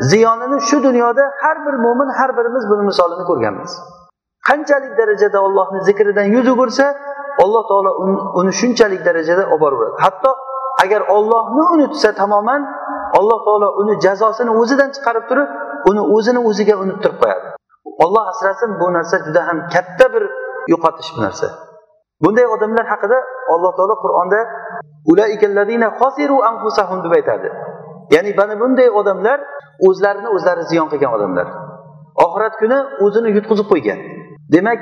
ziyonini 0.00 0.60
shu 0.60 0.82
dunyoda 0.82 1.24
har 1.42 1.56
bir 1.66 1.74
mo'min 1.84 2.08
har 2.18 2.36
birimiz 2.36 2.64
buni 2.70 2.82
misolini 2.82 3.24
ko'rganmiz. 3.30 3.72
Qanchalik 4.48 4.98
darajada 4.98 5.38
ollohni 5.46 5.80
zikridan 5.88 6.26
yuz 6.34 6.48
o'girsa 6.48 6.94
alloh 7.44 7.62
taolo 7.70 7.90
uni 8.40 8.52
shunchalik 8.60 9.00
darajada 9.08 9.44
olib 9.46 9.60
boraveradi 9.60 9.96
hatto 10.04 10.30
agar 10.84 11.00
ollohni 11.16 11.62
unutsa 11.74 12.12
tamoman 12.12 12.62
alloh 13.18 13.38
taolo 13.46 13.68
uni 13.82 13.94
jazosini 14.04 14.50
o'zidan 14.60 14.90
chiqarib 14.96 15.24
turib 15.30 15.48
uni 15.90 16.02
o'zini 16.16 16.40
o'ziga 16.48 16.74
unuttirib 16.82 17.18
qo'yadi. 17.22 17.46
Olloh 18.04 18.24
asrasin 18.32 18.70
bu 18.80 18.86
narsa 18.96 19.16
juda 19.26 19.40
ham 19.48 19.58
katta 19.74 20.06
bir 20.14 20.24
yo'qotish 20.72 21.10
bu 21.16 21.20
narsa. 21.26 21.46
Bunday 22.24 22.46
odamlar 22.54 22.86
haqida 22.92 23.18
alloh 23.54 23.72
taolo 23.78 23.94
qur'onda 24.04 24.40
deb 27.04 27.12
aytadi. 27.18 27.48
Ya'ni 28.14 28.30
mana 28.40 28.54
bunday 28.62 28.88
odamlar 29.00 29.38
o'zlarini 29.88 30.28
o'zlari 30.36 30.62
ziyon 30.70 30.88
qilgan 30.92 31.12
odamlar. 31.16 31.46
Oxirat 32.24 32.54
kuni 32.62 32.78
o'zini 33.04 33.30
yutqizib 33.36 33.66
qo'ygan. 33.72 33.98
Demak 34.54 34.80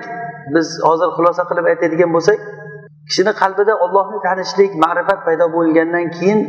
biz 0.54 0.66
hozir 0.88 1.08
xulosa 1.16 1.42
qilib 1.50 1.66
aytadigan 1.72 2.10
bo'lsak 2.16 2.38
kishini 3.08 3.32
qalbida 3.42 3.74
ollohni 3.84 4.18
tanishlik 4.26 4.70
ma'rifat 4.84 5.20
paydo 5.26 5.46
bo'lgandan 5.56 6.06
keyin 6.16 6.40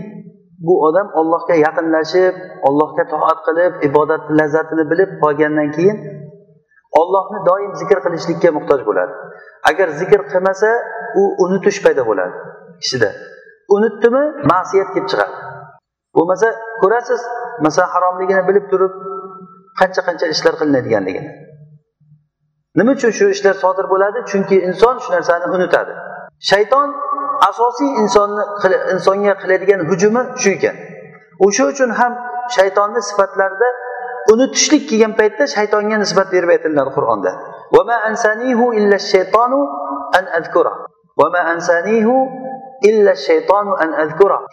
bu 0.65 0.73
odam 0.87 1.07
ollohga 1.19 1.55
yaqinlashib 1.65 2.35
ollohga 2.67 3.03
toat 3.13 3.39
qilib 3.47 3.73
ibodat 3.87 4.23
lazzatini 4.39 4.83
bilib 4.91 5.11
qolgandan 5.23 5.69
keyin 5.77 5.97
ollohni 7.01 7.39
doim 7.49 7.71
zikr 7.81 7.99
qilishlikka 8.05 8.51
muhtoj 8.57 8.81
bo'ladi. 8.89 9.13
Agar 9.69 9.87
zikr 9.99 10.21
qilmasa 10.31 10.69
u 11.21 11.23
unutish 11.43 11.79
paydo 11.85 12.03
bo'ladi 12.09 12.35
kishida. 12.81 13.09
Unutdimi 13.75 14.23
ma'siyat 14.51 14.89
kelib 14.93 15.07
chiqadi. 15.11 15.35
Bo'lmasa 16.15 16.47
ko'rasiz 16.81 17.21
masalan 17.65 17.89
haromligini 17.95 18.43
bilib 18.49 18.65
turib 18.71 18.93
qancha 19.79 20.01
qancha 20.07 20.25
ishlar 20.35 20.53
qilinadiganligini. 20.59 21.29
Nima 22.77 22.91
uchun 22.97 23.11
shu 23.17 23.25
ishlar 23.35 23.55
sodir 23.63 23.85
bo'ladi? 23.93 24.19
Chunki 24.31 24.57
inson 24.69 24.95
shu 25.03 25.09
narsani 25.15 25.45
unutadi. 25.55 25.93
Shayton 26.51 26.89
asosiy 27.49 27.89
insonni 28.01 28.43
insonga 28.93 29.33
qiladigan 29.41 29.81
hujumi 29.89 30.21
shu 30.41 30.49
ekan. 30.57 30.75
O'sha 31.45 31.63
uchun 31.71 31.89
ham 31.99 32.13
shaytonni 32.55 33.01
sifatlarida 33.09 33.69
unutishlik 34.31 34.83
kelgan 34.89 35.13
paytda 35.19 35.43
shaytonga 35.55 35.97
nisbat 36.03 36.27
berib 36.35 36.49
aytiladi 36.55 36.91
qur'onda. 36.97 37.31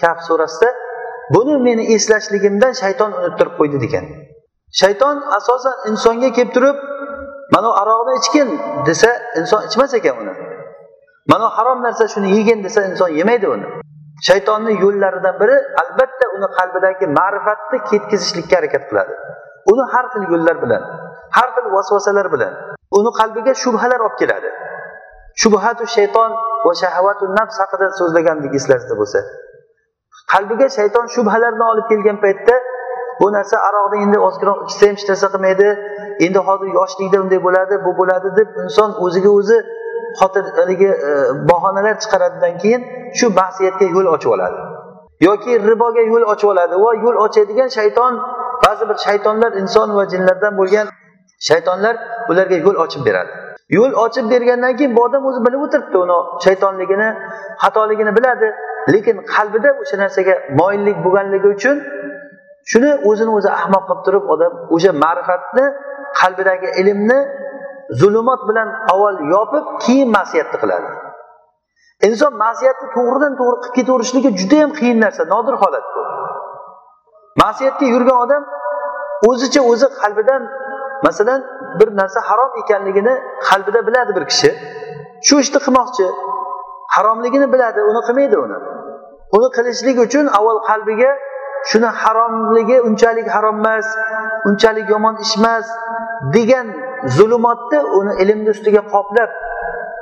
Kaf 0.03 0.19
surasida 0.29 0.71
buni 1.35 1.57
meni 1.67 1.85
eslashligimdan 1.95 2.73
shayton 2.83 3.11
unuttirib 3.19 3.55
qo'ydi 3.61 3.79
degan. 3.85 4.05
Shayton 4.81 5.17
asosan 5.39 5.77
insonga 5.91 6.31
kelib 6.37 6.51
turib 6.57 6.77
mana 7.55 7.69
aroqni 7.83 8.13
ichgin 8.21 8.49
desa 8.89 9.11
inson 9.41 9.61
ichmas 9.69 9.93
ekan 9.99 10.15
uni. 10.23 10.35
Mana 11.31 11.47
harom 11.57 11.79
narsa 11.87 12.05
shuni 12.15 12.29
yegin 12.37 12.59
desa 12.67 12.81
inson 12.91 13.11
yemaydi 13.21 13.47
uni. 13.55 13.67
Shaytonni 14.29 14.73
yo'llaridan 14.85 15.35
biri 15.43 15.57
albatta 15.83 16.27
uni 16.37 16.49
qalbidagi 16.59 17.07
ma'rifatni 17.19 17.79
ketkazishlikka 17.91 18.55
harakat 18.59 18.83
qiladi. 18.91 19.15
Uni 19.73 19.85
har 19.93 20.05
xil 20.13 20.25
yo'llar 20.33 20.57
bilan 20.65 20.83
har 21.37 21.49
xil 21.55 21.67
vasvasalar 21.77 22.27
bilan 22.35 22.53
uni 22.99 23.11
qalbiga 23.21 23.53
shubhalar 23.63 24.01
olib 24.07 24.17
keladi. 24.23 24.51
Shubhatu 25.43 25.85
shayton 25.97 26.31
va 26.67 26.73
shahavatu 26.83 27.25
nafs 27.39 27.57
haqida 27.63 27.87
so'zlagandik 28.01 28.53
eslaringizda 28.59 28.97
bo'lsa 29.01 29.21
qalbiga 30.33 30.69
shayton 30.79 31.07
shubhalarni 31.15 31.65
olib 31.73 31.87
kelgan 31.93 32.19
paytda 32.25 32.55
bu 33.21 33.27
narsa 33.37 33.57
aroqni 33.69 33.99
endi 34.05 34.19
ozgiroq 34.29 34.59
ichsa 34.69 34.87
ham 34.87 34.97
hech 34.97 35.07
narsa 35.11 35.27
qilmaydi 35.35 35.69
endi 36.27 36.41
hozir 36.49 36.69
yoshlikda 36.79 37.19
unday 37.25 37.41
bo'ladi 37.47 37.75
bu 37.87 37.91
bo'ladi 38.01 38.29
deb 38.39 38.49
inson 38.65 38.91
o'ziga 39.05 39.31
o'zi 39.39 39.59
xotir 40.21 40.45
haligi 40.59 40.91
e, 41.09 41.11
bahonalar 41.51 41.95
chiqaradidan 42.03 42.55
keyin 42.63 42.83
shu 43.19 43.27
ma'siyatga 43.41 43.87
yo'l 43.97 44.07
ochib 44.15 44.31
oladi. 44.37 44.59
Yoki 45.29 45.53
riboga 45.71 46.03
yo'l 46.13 46.25
ochib 46.33 46.49
oladi 46.55 46.75
va 46.85 46.91
yo'l 47.05 47.17
ochadigan 47.27 47.69
shayton 47.79 48.13
ba'zi 48.75 48.89
bir 48.89 48.97
shaytonlar 49.07 49.53
inson 49.63 49.97
va 49.97 50.05
jinlardan 50.13 50.53
bo'lgan 50.61 50.87
shaytonlar 51.49 51.95
ularga 52.31 52.57
yo'l 52.67 52.77
ochib 52.85 53.03
beradi. 53.07 53.31
Yo'l 53.77 53.93
ochib 54.05 54.31
bergandan 54.31 54.77
keyin 54.77 54.97
bu 54.97 55.03
odam 55.07 55.27
o'zi 55.27 55.41
bilib 55.47 55.61
o'tiribdi 55.67 55.97
uni 56.05 56.19
shaytonligini 56.45 57.09
xatoligini 57.63 58.13
biladi. 58.17 58.49
Lekin 58.93 59.17
qalbida 59.35 59.71
o'sha 59.83 59.97
narsaga 60.03 60.35
moyillik 60.61 60.97
bo'lganligi 61.05 61.49
uchun 61.57 61.77
shuni 62.71 62.91
o'zini 63.11 63.33
o'zi 63.39 63.51
ahmoq 63.59 63.85
qilib 63.89 64.03
turib 64.07 64.25
odam 64.35 64.53
o'sha 64.75 64.91
ma'rifatni 65.05 65.65
qalbidagi 66.21 66.69
ilmni 66.81 67.19
zulumot 68.01 68.41
bilan 68.49 68.69
avval 68.93 69.17
yopib 69.35 69.65
keyin 69.85 70.09
ma'siyatni 70.17 70.59
qiladi. 70.63 70.89
Inson 72.09 72.33
ma'siyatni 72.45 72.87
to'g'ridan 72.97 73.33
to'g'ri 73.41 73.57
qilib 73.63 73.75
ketaverishligi 73.79 74.31
judayam 74.41 74.71
qiyin 74.79 74.99
narsa 75.05 75.23
nodir 75.35 75.55
holat 75.63 75.87
bu. 75.95 76.03
Ma'siyatga 77.43 77.87
yurgan 77.95 78.19
odam 78.25 78.43
o'zicha 79.29 79.61
o'zi 79.71 79.87
qalbidan 80.03 80.43
masalan 81.07 81.41
bir 81.81 81.89
narsa 82.01 82.21
harom 82.29 82.51
ekanligini 82.63 83.15
qalbida 83.49 83.81
biladi 83.87 84.13
bir 84.17 84.25
kishi. 84.31 84.51
Shu 85.27 85.35
ishni 85.45 85.59
qilmoqchi 85.67 86.07
haromligini 86.95 87.47
biladi 87.53 87.81
uni 87.91 88.01
qilmaydi 88.07 88.37
uni. 88.47 88.59
Uni 89.37 89.49
qilishlik 89.57 89.97
uchun 90.07 90.27
avval 90.39 90.59
qalbiga 90.71 91.11
shuni 91.71 91.89
haromligi 92.03 92.77
unchalik 92.89 93.27
harom 93.35 93.57
emas 93.63 93.87
unchalik 94.49 94.87
yomon 94.95 95.15
ish 95.25 95.35
emas 95.39 95.67
degan 96.37 96.67
zulumotni 97.17 97.79
uni 97.99 98.13
ilmni 98.23 98.51
ustiga 98.57 98.83
qoplab 98.95 99.31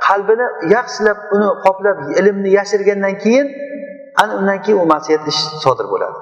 qalbini 0.07 0.47
yaxshilab 0.75 1.17
uni 1.35 1.47
qoplab 1.65 1.97
ilmni 2.19 2.49
yashirgandan 2.59 3.13
keyin 3.23 3.47
ana 4.21 4.31
undan 4.39 4.57
keyin 4.63 4.77
u 4.83 4.85
masiyat 4.93 5.23
ish 5.31 5.41
sodir 5.63 5.87
bo'ladi. 5.93 6.17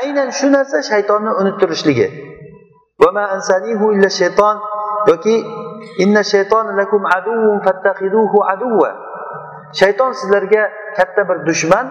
Aynan 0.00 0.30
shu 0.38 0.46
narsa 0.52 0.82
shaytonni 0.82 1.30
unuttirishligi. 1.40 2.06
Yoki 5.06 5.36
shayton 9.80 10.12
sizlarga 10.12 10.62
katta 10.96 11.28
bir 11.28 11.46
dushman 11.46 11.86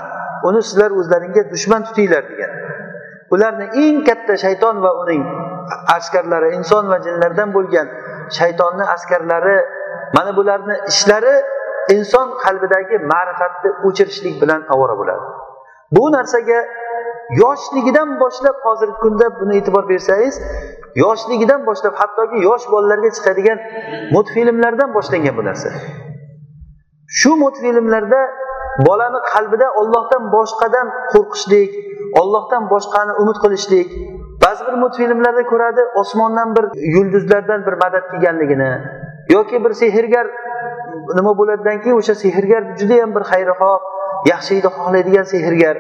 uni 0.47 0.61
sizlar 0.67 0.91
o'zlaringga 0.99 1.51
dushman 1.53 1.81
tutinglar 1.87 2.23
degan. 2.31 2.51
Ularni 3.33 3.65
eng 3.83 3.97
katta 4.07 4.33
shayton 4.45 4.75
va 4.85 4.91
uning 5.03 5.23
askarlari 5.97 6.49
inson 6.57 6.83
va 6.91 6.97
jinlardan 7.05 7.49
bo'lgan 7.57 7.87
shaytonni 8.37 8.83
askarlari 8.95 9.57
mana 10.15 10.31
bularni 10.37 10.75
ishlari 10.91 11.35
inson 11.95 12.27
qalbidagi 12.43 12.95
ma'rifatni 13.11 13.69
o'chirishlik 13.87 14.35
bilan 14.41 14.61
ovora 14.73 14.95
bo'ladi. 15.01 15.25
Bu 15.95 16.03
narsaga 16.15 16.59
yoshligidan 17.41 18.09
boshlab 18.19 18.57
hozirgi 18.65 18.97
kunda 19.03 19.25
buni 19.39 19.57
e'tibor 19.59 19.89
bersangiz 19.89 20.35
yoshligidan 21.03 21.65
boshlab 21.69 21.95
hattoki 22.01 22.37
yosh 22.47 22.65
bolalarga 22.73 23.09
chiqadigan 23.17 23.59
multfilmlardan 24.15 24.89
boshlangan 24.97 25.37
bu 25.37 25.43
narsa. 25.49 25.69
Shu 27.19 27.31
multfilmlarda 27.43 28.21
bolani 28.87 29.19
qalbida 29.31 29.67
ollohdan 29.79 30.23
boshqadan 30.35 30.87
qo'rqishlik 31.13 31.71
ollohdan 32.21 32.63
boshqani 32.73 33.13
umid 33.21 33.37
qilishlik 33.43 33.87
ba'zi 34.43 34.61
bir 34.67 34.75
multfilmlarda 34.83 35.43
ko'radi 35.51 35.81
osmondan 36.01 36.55
bir 36.55 36.65
yulduzlardan 36.95 37.65
bir 37.67 37.75
madad 37.83 38.05
kelganligini 38.11 38.71
yoki 39.35 39.63
bir 39.65 39.73
sehrgar 39.81 40.27
nima 41.17 41.31
bo'ladidan 41.39 41.77
keyin 41.83 41.97
o'sha 42.01 42.15
sehrgar 42.23 42.63
judayam 42.79 43.15
bir 43.15 43.23
xayrixoh 43.31 43.79
yaxshilikni 44.31 44.71
xohlaydigan 44.77 45.25
sehrgar 45.33 45.75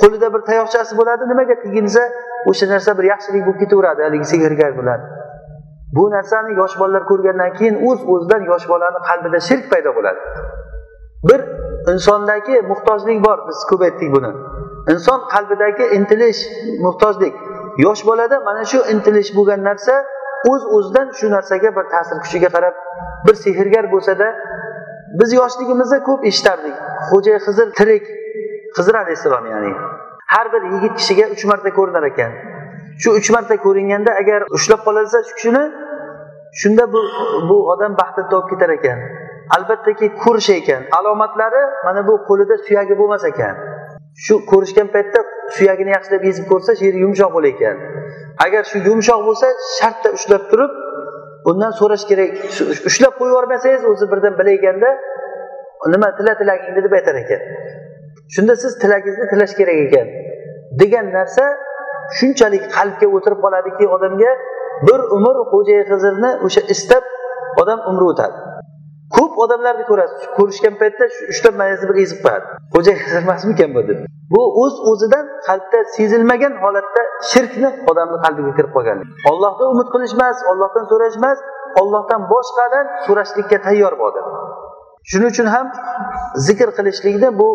qo'lida 0.00 0.28
bir 0.34 0.42
tayoqchasi 0.50 0.92
bo'ladi 1.00 1.22
nimaga 1.32 1.54
teginsa 1.64 2.02
o'sha 2.50 2.66
narsa 2.72 2.90
bir 2.98 3.04
yaxshilik 3.12 3.42
bo'lib 3.46 3.58
ketaveradi 3.62 4.00
haligi 4.06 4.26
sehrgar 4.32 4.72
bo'ladi. 4.78 5.04
Bu 5.96 6.04
narsani 6.10 6.52
yosh 6.60 6.74
bolalar 6.80 7.02
ko'rgandan 7.10 7.50
keyin 7.58 7.76
o'z 7.88 8.00
uz 8.00 8.08
o'zidan 8.12 8.42
yosh 8.50 8.64
bolani 8.72 9.00
qalbida 9.08 9.38
shirk 9.48 9.64
paydo 9.72 9.90
bo'ladi. 9.98 10.20
Bir 11.28 11.40
insondagi 11.92 12.54
muhtojlik 12.70 13.18
bor 13.26 13.38
biz 13.48 13.58
ko'p 13.70 13.82
aytdik 13.88 14.10
buni. 14.16 14.30
Inson 14.92 15.20
qalbidagi 15.34 15.84
intilish 15.96 16.40
muhtojlik. 16.86 17.34
Yosh 17.86 18.02
bolada 18.08 18.36
mana 18.48 18.64
shu 18.70 18.78
intilish 18.92 19.30
bo'lgan 19.38 19.60
narsa 19.68 19.94
o'z 20.50 20.62
uz 20.64 20.72
o'zidan 20.76 21.08
shu 21.18 21.26
narsaga 21.36 21.70
bir 21.76 21.84
ta'sir 21.94 22.16
kuchiga 22.24 22.48
qarab 22.56 22.74
bir 23.26 23.34
sehrgar 23.44 23.84
bo'lsada 23.94 24.28
biz 25.20 25.30
yoshligimizda 25.40 25.98
ko'p 26.08 26.20
eshitardik. 26.30 26.76
Xo'ja 27.08 27.34
xizr 27.46 27.68
tirik 27.78 28.04
hizr 28.78 28.94
alayhissalom 29.02 29.46
ya'ni. 29.52 29.72
Har 30.34 30.46
bir 30.52 30.62
yigit 30.72 30.94
kishiga 30.98 31.24
uch 31.34 31.44
marta 31.50 31.70
ko'rinar 31.78 32.04
ekan. 32.12 32.32
Shu 33.02 33.08
uch 33.18 33.28
marta 33.34 33.56
ko'ringanda 33.66 34.12
agar 34.20 34.40
ushlab 34.56 34.80
qolinsa 34.86 35.18
shu 35.28 35.34
kishini 35.38 35.64
shunda 36.60 36.84
bu 36.92 37.00
bu 37.48 37.56
odam 37.72 37.92
baxtini 38.00 38.28
topib 38.32 38.48
ketar 38.52 38.70
ekan. 38.78 38.98
Albattaki 39.56 40.06
ko'rish 40.24 40.50
ekan. 40.60 40.82
Alomatlari 40.98 41.62
mana 41.86 42.00
bu 42.08 42.14
qo'lida 42.28 42.56
suyagi 42.66 42.94
bo'lmas 43.00 43.24
ekan. 43.32 43.54
Shu 44.24 44.34
ko'rishgan 44.50 44.88
paytda 44.94 45.20
suyagini 45.56 45.90
yaxshilab 45.96 46.22
ezib 46.30 46.46
ko'rsa 46.52 46.70
shu 46.78 46.84
yeri 46.88 46.98
yumshoq 47.04 47.30
bo'lar 47.36 47.50
ekan. 47.54 47.76
Agar 48.46 48.62
shu 48.70 48.78
yumshoq 48.88 49.20
bo'lsa 49.28 49.46
shartta 49.78 50.08
ushlab 50.18 50.42
turib 50.50 50.72
undan 51.50 51.72
so'rash 51.80 52.04
kerak. 52.10 52.30
Ushlab 52.90 53.12
qo'yib 53.18 53.32
yubormasangiz 53.32 53.82
o'zi 53.92 54.06
birdan 54.12 54.34
bilayganda 54.40 54.90
nima 55.94 56.08
tila 56.18 56.32
tilagingni 56.40 56.80
deb 56.86 56.92
aytar 56.98 57.16
ekan. 57.24 57.42
Shunda 58.34 58.54
siz 58.62 58.72
tilagingizni 58.82 59.26
tilash 59.32 59.54
kerak 59.58 59.78
ekan. 59.86 60.06
Degan 60.80 61.06
narsa 61.18 61.44
shunchalik 62.18 62.64
qalbga 62.76 63.06
o'tirib 63.16 63.40
qoladiki 63.44 63.84
odamga 63.96 64.32
bir 64.86 65.00
umr 65.16 65.36
xo'jayi 65.52 65.84
hizrni 65.90 66.30
o'sha 66.46 66.62
istab 66.74 67.04
odam 67.62 67.80
umri 67.90 68.04
o'tadi. 68.12 68.36
Ko'p 69.16 69.32
odamlarni 69.44 69.84
ko'rasiz. 69.90 70.20
Ko'rishgan 70.38 70.74
paytda 70.80 71.04
ushlabmangizni 71.32 71.86
bir 71.90 71.96
ezib 72.04 72.18
qo'yadi 72.24 72.46
xo'jay 72.74 72.96
hizr 73.02 73.18
emasmikan 73.24 73.70
bu 73.76 73.82
deb. 73.88 73.98
Bu 74.34 74.42
o'z 74.62 74.74
o'zidan 74.90 75.26
qalbda 75.48 75.80
sezilmagan 75.96 76.54
holatda 76.62 77.02
shirkni 77.30 77.68
odamni 77.90 78.18
qalbiga 78.24 78.52
kirib 78.58 78.72
qolgan 78.76 78.98
ollohdan 79.30 79.66
umid 79.74 79.88
qilish 79.94 80.14
emas 80.18 80.38
ollohdan 80.50 80.84
so'rash 80.90 81.16
emas 81.20 81.38
ollohdan 81.80 82.20
boshqadan 82.32 82.86
so'rashlikka 83.06 83.58
tayyor 83.66 83.92
bu 83.98 84.04
odam. 84.10 84.26
Shuning 85.10 85.30
uchun 85.34 85.48
ham 85.54 85.66
zikr 86.46 86.68
qilishlikni 86.78 87.28
bu 87.40 87.48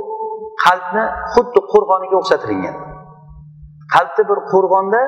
qalbni 0.63 1.03
xuddi 1.33 1.59
qo'rg'oniga 1.73 2.15
o'xshatilgan 2.21 2.75
qalbni 3.95 4.23
bir 4.31 4.39
qo'rg'onda 4.51 5.01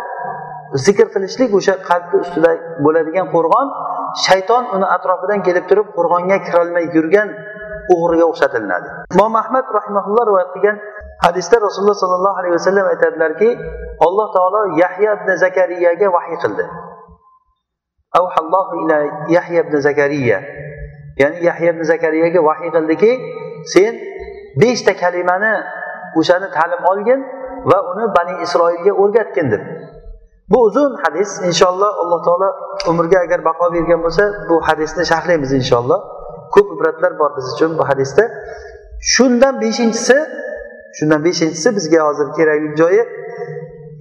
zikr 0.85 1.07
qilishlik 1.13 1.51
o'sha 1.59 1.73
qalbni 1.89 2.17
ustida 2.25 2.51
bo'ladigan 2.85 3.27
qo'rg'on 3.35 3.67
shayton 4.25 4.63
uni 4.75 4.87
atrofidan 4.95 5.39
kelib 5.47 5.65
turib 5.69 5.87
qo'rg'onga 5.97 6.37
kirolmay 6.47 6.85
yurgan 6.95 7.27
o'g'riga 7.93 8.25
o'xshatilinadi 8.31 8.87
imom 9.15 9.33
ahmad 9.43 9.65
rahimaulloh 9.77 10.23
rivoyat 10.29 10.49
qilgan 10.55 10.77
hadisda 11.25 11.55
rasululloh 11.67 11.97
sollallohu 12.03 12.37
alayhi 12.41 12.55
vasallam 12.59 12.85
aytadilarki 12.93 13.49
alloh 14.07 14.27
taolo 14.35 14.61
yahya 14.81 15.11
ibn 15.17 15.29
zakariyaga 15.43 16.07
vahiy 16.15 16.37
qildi. 16.43 16.65
Ila 18.13 18.97
yahya 19.29 19.59
ibn 19.65 19.75
zakariya. 19.79 20.39
Ya'ni 21.21 21.37
yahya 21.47 21.69
ibn 21.73 21.83
zakariyaga 21.83 22.39
vahiy 22.49 22.69
qildiki 22.75 23.11
sen 23.73 23.93
beshta 24.61 24.93
kalimani 25.03 25.53
o'shani 26.19 26.47
ta'lim 26.57 26.81
olgin 26.91 27.19
va 27.71 27.77
uni 27.91 28.05
bani 28.17 28.33
isroilga 28.45 28.91
o'rgatgin 29.03 29.47
deb 29.53 29.63
bu 30.49 30.63
uzun 30.63 30.97
hadis. 31.03 31.41
Inshaalloh 31.49 31.91
alloh 32.01 32.19
taolo 32.25 32.49
umrga 32.91 33.19
agar 33.25 33.39
baqo 33.45 33.73
bergan 33.73 33.99
bo'lsa 34.05 34.23
bu 34.49 34.55
hadisni 34.67 35.03
sharhlaymiz 35.11 35.51
inshaalloh. 35.59 35.99
Ko'p 36.53 36.67
ibratlar 36.75 37.19
bor 37.19 37.31
biz 37.37 37.45
uchun 37.53 37.77
bu 37.79 37.83
hadisda. 37.89 38.23
Shundan 39.13 39.61
beshinchisi 39.61 40.17
shundan 40.97 41.21
beshinchisi 41.27 41.75
bizga 41.77 41.99
hozir 42.07 42.27
kerakli 42.37 42.75
joyi. 42.81 43.03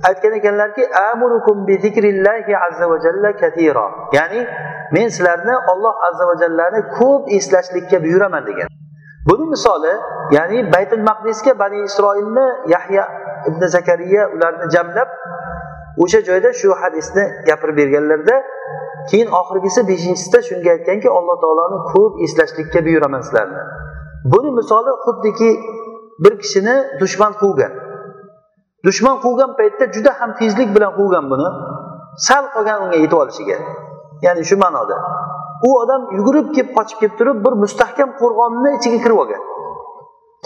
Aytgan 0.08 0.32
ekanlarki 0.40 0.84
ya'ni 4.18 4.40
men 4.94 5.08
sizlarni 5.08 5.54
olloh 5.72 5.94
azza 6.08 6.24
va 6.30 6.34
jallani 6.42 6.80
ko'p 6.98 7.22
eslashlikka 7.36 7.96
buyuraman 8.04 8.46
degan. 8.46 8.68
Buni 9.28 9.44
misoli 9.54 9.94
ya'ni 10.36 10.72
baytul 10.72 11.02
maqdisga 11.08 11.58
bani 11.58 11.78
isroilni 11.88 12.46
yahya 12.74 13.04
ibn 13.48 13.66
zakariya 13.66 14.22
ularni 14.34 14.66
jamlab 14.74 15.08
o'sha 16.02 16.20
joyda 16.28 16.52
shu 16.60 16.68
hadisni 16.82 17.24
gapirib 17.46 17.76
berganlarda 17.76 18.36
keyin 19.10 19.28
oxirgisi 19.40 19.80
beshinchisida 19.88 20.38
shunga 20.48 20.70
aytganki 20.76 21.08
alloh 21.18 21.36
taoloni 21.44 21.78
ko'p 21.92 22.12
eslashlikka 22.24 22.84
buyuraman 22.86 23.20
sizlarni. 23.26 23.62
Buni 24.32 24.50
misoli 24.58 24.92
xuddiki 25.04 25.50
bir 26.24 26.38
kishini 26.42 26.74
dushman 27.00 27.32
quvgan. 27.42 27.72
Dushman 28.86 29.16
quvgan 29.24 29.50
paytda 29.58 29.84
juda 29.94 30.10
ham 30.20 30.30
tezlik 30.40 30.68
bilan 30.76 30.92
quvgan 30.98 31.24
buni. 31.32 31.48
Sal 32.26 32.44
qolgan 32.54 32.78
unga 32.84 32.96
yetib 33.04 33.18
olishiga. 33.22 33.58
Ya'ni 34.22 34.44
shu 34.44 34.56
ma'noda. 34.64 34.96
U 35.66 35.70
odam 35.82 36.02
yugurib 36.18 36.46
kelib 36.56 36.70
qochib 36.76 36.98
kelib 37.00 37.16
turib 37.20 37.36
bir 37.44 37.54
mustahkam 37.64 38.10
qo'rg'onni 38.20 38.70
ichiga 38.78 38.98
kirib 39.04 39.18
olgan. 39.22 39.42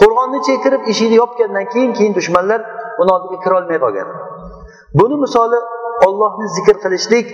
Qo'rg'onni 0.01 0.37
ichiga 0.41 0.59
kirib 0.65 0.81
eshikni 0.91 1.17
yopgandan 1.23 1.65
keyin 1.73 1.91
keyin 1.97 2.13
dushmanlar 2.19 2.59
uni 3.01 3.11
oldiga 3.15 3.37
kirolmay 3.45 3.79
qolgan. 3.85 4.07
Buni 4.99 5.15
misoli 5.23 5.59
ollohni 6.07 6.47
zikr 6.57 6.75
qilishlik. 6.83 7.27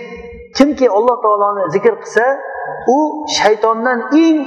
Kimki 0.56 0.86
alloh 0.98 1.16
taoloni 1.24 1.62
zikr 1.74 1.94
qilsa 2.02 2.24
u 2.96 2.98
shaytondan 3.38 3.98
eng 4.24 4.38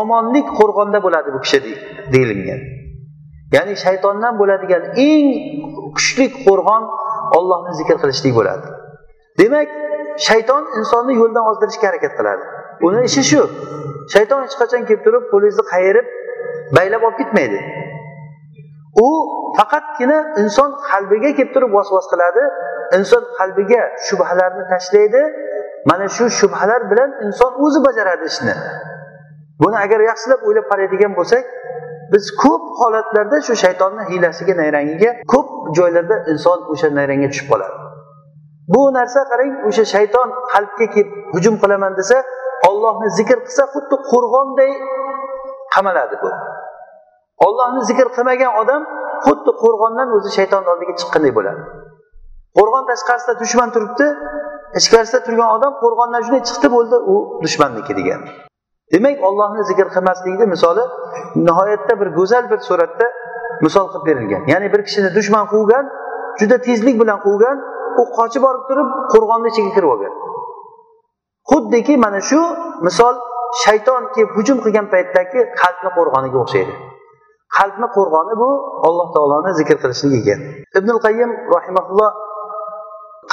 omonlik 0.00 0.46
qo'rg'onda 0.58 0.98
bo'ladi 1.06 1.28
bu 1.34 1.40
kishi 1.44 1.58
deyilgan. 2.14 2.60
Ya'ni 3.56 3.74
shaytondan 3.84 4.32
bo'ladigan 4.40 4.82
eng 5.08 5.26
kuchli 5.96 6.26
qo'rg'on 6.46 6.82
ollohni 7.38 7.72
zikr 7.80 7.96
qilishlik 8.02 8.32
bo'ladi. 8.38 8.66
Demak 9.40 9.68
shayton 10.28 10.62
insonni 10.78 11.14
yo'ldan 11.20 11.44
ozdirishga 11.50 11.86
harakat 11.90 12.12
qiladi. 12.18 12.44
Uni 12.86 13.04
ishi 13.08 13.22
shu. 13.30 13.42
Shayton 14.14 14.40
hech 14.44 14.56
qachon 14.60 14.82
kelib 14.88 15.02
turib 15.06 15.24
qo'lingizni 15.32 15.64
qayirib 15.72 16.06
baylab 16.76 17.02
olib 17.06 17.18
ketmaydi. 17.20 17.58
U 19.04 19.08
faqatgina 19.58 20.18
inson 20.42 20.70
qalbiga 20.90 21.30
kelib 21.38 21.52
turib 21.54 21.70
vasvas 21.78 22.06
qiladi 22.12 22.42
inson 22.98 23.22
qalbiga 23.38 23.82
shubhalarni 24.08 24.64
tashlaydi. 24.72 25.22
Mana 25.90 26.06
shu 26.16 26.24
shubhalar 26.38 26.80
bilan 26.90 27.10
inson 27.26 27.50
o'zi 27.64 27.80
bajaradi 27.86 28.24
ishni. 28.32 28.54
Buni 29.62 29.76
agar 29.84 30.00
yaxshilab 30.10 30.40
o'ylab 30.48 30.66
qaraydigan 30.70 31.12
bo'lsak 31.18 31.44
biz 32.12 32.24
ko'p 32.42 32.64
holatlarda 32.80 33.36
shu 33.46 33.54
shaytonni 33.64 34.02
hiylasiga 34.10 34.54
nayrangiga 34.62 35.10
ko'p 35.32 35.48
joylarda 35.78 36.16
inson 36.32 36.58
o'sha 36.72 36.88
nayrangga 36.98 37.28
tushib 37.32 37.48
qoladi. 37.52 37.76
Bu 38.74 38.80
narsa 38.98 39.20
qarang 39.30 39.52
o'sha 39.68 39.84
shayton 39.94 40.28
qalbga 40.52 40.86
kelib 40.94 41.08
hujum 41.34 41.54
qilaman 41.62 41.92
desa 42.00 42.16
ollohni 42.68 43.08
zikr 43.18 43.38
qilsa 43.46 43.64
xuddi 43.74 43.96
qo'rg'onday 44.10 44.70
qamaladi 45.74 46.16
bu. 46.22 46.30
Ollohni 47.46 47.82
zikr 47.90 48.06
qilmagan 48.16 48.52
odam 48.62 48.82
xuddi 49.26 49.52
qo'rg'ondan 49.62 50.08
o'zi 50.16 50.30
shaytonni 50.38 50.68
oldiga 50.74 50.94
chiqqanday 51.00 51.32
bo'ladi. 51.38 51.62
Qo'rg'on 52.58 52.84
tashqarisida 52.90 53.34
dushman 53.42 53.68
turibdi 53.74 54.06
ichkarisida 54.80 55.20
turgan 55.26 55.50
odam 55.56 55.72
qo'rg'ondan 55.82 56.20
shunday 56.26 56.42
chiqdi 56.48 56.68
bo'ldi 56.76 56.96
u 57.12 57.14
dushmanniki 57.44 57.92
degan. 58.00 58.20
Demak 58.92 59.18
ollohni 59.28 59.62
zikr 59.70 59.86
qilmaslikni 59.94 60.46
misoli 60.54 60.84
nihoyatda 61.48 61.94
bir 62.00 62.08
go'zal 62.18 62.44
bir 62.52 62.60
suratda 62.68 63.06
misol 63.66 63.86
qilib 63.92 64.06
berilgan. 64.08 64.42
Ya'ni 64.52 64.68
bir 64.72 64.80
kishini 64.86 65.10
dushman 65.18 65.44
quvgan 65.52 65.84
juda 66.40 66.56
tezlik 66.66 66.96
bilan 67.02 67.18
quvgan 67.26 67.56
u 68.00 68.02
qochib 68.18 68.42
borib 68.46 68.64
turib 68.70 68.88
qo'rg'onni 69.12 69.48
ichiga 69.52 69.70
kirib 69.76 69.90
olgan. 69.94 70.14
Xuddiki 71.50 71.94
mana 72.04 72.20
shu 72.30 72.40
misol 72.86 73.14
shayton 73.64 74.02
kelib 74.14 74.30
hujum 74.36 74.58
qilgan 74.64 74.86
paytdagi 74.94 75.40
qalbni 75.62 75.90
qo'rg'oniga 75.96 76.38
o'xshaydi. 76.44 76.74
Qalbni 77.58 77.88
qo'rg'oni 77.96 78.34
bu 78.42 78.48
alloh 78.86 79.08
taoloni 79.14 79.50
zikr 79.60 79.76
qilishlik 79.82 80.14
ekan 80.22 80.40
ibn 80.78 80.90
qayyim 81.06 81.30
rahimaulloh 81.56 82.10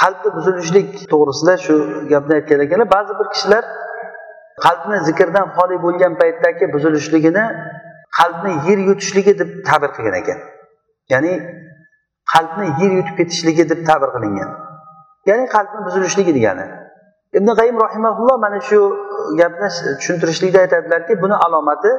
qalbni 0.02 0.30
buzilishlik 0.36 0.88
to'g'risida 1.12 1.54
shu 1.64 1.74
gapni 2.12 2.32
aytgan 2.38 2.60
ekanlar 2.66 2.88
ba'zi 2.96 3.12
bir 3.18 3.26
kishilar 3.34 3.64
qalbni 4.66 4.96
zikrdan 5.08 5.46
xoli 5.56 5.76
bo'lgan 5.84 6.12
paytdagi 6.20 6.64
buzilishligini 6.74 7.44
qalbni 8.18 8.52
yer 8.68 8.78
yutishligi 8.88 9.32
deb 9.40 9.50
ta'bir 9.68 9.90
qilgan 9.96 10.16
ekan. 10.22 10.38
Ya'ni 11.12 11.32
qalbni 12.34 12.66
yer 12.80 12.90
yutib 12.98 13.14
ketishligi 13.20 13.64
deb 13.70 13.80
ta'bir 13.88 14.08
qilingan. 14.16 14.50
Ya'ni 15.28 15.44
qalbni 15.56 15.80
buzilishligi 15.86 16.32
degani 16.38 16.66
ibn 17.38 17.48
qayyim 17.58 17.76
rahimaulloh 17.86 18.36
mana 18.44 18.60
shu 18.68 18.80
gapni 19.40 19.68
tushuntirishlikda 19.98 20.58
aytadilarki 20.64 21.12
buni 21.22 21.36
alomati 21.46 21.92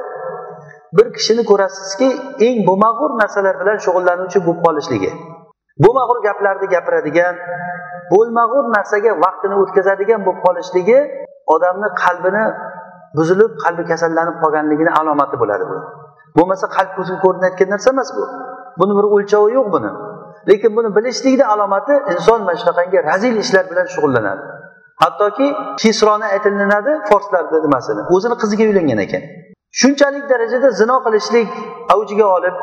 bir 0.96 1.06
kishini 1.16 1.42
ko'rasizki 1.50 2.08
eng 2.46 2.58
bo'lmag'ur 2.68 3.10
narsalar 3.22 3.54
bilan 3.60 3.78
shug'ullanuvchi 3.84 4.38
bo'lib 4.46 4.60
qolishligi. 4.66 5.10
Bo'lmag'ur 5.84 6.18
gaplarni 6.26 6.66
gapiradigan 6.74 7.34
bo'lmag'ur 8.12 8.64
narsaga 8.76 9.12
vaqtini 9.24 9.56
o'tkazadigan 9.62 10.20
bo'lib 10.26 10.40
qolishligi 10.46 10.98
odamni 11.54 11.88
qalbini 12.02 12.44
buzilib 13.18 13.52
qalbi 13.64 13.84
kasallanib 13.90 14.36
qolganligini 14.42 14.92
alomati 15.00 15.36
bo'ladi 15.42 15.64
bu. 15.70 15.78
Bo'lmasa 16.38 16.66
qalb 16.76 16.90
ko'zga 16.98 17.16
ko'rinayotgan 17.24 17.68
narsa 17.74 17.88
emas 17.94 18.10
bu. 18.16 18.24
Buni 18.80 18.92
bir 18.98 19.06
o'lchovi 19.16 19.48
yo'q 19.58 19.66
buni. 19.74 19.90
Lekin 20.48 20.70
buni 20.76 20.88
bilishlikni 20.96 21.44
alomati 21.54 21.94
inson 22.12 22.40
mana 22.46 22.56
shunaqangi 22.62 22.98
razil 23.10 23.34
ishlar 23.44 23.64
bilan 23.70 23.86
shug'ullanadi. 23.94 24.42
Hattoki 25.02 25.46
kisroni 25.82 26.26
aytilinadi 26.34 26.92
forslarni 27.10 27.58
nimasini 27.66 28.02
o'zini 28.14 28.36
qiziga 28.42 28.64
uylangan 28.70 29.00
ekan. 29.06 29.22
Shunchalik 29.80 30.24
darajada 30.32 30.70
zino 30.80 30.96
qilishlik 31.06 31.48
avjiga 31.94 32.26
olib 32.36 32.56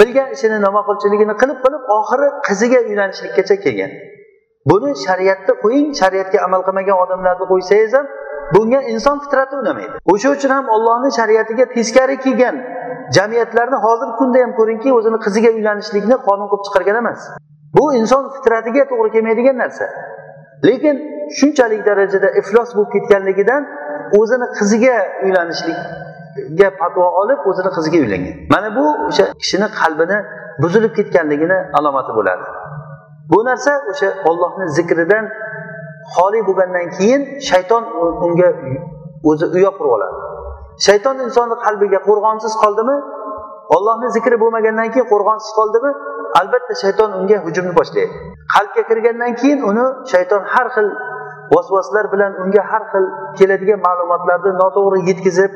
bilgan 0.00 0.28
ishini 0.36 0.58
nomaqulchiligini 0.66 1.34
qilib 1.42 1.58
qilib 1.64 1.82
oxiri 1.98 2.28
qiziga 2.48 2.80
uylanishlikkacha 2.88 3.56
kelgan. 3.64 3.90
Buni 4.70 4.90
shariatda 5.06 5.52
qo'ying 5.64 5.88
shariatga 6.00 6.38
amal 6.46 6.60
qilmagan 6.68 6.96
odamlarni 7.04 7.46
qo'ysangiz 7.52 7.92
ham 7.98 8.06
bunga 8.54 8.80
inson 8.92 9.16
fitrati 9.24 9.54
unamaydi 9.62 9.94
o'sha 10.12 10.28
uchun 10.36 10.50
ham 10.56 10.66
ollohni 10.76 11.10
shariatiga 11.18 11.64
teskari 11.76 12.16
kelgan 12.24 12.56
jamiyatlarni 13.16 13.78
hozirgi 13.86 14.14
kunda 14.20 14.38
ham 14.44 14.52
ko'ringki 14.58 14.88
o'zini 14.98 15.18
qiziga 15.26 15.50
uylanishlikni 15.58 16.16
qonun 16.28 16.46
qilib 16.52 16.64
chiqargan 16.66 16.96
emas. 17.02 17.20
Bu 17.76 17.84
inson 18.00 18.22
fitratiga 18.36 18.82
to'g'ri 18.90 19.10
kelmaydigan 19.16 19.56
narsa. 19.62 19.86
Lekin 20.68 20.96
shunchalik 21.38 21.80
darajada 21.88 22.28
iflos 22.40 22.68
bo'lib 22.76 22.90
ketganligidan 22.94 23.62
o'zini 24.20 24.46
qiziga 24.58 24.96
uylanishlikga 25.24 26.68
fatvo 26.80 27.06
olib 27.22 27.40
o'zini 27.50 27.70
qiziga 27.76 27.98
uylangan. 28.04 28.34
Mana 28.54 28.68
bu 28.76 28.84
o'sha 29.08 29.24
kishini 29.42 29.68
qalbini 29.80 30.18
buzilib 30.62 30.92
ketganligini 30.98 31.58
alomati 31.78 32.12
bo'ladi. 32.18 32.44
Bu 33.30 33.38
narsa 33.48 33.72
o'sha 33.90 34.08
ollohni 34.28 34.66
zikridan 34.78 35.24
xoli 36.14 36.40
bo'lgandan 36.48 36.86
keyin 36.96 37.22
shayton 37.50 37.82
unga 38.26 38.50
o'zi 39.30 39.46
uya 39.56 39.70
qurib 39.78 39.92
oladi. 39.96 40.16
Shayton 40.86 41.16
insonni 41.26 41.56
qalbiga 41.66 41.98
qo'rg'onsiz 42.08 42.52
qoldimi? 42.62 42.96
Ollohni 43.76 44.08
zikri 44.16 44.36
bo'lmagandan 44.42 44.88
keyin 44.94 45.08
qo'rg'onsiz 45.12 45.50
qoldimi? 45.58 45.90
Albatta 46.40 46.74
shayton 46.82 47.10
unga 47.20 47.36
hujumni 47.46 47.72
boshlaydi. 47.78 48.12
Qalbga 48.54 48.82
kirgandan 48.90 49.32
keyin 49.40 49.60
uni 49.70 49.84
shayton 50.12 50.42
har 50.52 50.66
xil 50.74 50.88
vasvaslar 51.54 52.04
bilan 52.14 52.32
unga 52.42 52.62
har 52.70 52.82
xil 52.92 53.04
keladigan 53.38 53.80
ma'lumotlarni 53.86 54.52
noto'g'ri 54.62 54.98
yetkazib 55.10 55.52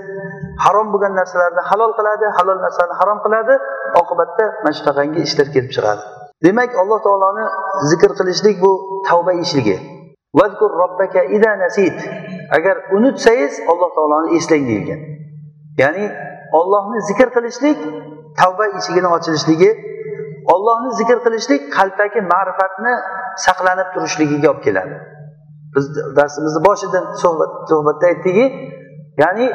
harom 0.64 0.86
bo'lgan 0.92 1.12
narsalarni 1.20 1.62
halol 1.70 1.92
qiladi 1.98 2.26
halol 2.38 2.58
narsani 2.66 2.94
harom 3.00 3.18
qiladi 3.24 3.54
oqibatda 4.00 4.44
mana 4.64 4.74
shunaqangi 4.78 5.20
ishlar 5.26 5.46
kelib 5.54 5.70
chiqadi. 5.76 6.02
Demak 6.46 6.70
alloh 6.82 6.98
taoloni 7.06 7.44
zikr 7.90 8.10
qilishlik 8.18 8.56
bu 8.64 8.72
tavba 9.08 9.32
ishligi 9.44 9.76
agar 12.56 12.76
unutsangiz 12.96 13.52
alloh 13.72 13.90
taoloni 13.96 14.28
eslang 14.38 14.64
deyilgan. 14.70 15.00
Ya'ni 15.82 16.04
ollohni 16.58 16.98
zikr 17.08 17.28
qilishlik 17.36 17.78
tavba 18.40 18.64
eshigini 18.78 19.08
ochilishligi 19.16 19.70
ollohni 20.54 20.90
zikr 21.00 21.18
qilishlik 21.26 21.62
qalbdagi 21.76 22.20
ma'rifatni 22.32 22.92
saqlanib 23.46 23.88
turishligiga 23.94 24.48
olib 24.52 24.62
keladi. 24.66 24.96
Biz 25.74 25.84
darsimizni 26.18 26.60
boshidan 26.68 27.04
suhbatda 27.70 28.06
aytdikki 28.10 28.46
ya'ni 29.22 29.46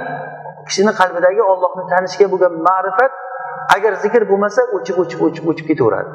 kishini 0.68 0.92
qalbidagi 1.00 1.42
ollohni 1.52 1.84
tanishga 1.94 2.26
bo'lgan 2.34 2.54
ma'rifat 2.68 3.12
agar 3.76 3.94
zikr 4.04 4.22
bo'lmasa 4.32 4.62
o'chib 4.78 4.98
o'chib 5.04 5.20
o'chib 5.28 5.46
o'chib 5.52 5.66
ketaveradi. 5.72 6.12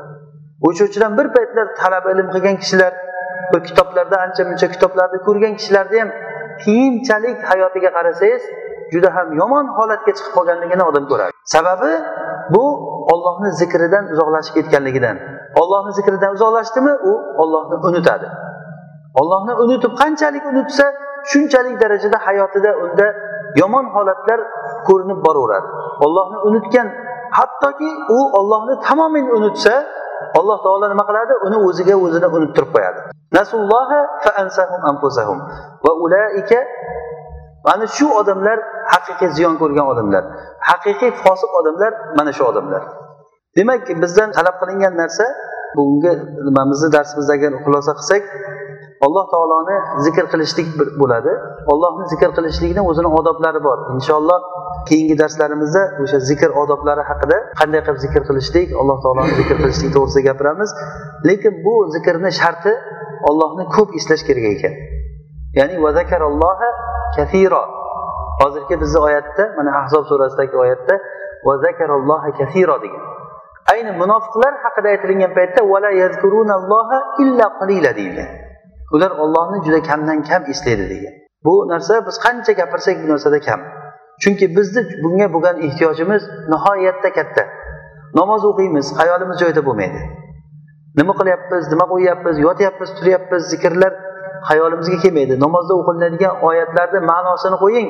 O'sha 0.66 0.82
uchun 0.88 1.12
bir 1.18 1.26
paytlar 1.36 1.66
talaba 1.80 2.09
ilm 2.14 2.28
qilgan 2.34 2.57
kishilar 2.62 2.92
bir 3.53 3.61
kitoblarda 3.68 4.16
ancha 4.24 4.42
muncha 4.51 4.66
kitoblarni 4.74 5.18
ko'rgan 5.26 5.53
kishilarni 5.59 5.96
ham 6.03 6.11
keyinchalik 6.64 7.38
hayotiga 7.51 7.90
qarasangiz 7.96 8.42
juda 8.92 9.09
ham 9.16 9.28
yomon 9.40 9.66
holatga 9.78 10.12
chiqib 10.16 10.32
qolganligini 10.36 10.84
odam 10.90 11.05
ko'radi. 11.11 11.32
Sababi 11.55 11.92
bu 12.55 12.64
ollohni 13.12 13.51
zikridan 13.61 14.05
uzoqlashib 14.12 14.55
ketganligidan. 14.59 15.16
Ollohni 15.61 15.92
zikridan 15.98 16.30
uzoqlashdimi? 16.36 16.92
U 17.11 17.12
ollohni 17.42 17.76
unutadi. 17.88 18.28
Ollohni 19.20 19.52
unutib 19.64 19.92
qanchalik 20.02 20.44
unutsa 20.52 20.84
shunchalik 21.30 21.74
darajada 21.82 22.18
hayotida 22.26 22.70
unda 22.84 23.06
yomon 23.61 23.86
holatlar 23.94 24.40
ko'rinib 24.88 25.20
boraveradi. 25.26 25.68
Ollohni 26.04 26.38
unutgan 26.48 26.88
hattoki 27.38 27.90
u 28.16 28.18
ollohni 28.38 28.74
tamoman 28.86 29.26
unutsa 29.38 29.74
alloh 30.38 30.58
taolo 30.64 30.86
nima 30.92 31.04
qiladi? 31.08 31.34
Uni 31.46 31.56
o'ziga 31.68 31.94
o'zini 32.04 32.28
unuttirib 32.36 32.70
qo'yadi. 32.74 33.00
Va 35.84 35.92
ulaika 36.04 36.61
mana 37.66 37.86
shu 37.96 38.06
odamlar 38.20 38.58
haqiqiy 38.92 39.30
ziyon 39.36 39.54
ko'rgan 39.62 39.86
odamlar 39.92 40.24
haqiqiy 40.70 41.11
fosiq 41.24 41.50
odamlar 41.61 41.92
mana 42.18 42.32
shu 42.36 42.44
odamlar. 42.50 42.82
Demak 43.56 43.86
bizdan 44.02 44.28
talab 44.36 44.56
qilingan 44.61 44.94
narsa 45.02 45.26
bugungi 45.76 46.12
nimamizni 46.46 46.88
darsimizdagi 46.96 47.46
xulosa 47.64 47.92
qilsak 47.98 48.22
alloh 49.07 49.24
taoloni 49.32 49.76
zikr 50.07 50.24
qilishlik 50.32 50.68
bo'ladi. 51.01 51.32
Ollohni 51.72 52.05
zikr 52.12 52.30
qilishlikni 52.36 52.82
o'zini 52.90 53.11
odoblari 53.20 53.61
bor. 53.68 53.78
Inshaalloh 53.96 54.40
keyingi 54.88 55.16
darslarimizda 55.22 55.82
o'sha 56.03 56.18
zikr 56.30 56.51
odoblari 56.62 57.03
haqida 57.11 57.36
qanday 57.61 57.80
qilib 57.86 58.01
zikr 58.05 58.22
qilishlik 58.28 58.68
alloh 58.80 58.98
taoloni 59.05 59.32
zikr 59.40 59.57
qilishlik 59.62 59.90
to'g'risida 59.96 60.22
gapiramiz. 60.28 60.70
Lekin 61.28 61.55
bu 61.66 61.74
zikrni 61.94 62.30
sharti 62.40 62.72
ollohni 63.28 63.64
ko'p 63.76 63.90
eslash 63.98 64.22
kerak 64.28 64.46
ekan. 64.55 64.74
Ya'ni 65.59 65.76
kathiro 67.16 67.62
hozirgi 68.40 68.76
bizni 68.82 69.01
oyatda 69.09 69.44
mana 69.57 69.70
ahzob 69.80 70.05
surasidagi 70.11 70.57
oyatda 70.64 70.94
kathiro 72.38 72.76
degan. 72.84 73.03
Ayni 73.72 73.92
munofiqlar 74.03 74.53
haqida 74.64 74.88
aytilgan 74.94 75.32
paytda 75.38 75.61
illa 77.22 77.46
qalila 77.61 77.90
deyilgan. 77.98 78.49
Ular 78.95 79.11
ollohni 79.22 79.59
juda 79.66 79.80
kamdan 79.82 80.22
kam 80.28 80.43
eslaydi 80.53 80.86
degan. 80.93 81.14
Bu 81.45 81.55
narsa 81.72 82.07
biz 82.07 82.16
qancha 82.24 82.53
gapirsak 82.61 82.97
bu 83.03 83.12
narsada 83.12 83.41
kam. 83.41 83.61
Chunki 84.22 84.47
bizni 84.57 84.82
bunga 85.03 85.26
bo'lgan 85.34 85.57
ehtiyojimiz 85.66 86.22
nihoyatda 86.53 87.11
katta. 87.18 87.43
Namoz 88.14 88.43
o'qiymiz 88.51 88.86
hayolimiz 89.01 89.36
joyida 89.43 89.62
bo'lmaydi. 89.68 90.01
Nima 90.99 91.12
qilyapmiz 91.20 91.64
nima 91.72 91.86
qo'yyapmiz 91.93 92.36
yotyapmiz 92.47 92.91
turyapmiz 92.99 93.43
zikrlar 93.53 93.93
hayolimizga 94.51 94.99
kelmaydi. 95.05 95.34
Namozda 95.45 95.74
o'qilinadigan 95.80 96.34
oyatlarni 96.49 97.01
ma'nosini 97.12 97.57
qo'ying 97.64 97.88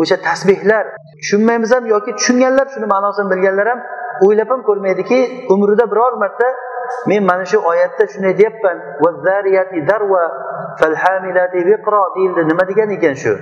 o'sha 0.00 0.16
tasbehlar 0.28 0.84
tushunmaymiz 1.20 1.70
ham 1.74 1.84
yoki 1.94 2.10
tushunganlar 2.18 2.66
shuni 2.74 2.86
ma'nosini 2.94 3.28
bilganlar 3.32 3.66
ham 3.72 3.80
o'ylab 4.24 4.48
ham 4.52 4.60
ko'rmaydiki 4.68 5.18
umrida 5.54 5.84
biror 5.92 6.12
marta 6.22 6.48
men 7.10 7.22
mana 7.30 7.44
shu 7.50 7.58
oyatda 7.70 8.04
shunday 8.12 8.34
deyapman. 8.40 8.76
Deyildi. 12.16 12.40
Nima 12.50 12.64
degan 12.70 12.90
ekan 12.96 13.14
shu? 13.22 13.34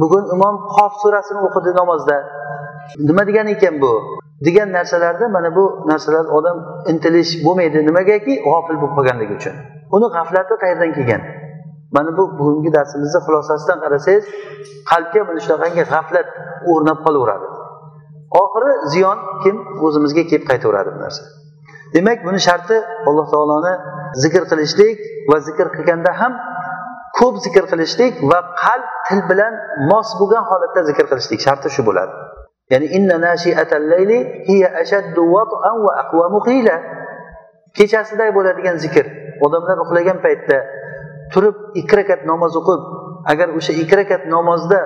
Bugun 0.00 0.24
imom 0.34 0.54
qof 0.76 0.92
surasini 1.02 1.40
o'qidi 1.46 1.70
namozda. 1.80 2.16
Nima 3.08 3.22
degan 3.28 3.46
ekan 3.54 3.74
bu? 3.82 3.92
Degan 4.46 4.68
narsalarda 4.72 5.28
mana 5.28 5.50
bu 5.56 5.64
narsalar 5.90 6.26
odam 6.38 6.56
intilish 6.92 7.32
bo'lmaydi. 7.44 7.78
Nimagaki? 7.88 8.34
G'ofil 8.46 8.76
bo'lib 8.80 8.94
qolganligi 8.96 9.34
uchun. 9.40 9.54
Uni 9.96 10.06
g'aflati 10.16 10.54
qayerdan 10.62 10.90
kelgan? 10.96 11.22
Mana 11.96 12.10
bu 12.18 12.24
bugungi 12.38 12.70
darsimizni 12.76 13.20
xulosasidan 13.26 13.78
qarasangiz 13.84 14.24
qalbga 14.90 15.20
mana 15.28 15.40
shunaqangi 15.46 15.82
g'aflat 15.92 16.28
o'rnab 16.72 16.98
qolaveradi. 17.06 17.46
Oxiri 18.42 18.72
ziyon 18.92 19.18
kim? 19.42 19.56
O'zimizga 19.86 20.22
kelib 20.30 20.44
qaytaveradi 20.50 20.90
bu 20.94 20.98
narsa. 21.04 21.22
Demak 21.94 22.18
buni 22.26 22.40
sharti 22.48 22.76
alloh 23.08 23.26
taoloni 23.34 23.74
zikr 24.22 24.42
qilishlik 24.50 24.98
va 25.30 25.36
zikr 25.48 25.66
qilganda 25.76 26.12
ham 26.20 26.32
ko'p 27.18 27.34
zikr 27.44 27.64
qilishlik 27.70 28.14
va 28.30 28.38
qalb 28.62 28.88
til 29.08 29.20
bilan 29.30 29.54
mos 29.90 30.08
bo'lgan 30.20 30.44
holatda 30.50 30.80
zikr 30.90 31.04
qilishlik 31.10 31.40
sharti 31.46 31.68
shu 31.74 31.82
bo'ladi. 31.88 32.12
Ya'ni 32.72 32.86
inna 32.96 33.16
layli 33.92 34.18
hiya 34.48 34.68
ashaddu 34.82 35.20
wat'an 35.34 35.76
va 35.84 35.92
aqwamu 36.02 36.38
qila. 36.48 36.76
Kechasida 37.76 38.24
bo'ladigan 38.36 38.76
zikr 38.84 39.06
odamlar 39.46 39.76
uxlagan 39.84 40.18
paytda 40.24 40.58
turib 41.32 41.56
ikki 41.80 41.94
rakat 42.00 42.20
namoz 42.30 42.52
o'qib 42.60 42.80
agar 43.32 43.48
o'sha 43.58 43.72
ikki 43.82 43.94
rakat 44.00 44.22
namozda 44.34 44.80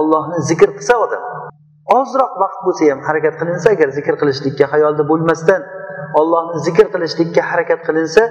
ollohni 0.00 0.38
zikr 0.50 0.70
qilsa 0.76 0.94
odam 1.04 1.22
ozroq 1.98 2.32
vaqt 2.42 2.60
bo'lsa 2.66 2.90
ham 2.92 3.00
harakat 3.08 3.34
qilinsa 3.40 3.68
agar 3.76 3.88
zikr 3.98 4.14
qilishlikka 4.20 4.66
xayolda 4.72 5.02
bo'lmasdan 5.10 5.60
ollohni 6.20 6.58
zikr 6.66 6.86
qilishlikka 6.94 7.42
harakat 7.50 7.80
qilinsa 7.88 8.22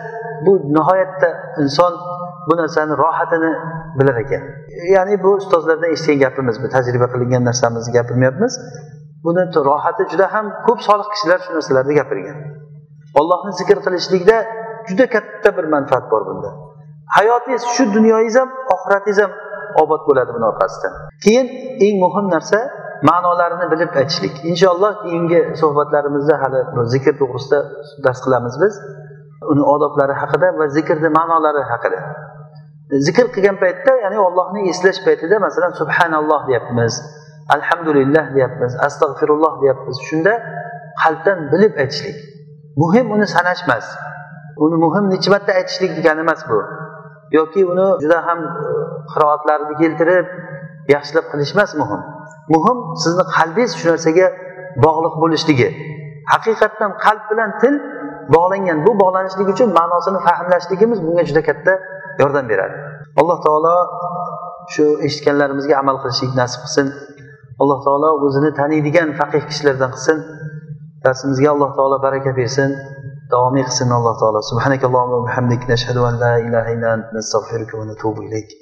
bu 0.46 0.54
nihoyatda 0.76 1.30
inson 1.64 1.94
bu 2.48 2.54
narsani 2.62 2.94
rohatini 3.04 3.52
bilar 4.00 4.16
ekan. 4.24 4.44
Ya'ni 4.96 5.24
bu 5.24 5.30
ustozlardan 5.40 5.90
eshitgan 5.96 6.20
gapimiz 6.26 6.56
bu 6.64 6.68
tajriba 6.76 7.08
qilingan 7.14 7.44
narsamizni 7.50 7.92
gapirmayapmiz 7.98 8.54
buni 9.26 9.44
rohati 9.70 10.04
juda 10.12 10.28
ham 10.34 10.46
ko'p 10.68 10.80
solih 10.88 11.08
kishilar 11.14 11.40
shu 11.46 11.50
narsalarni 11.58 11.94
gapirgan. 12.00 12.38
Ollohni 13.20 13.52
zikr 13.60 13.78
qilishlikda 13.86 14.38
juda 14.90 15.06
katta 15.16 15.50
bir 15.58 15.66
manfaat 15.76 16.06
bor 16.12 16.22
bunda. 16.30 16.50
Hayotingiz 17.18 17.64
shu 17.76 17.84
dunyoyingiz 17.98 18.36
ham 18.42 18.50
oxiratingiz 18.74 19.20
ham 19.24 19.32
obod 19.84 20.02
bo'ladi 20.08 20.32
buni 20.36 20.46
orqasidan. 20.52 20.94
Keyin 21.24 21.48
eng 21.86 21.96
muhim 22.04 22.26
narsa 22.36 22.60
ma'nolarini 23.10 23.68
bilib 23.74 23.92
aytishlik. 24.02 24.36
Inshaalloh 24.52 24.94
keyingi 25.04 25.40
suhbatlarimizda 25.62 26.36
hali 26.44 26.62
zikr 26.94 27.14
to'g'risida 27.22 27.60
dars 28.06 28.20
qilamiz 28.26 28.56
biz. 28.64 28.74
Uni 29.52 29.64
odoblari 29.74 30.16
haqida 30.22 30.48
va 30.60 30.66
zikrni 30.78 31.10
ma'nolari 31.20 31.64
haqida. 31.72 32.00
Zikr 33.06 33.26
qilgan 33.36 33.58
paytda 33.64 33.92
ya'ni 34.04 34.18
ollohni 34.28 34.62
eslash 34.72 35.00
paytida 35.08 35.36
masalan 35.46 35.72
subhanalloh 35.82 36.42
deyapmiz 36.50 36.94
alhamdulillah 37.56 38.26
deyapmiz 38.36 38.72
astag'firulloh 38.88 39.54
deyapmiz. 39.62 39.98
Shunda 40.10 40.34
qalbdan 41.04 41.38
bilib 41.52 41.74
aytishlik. 41.84 42.18
Muhim 42.82 43.06
uni 43.16 43.28
sanash 43.36 43.62
emas 43.68 43.88
uni 44.66 44.78
muhim 44.86 45.06
necha 45.14 45.30
marta 45.34 45.52
aytishlik 45.60 45.92
degani 45.98 46.22
emas 46.26 46.42
bu. 46.50 46.60
Yoki 47.38 47.62
uni 47.72 47.88
juda 48.02 48.20
ham 48.28 48.40
e, 48.44 48.70
qiroatlarni 49.12 49.74
keltirib 49.82 50.28
yaxshilab 50.94 51.26
qilish 51.32 51.52
emas 51.56 51.72
muhim. 51.82 52.02
Muhim 52.54 52.78
sizni 53.04 53.24
qalbingiz 53.36 53.72
shu 53.80 53.86
narsaga 53.92 54.28
bog'liq 54.86 55.16
bo'lishligi. 55.24 55.70
Haqiqatdan 56.34 56.92
qalb 57.06 57.24
bilan 57.32 57.52
til 57.62 57.74
bog'langan 58.36 58.78
bu 58.86 58.92
bog'lanishlik 59.02 59.48
uchun 59.54 59.70
ma'nosini 59.80 60.20
fahmlashligimiz 60.28 61.00
bunga 61.06 61.24
juda 61.30 61.42
katta 61.50 61.74
yordam 62.22 62.46
beradi. 62.52 62.76
Alloh 63.20 63.38
taolo 63.46 63.76
shu 64.74 64.86
eshitganlarimizga 65.08 65.76
amal 65.82 65.98
qilishlik 66.04 66.32
nasib 66.42 66.60
qilsin. 66.66 66.88
Alloh 67.62 67.80
taolo 67.86 68.10
o'zini 68.26 68.52
taniydigan 68.60 69.10
faqih 69.20 69.44
kishilardan 69.50 69.90
qilsin. 69.96 70.18
Darsimizga 71.06 71.50
alloh 71.56 71.72
taolo 71.78 71.98
baraka 72.06 72.32
bersin. 72.40 72.70
Davomiy 73.32 73.64
qilsin 73.70 73.90
alloh 73.98 74.16
taolo. 74.22 74.40
Subhanakallohumma 74.52 75.20
bihamdik. 75.28 75.62
Nashhadu 75.74 76.02
an 76.10 76.16
la 76.24 76.34
ilaha 76.48 76.70
illa 76.76 76.90
ant. 76.96 77.06
Nastag'firuka 77.18 77.74
va 77.80 77.86
natubu 77.92 78.20
ilayk. 78.28 78.50